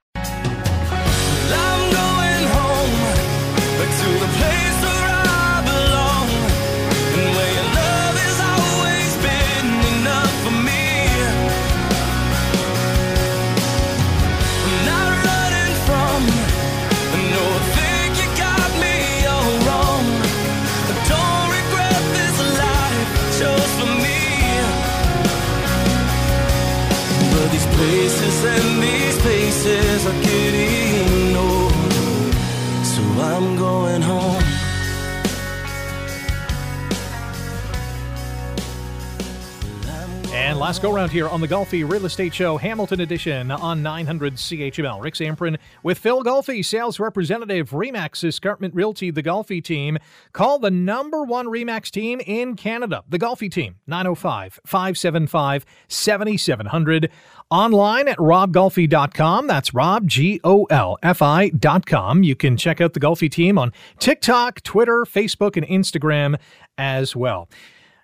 Last 40.69 40.83
go 40.83 40.93
round 40.93 41.11
here 41.11 41.31
on 41.31 41.41
the 41.41 41.49
Golfi 41.49 41.91
Real 41.91 42.05
Estate 42.05 42.35
Show, 42.35 42.59
Hamilton 42.59 43.01
Edition 43.01 43.51
on 43.51 43.83
900 43.83 44.35
CHML. 44.35 45.03
Rick 45.03 45.15
Zamperin 45.15 45.57
with 45.83 45.97
Phil 45.97 46.23
Golfi, 46.23 46.63
sales 46.63 47.01
representative, 47.01 47.71
Remax 47.71 48.23
Escarpment 48.23 48.75
Realty, 48.75 49.11
the 49.11 49.23
Golfi 49.23 49.65
team. 49.65 49.97
Call 50.35 50.59
the 50.59 50.71
number 50.71 51.25
one 51.25 51.47
Remax 51.47 51.91
team 51.91 52.21
in 52.21 52.55
Canada, 52.55 53.03
the 53.09 53.19
Golfi 53.19 53.51
team, 53.51 53.77
905 53.87 54.61
575 54.67 55.65
7700. 55.89 57.11
Online 57.51 58.07
at 58.07 58.19
robgolfi.com. 58.19 59.47
That's 59.47 59.73
Rob, 59.73 60.07
G 60.07 60.39
O 60.45 60.65
L 60.65 60.99
F 61.03 61.23
I.com. 61.23 62.23
You 62.23 62.37
can 62.37 62.59
check 62.59 62.83
out 62.83 62.93
the 62.93 63.01
Golfi 63.01 63.31
team 63.31 63.57
on 63.57 63.73
TikTok, 64.01 64.61
Twitter, 64.65 65.07
Facebook, 65.07 65.57
and 65.57 65.67
Instagram 65.67 66.39
as 66.77 67.17
well. 67.17 67.49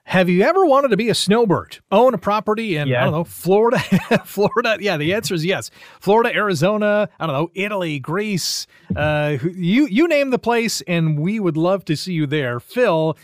Have 0.07 0.29
you 0.29 0.43
ever 0.43 0.67
wanted 0.67 0.89
to 0.89 0.97
be 0.99 1.09
a 1.09 1.15
snowbird? 1.15 1.79
Own 1.91 2.13
a 2.13 2.19
property 2.19 2.77
in, 2.77 2.95
I 2.95 3.05
don't 3.05 3.13
know, 3.13 3.25
Florida? 3.25 3.79
Florida? 4.25 4.77
Yeah, 4.79 4.99
the 4.99 5.15
answer 5.15 5.35
is 5.35 5.45
yes. 5.45 5.71
Florida, 5.99 6.35
Arizona, 6.35 7.09
I 7.19 7.27
don't 7.27 7.35
know, 7.35 7.51
Italy, 7.55 7.99
Greece. 8.01 8.67
Uh, 8.95 9.39
you, 9.43 9.87
you 9.87 10.07
name 10.07 10.31
the 10.31 10.39
place, 10.39 10.83
and 10.83 11.19
we 11.19 11.41
would 11.41 11.57
love 11.57 11.87
to 11.87 11.97
see 11.97 12.13
you 12.13 12.27
there. 12.27 12.61
Phil, 12.61 13.17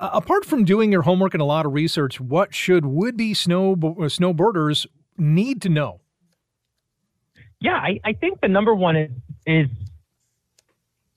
uh, 0.00 0.10
apart 0.14 0.46
from 0.46 0.64
doing 0.64 0.90
your 0.90 1.02
homework 1.02 1.34
and 1.34 1.42
a 1.42 1.44
lot 1.44 1.66
of 1.66 1.74
research, 1.74 2.18
what 2.18 2.54
should 2.54 2.86
would 2.86 3.16
be 3.16 3.34
snow, 3.34 3.72
uh, 3.72 4.08
snowbirders 4.08 4.86
need 5.18 5.60
to 5.62 5.68
know? 5.68 6.00
Yeah, 7.60 7.74
I, 7.74 8.00
I 8.04 8.14
think 8.14 8.40
the 8.40 8.48
number 8.48 8.74
one 8.74 8.96
is 8.96 9.10
is 9.46 9.68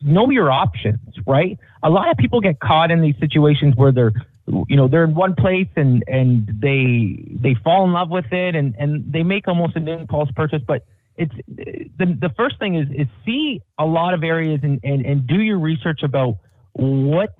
know 0.01 0.29
your 0.29 0.51
options, 0.51 0.99
right? 1.25 1.57
A 1.83 1.89
lot 1.89 2.11
of 2.11 2.17
people 2.17 2.41
get 2.41 2.59
caught 2.59 2.91
in 2.91 3.01
these 3.01 3.15
situations 3.19 3.75
where 3.75 3.91
they're 3.91 4.13
you 4.47 4.75
know, 4.75 4.87
they're 4.87 5.03
in 5.03 5.15
one 5.15 5.35
place 5.35 5.67
and 5.75 6.03
and 6.07 6.47
they 6.61 7.25
they 7.39 7.55
fall 7.63 7.83
in 7.85 7.93
love 7.93 8.09
with 8.09 8.31
it 8.31 8.55
and 8.55 8.75
and 8.77 9.11
they 9.11 9.23
make 9.23 9.47
almost 9.47 9.75
an 9.75 9.87
impulse 9.87 10.29
purchase, 10.35 10.61
but 10.65 10.85
it's 11.17 11.33
the 11.47 12.05
the 12.19 12.31
first 12.37 12.59
thing 12.59 12.75
is 12.75 12.87
is 12.91 13.07
see 13.25 13.61
a 13.79 13.85
lot 13.85 14.13
of 14.13 14.23
areas 14.23 14.59
and 14.63 14.79
and, 14.83 15.05
and 15.05 15.27
do 15.27 15.41
your 15.41 15.57
research 15.57 16.03
about 16.03 16.37
what 16.73 17.35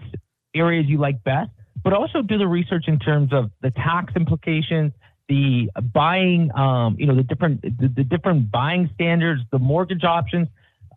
areas 0.56 0.88
you 0.88 0.97
like 0.97 1.24
best, 1.24 1.51
but 1.84 1.93
also 1.93 2.22
do 2.22 2.38
the 2.38 2.47
research 2.47 2.86
in 2.88 2.97
terms 2.97 3.34
of 3.34 3.51
the 3.62 3.70
tax 3.72 4.14
implications, 4.16 4.93
the 5.28 5.70
buying, 5.93 6.49
um, 6.56 6.95
you 6.97 7.06
know, 7.06 7.16
the 7.16 7.24
different 7.24 7.62
the, 7.62 7.88
the 7.88 8.03
different 8.03 8.49
buying 8.49 8.89
standards, 8.95 9.41
the 9.51 9.60
mortgage 9.60 10.03
options, 10.03 10.47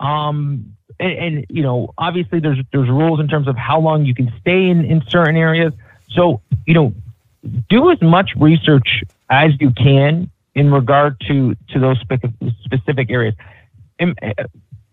um, 0.01 0.75
and, 1.01 1.13
and 1.13 1.47
you 1.51 1.63
know, 1.63 1.93
obviously 1.99 2.41
there's 2.41 2.59
there's 2.73 2.89
rules 2.89 3.21
in 3.21 3.29
terms 3.29 3.49
of 3.49 3.57
how 3.57 3.81
long 3.81 4.05
you 4.05 4.15
can 4.15 4.33
stay 4.41 4.69
in 4.69 4.85
in 4.85 5.03
certain 5.09 5.37
areas. 5.37 5.73
So 6.11 6.41
you 6.67 6.75
know, 6.75 6.93
do 7.69 7.91
as 7.91 8.01
much 8.03 8.31
research 8.37 9.03
as 9.31 9.53
you 9.61 9.71
can 9.71 10.31
in 10.55 10.71
regard 10.73 11.21
to 11.29 11.55
to 11.71 11.81
those 11.81 11.99
specific 12.65 13.11
areas. 13.11 13.35
And, 13.99 14.19
uh, 14.23 14.45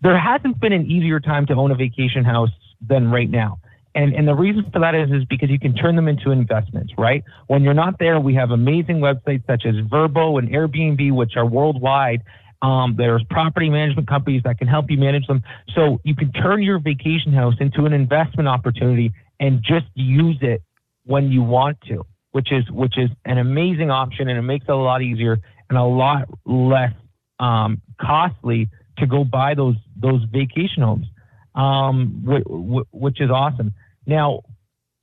there 0.02 0.18
hasn't 0.18 0.60
been 0.60 0.72
an 0.72 0.86
easier 0.86 1.20
time 1.20 1.46
to 1.46 1.54
own 1.54 1.70
a 1.70 1.74
vacation 1.74 2.24
house 2.24 2.50
than 2.86 3.10
right 3.10 3.30
now. 3.30 3.58
And, 3.94 4.14
and 4.14 4.28
the 4.28 4.34
reason 4.34 4.70
for 4.70 4.78
that 4.80 4.94
is, 4.94 5.10
is 5.10 5.24
because 5.24 5.48
you 5.48 5.58
can 5.58 5.74
turn 5.74 5.96
them 5.96 6.06
into 6.06 6.30
investments, 6.30 6.92
right? 6.98 7.24
When 7.46 7.62
you're 7.62 7.74
not 7.74 7.98
there, 7.98 8.20
we 8.20 8.34
have 8.34 8.50
amazing 8.50 8.98
websites 8.98 9.46
such 9.46 9.64
as 9.64 9.74
Vrbo 9.76 10.38
and 10.38 10.50
Airbnb, 10.50 11.12
which 11.12 11.32
are 11.36 11.46
worldwide. 11.46 12.22
Um, 12.60 12.94
there's 12.96 13.24
property 13.30 13.70
management 13.70 14.06
companies 14.06 14.42
that 14.44 14.58
can 14.58 14.68
help 14.68 14.90
you 14.90 14.98
manage 14.98 15.26
them. 15.26 15.42
So 15.74 15.98
you 16.04 16.14
can 16.14 16.30
turn 16.32 16.62
your 16.62 16.78
vacation 16.78 17.32
house 17.32 17.54
into 17.58 17.86
an 17.86 17.94
investment 17.94 18.48
opportunity 18.48 19.12
and 19.40 19.62
just 19.62 19.86
use 19.94 20.36
it 20.42 20.62
when 21.06 21.30
you 21.30 21.42
want 21.42 21.80
to, 21.88 22.04
which 22.32 22.52
is 22.52 22.70
which 22.70 22.98
is 22.98 23.08
an 23.24 23.38
amazing 23.38 23.90
option 23.90 24.28
and 24.28 24.38
it 24.38 24.42
makes 24.42 24.66
it 24.68 24.72
a 24.72 24.76
lot 24.76 25.00
easier 25.00 25.38
and 25.70 25.78
a 25.78 25.84
lot 25.84 26.28
less 26.44 26.92
um, 27.38 27.80
costly 28.00 28.68
to 28.98 29.06
go 29.06 29.24
buy 29.24 29.54
those 29.54 29.76
those 29.96 30.22
vacation 30.30 30.82
homes, 30.82 31.06
um, 31.54 32.24
wh- 32.26 32.46
wh- 32.48 32.94
which 32.94 33.20
is 33.20 33.30
awesome. 33.30 33.72
Now, 34.06 34.42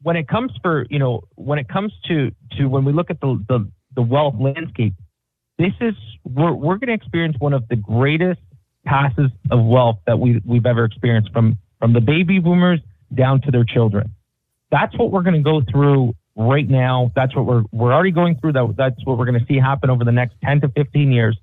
when 0.02 0.16
it 0.16 0.28
comes 0.28 0.52
for 0.62 0.86
you 0.90 1.00
know 1.00 1.24
when 1.36 1.58
it 1.58 1.68
comes 1.68 1.94
to 2.08 2.32
to 2.58 2.66
when 2.68 2.86
we 2.86 2.94
look 2.94 3.10
at 3.10 3.20
the 3.22 3.44
the, 3.48 3.68
the 3.96 4.02
wealth 4.02 4.36
landscape, 4.40 4.94
this 5.58 5.74
is 5.80 5.94
we're 6.24 6.54
we're 6.54 6.78
going 6.78 6.88
to 6.88 6.94
experience 6.94 7.38
one 7.40 7.54
of 7.54 7.68
the 7.70 7.76
greatest 7.76 8.42
passes 8.86 9.32
of 9.50 9.64
wealth 9.64 10.00
that 10.06 10.20
we 10.20 10.42
we've 10.46 10.66
ever 10.66 10.86
experienced 10.86 11.32
from 11.32 11.58
from 11.80 11.94
the 11.94 12.02
baby 12.02 12.40
boomers 12.40 12.80
down 13.14 13.42
to 13.42 13.52
their 13.52 13.64
children. 13.64 14.14
That's 14.74 14.98
what 14.98 15.12
we're 15.12 15.22
going 15.22 15.36
to 15.36 15.44
go 15.44 15.62
through 15.72 16.16
right 16.36 16.68
now. 16.68 17.12
That's 17.16 17.36
what 17.36 17.46
we're 17.46 17.62
we're 17.72 17.94
already 17.94 18.10
going 18.10 18.40
through. 18.40 18.54
That 18.54 18.74
that's 18.76 19.06
what 19.06 19.20
we're 19.20 19.28
going 19.28 19.40
to 19.40 19.46
see 19.46 19.60
happen 19.60 19.92
over 19.92 20.04
the 20.04 20.12
next 20.12 20.34
ten 20.44 20.62
to 20.62 20.68
fifteen 20.70 21.12
years. 21.12 21.38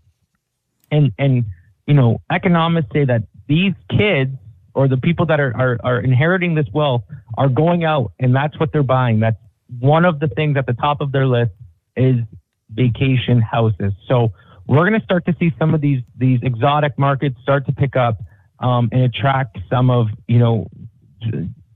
And 0.91 1.13
and 1.17 1.45
you 1.87 1.95
know, 1.95 2.21
economists 2.29 2.89
say 2.93 3.05
that 3.05 3.23
these 3.47 3.73
kids 3.89 4.33
or 4.75 4.89
the 4.89 4.97
people 4.97 5.27
that 5.27 5.39
are, 5.39 5.55
are, 5.57 5.79
are 5.85 6.01
inheriting 6.01 6.57
this 6.57 6.67
wealth 6.75 7.03
are 7.39 7.49
going 7.49 7.85
out 7.85 8.13
and 8.19 8.35
that's 8.35 8.59
what 8.59 8.73
they're 8.73 8.83
buying. 8.83 9.21
That's 9.21 9.39
one 9.79 10.05
of 10.05 10.19
the 10.19 10.27
things 10.27 10.57
at 10.57 10.67
the 10.67 10.73
top 10.73 11.01
of 11.01 11.13
their 11.13 11.27
list 11.27 11.53
is 11.97 12.17
vacation 12.69 13.41
houses. 13.41 13.93
So 14.09 14.33
we're 14.67 14.89
going 14.89 14.99
to 14.99 15.05
start 15.05 15.25
to 15.27 15.37
see 15.39 15.53
some 15.57 15.73
of 15.73 15.81
these 15.81 16.03
these 16.19 16.41
exotic 16.43 16.99
markets 16.99 17.37
start 17.43 17.67
to 17.67 17.73
pick 17.73 17.95
up 17.95 18.19
um, 18.59 18.89
and 18.91 19.03
attract 19.03 19.59
some 19.71 19.89
of 19.89 20.09
you 20.27 20.41
know 20.41 20.69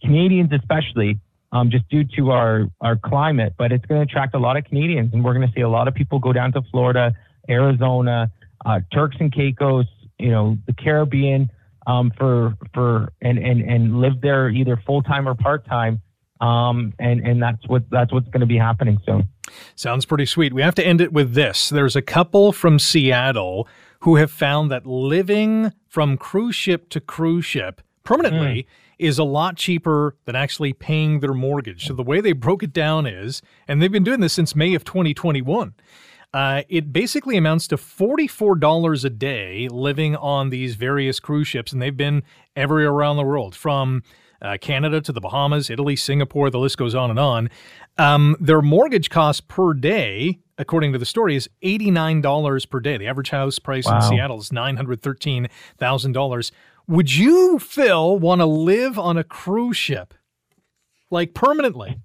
Canadians 0.03 0.51
especially 0.53 1.21
um, 1.55 1.71
just 1.71 1.89
due 1.89 2.05
to 2.17 2.33
our 2.33 2.67
our 2.83 2.97
climate. 2.97 3.55
But 3.57 3.73
it's 3.73 3.87
going 3.87 4.07
to 4.07 4.11
attract 4.11 4.35
a 4.35 4.39
lot 4.39 4.57
of 4.59 4.65
Canadians, 4.65 5.15
and 5.15 5.25
we're 5.25 5.35
going 5.35 5.47
to 5.47 5.53
see 5.55 5.63
a 5.63 5.69
lot 5.69 5.89
of 5.89 5.95
people 5.95 6.19
go 6.19 6.33
down 6.33 6.53
to 6.53 6.63
Florida, 6.71 7.15
Arizona, 7.49 8.31
uh, 8.67 8.81
Turks 8.93 9.17
and 9.21 9.33
Caicos, 9.33 9.87
you 10.19 10.31
know, 10.31 10.59
the 10.67 10.75
Caribbean 10.75 11.51
um, 11.87 12.13
for 12.19 12.55
for 12.75 13.13
and 13.23 13.39
and 13.39 13.63
and 13.63 14.01
live 14.01 14.21
there 14.21 14.51
either 14.51 14.77
full 14.85 15.03
time 15.03 15.29
or 15.29 15.35
part 15.35 15.65
time. 15.67 16.03
Um, 16.41 16.93
and 16.99 17.21
and 17.27 17.41
that's 17.43 17.67
what 17.69 17.89
that's 17.91 18.13
what's 18.13 18.29
going 18.29 18.41
to 18.41 18.47
be 18.47 18.59
happening 18.59 18.99
soon. 19.07 19.29
Sounds 19.77 20.05
pretty 20.05 20.27
sweet. 20.27 20.53
We 20.53 20.63
have 20.63 20.75
to 20.75 20.87
end 20.87 21.01
it 21.01 21.13
with 21.13 21.35
this. 21.35 21.69
There's 21.69 21.95
a 21.95 22.03
couple 22.03 22.53
from 22.53 22.79
Seattle 22.79 23.69
who 24.01 24.17
have 24.17 24.31
found 24.31 24.71
that 24.71 24.85
living 24.85 25.73
from 25.89 26.17
cruise 26.17 26.57
ship 26.57 26.89
to 26.91 27.01
cruise 27.01 27.45
ship 27.45 27.81
permanently 28.03 28.63
Mm. 28.63 28.67
Is 28.99 29.19
a 29.19 29.25
lot 29.25 29.57
cheaper 29.57 30.17
than 30.25 30.37
actually 30.37 30.73
paying 30.73 31.21
their 31.21 31.35
mortgage. 31.35 31.87
So 31.87 31.95
the 31.95 32.03
way 32.03 32.21
they 32.21 32.33
broke 32.33 32.63
it 32.63 32.73
down 32.73 33.07
is, 33.07 33.43
and 33.67 33.81
they've 33.81 33.93
been 33.93 34.05
doing 34.05 34.21
this 34.21 34.33
since 34.33 34.55
May 34.55 34.75
of 34.75 34.85
2021. 34.85 35.75
Uh, 36.33 36.63
it 36.69 36.93
basically 36.93 37.37
amounts 37.37 37.69
to 37.69 37.77
$44 37.77 39.05
a 39.05 39.11
day 39.11 39.69
living 39.69 40.17
on 40.17 40.51
these 40.51 40.75
various 40.75 41.21
cruise 41.21 41.47
ships, 41.47 41.73
and 41.73 41.81
they've 41.81 41.97
been 41.97 42.25
everywhere 42.57 42.91
around 42.91 43.17
the 43.17 43.23
world 43.23 43.55
from 43.55 44.03
uh, 44.43 44.59
Canada 44.61 45.01
to 45.01 45.13
the 45.13 45.21
Bahamas, 45.21 45.71
Italy, 45.71 45.97
Singapore, 45.97 46.51
the 46.51 46.59
list 46.59 46.77
goes 46.77 46.95
on 46.95 47.11
and 47.11 47.19
on. 47.19 47.51
Um, 47.99 48.37
their 48.41 48.61
mortgage 48.61 49.11
cost 49.11 49.49
per 49.49 49.75
day, 49.75 50.41
according 50.59 50.93
to 50.93 50.99
the 50.99 51.07
story, 51.07 51.37
is 51.37 51.49
$89 51.63 52.69
per 52.69 52.81
day. 52.81 52.97
The 52.97 53.07
average 53.07 53.31
house 53.31 53.59
price 53.59 53.89
in 53.89 54.01
Seattle 54.03 54.41
is 54.41 54.51
$913,000. 54.51 56.51
Would 56.87 57.15
you, 57.15 57.59
Phil, 57.59 58.19
want 58.19 58.41
to 58.41 58.47
live 58.47 58.99
on 58.99 59.17
a 59.17 59.25
cruise 59.25 59.77
ship? 59.77 60.15
Like 61.11 61.35
permanently? 61.35 61.99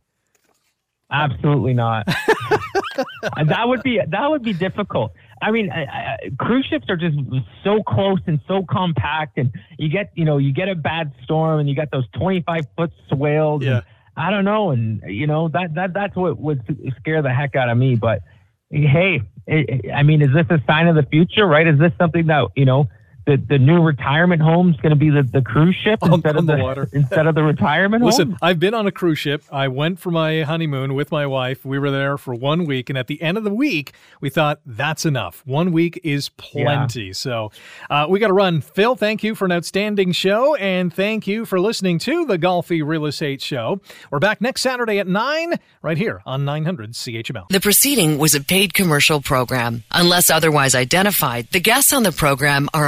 Absolutely 1.12 1.74
not. 1.74 2.06
that 3.46 3.68
would 3.68 3.82
be 3.82 4.00
that 4.08 4.30
would 4.30 4.44
be 4.44 4.54
difficult. 4.54 5.12
I 5.42 5.52
mean, 5.52 5.72
I, 5.72 5.86
I, 5.86 6.18
cruise 6.38 6.66
ships 6.70 6.86
are 6.90 6.98
just 6.98 7.18
so 7.64 7.82
close 7.82 8.20
and 8.28 8.40
so 8.48 8.64
compact, 8.70 9.38
and 9.38 9.52
you 9.80 9.90
get 9.90 10.12
you 10.16 10.24
know 10.24 10.38
you 10.38 10.54
get 10.54 10.70
a 10.70 10.76
bad 10.76 11.12
storm, 11.24 11.60
and 11.60 11.68
you 11.68 11.76
got 11.76 11.90
those 11.92 12.06
twenty 12.14 12.42
five 12.42 12.68
foot 12.78 12.92
swales. 13.10 13.64
Yeah. 13.64 13.78
And 13.78 13.84
I 14.18 14.30
don't 14.30 14.46
know, 14.46 14.70
and 14.70 15.02
you 15.08 15.26
know 15.26 15.48
that 15.50 15.74
that 15.74 15.94
that's 15.94 16.16
what 16.16 16.38
would 16.38 16.62
scare 17.00 17.24
the 17.24 17.34
heck 17.34 17.56
out 17.56 17.70
of 17.70 17.78
me. 17.78 17.96
But 17.96 18.22
hey, 18.70 19.22
i 19.50 19.82
I 19.96 20.04
mean, 20.04 20.22
is 20.22 20.34
this 20.34 20.46
a 20.52 20.62
sign 20.68 20.88
of 20.88 20.96
the 20.96 21.04
future? 21.04 21.48
Right? 21.48 21.66
Is 21.66 21.80
this 21.80 21.92
something 21.98 22.28
that 22.28 22.50
you 22.56 22.66
know? 22.66 22.88
The, 23.26 23.38
the 23.38 23.60
new 23.60 23.82
retirement 23.82 24.42
home 24.42 24.70
is 24.72 24.78
going 24.78 24.92
to 24.92 24.96
be 24.96 25.10
the, 25.10 25.24
the 25.24 25.42
cruise 25.42 25.76
ship 25.84 26.00
On- 26.02 26.14
instead 26.14 26.36
on 26.36 26.38
of 26.38 26.46
the 26.48 26.56
the, 26.56 26.64
water. 26.64 26.90
instead 26.94 27.28
of 27.28 27.36
the 27.36 27.44
retirement 27.44 28.04
Listen, 28.04 28.30
home. 28.32 28.38
I've 28.42 28.60
been 28.60 28.74
on 28.74 28.88
a 28.88 28.92
cruise 28.92 29.20
ship. 29.20 29.44
I 29.52 29.68
went 29.68 30.00
for 30.00 30.10
my 30.10 30.42
honeymoon 30.44 30.94
with 30.96 31.12
my 31.12 31.26
wife. 31.28 31.64
We 31.64 31.78
were 31.78 31.92
there 31.92 32.18
for 32.18 32.34
one 32.34 32.66
week, 32.66 32.90
and 32.90 32.98
at 32.98 33.08
the 33.08 33.22
end 33.22 33.38
of 33.38 33.44
the 33.44 33.54
week, 33.54 33.94
we 34.22 34.30
thought 34.30 34.60
that's 34.66 35.06
enough. 35.06 35.44
One 35.46 35.72
week 35.72 36.00
is 36.04 36.30
plenty. 36.30 37.14
So 37.14 37.52
uh, 37.90 38.08
we 38.10 38.20
got 38.20 38.28
to 38.28 38.34
run. 38.34 38.62
Phil, 38.62 38.96
thank 38.96 39.24
you 39.24 39.36
for 39.36 39.46
an 39.46 39.52
outstanding 39.52 40.12
show, 40.12 40.56
and 40.56 40.94
thank 40.94 41.28
you 41.28 41.46
for 41.46 41.60
listening 41.60 42.00
to 42.00 42.26
the 42.26 42.38
Golfi 42.40 42.86
Real 42.86 43.06
Estate 43.06 43.42
Show. 43.42 43.82
We're 44.12 44.20
back 44.20 44.42
next 44.42 44.62
Saturday 44.62 44.98
at 45.00 45.08
9 45.08 45.54
right 45.82 45.98
here 45.98 46.22
on 46.26 46.46
900 46.46 46.94
CHML. 46.94 47.50
The 47.50 47.60
proceeding 47.60 48.18
was 48.18 48.34
a 48.34 48.42
paid 48.42 48.74
commercial 48.74 49.22
program. 49.22 49.84
Unless 49.92 50.30
otherwise 50.30 50.74
identified, 50.76 51.48
the 51.52 51.60
guests 51.60 51.94
on 51.94 52.04
the 52.04 52.12
program 52.12 52.70
are 52.74 52.88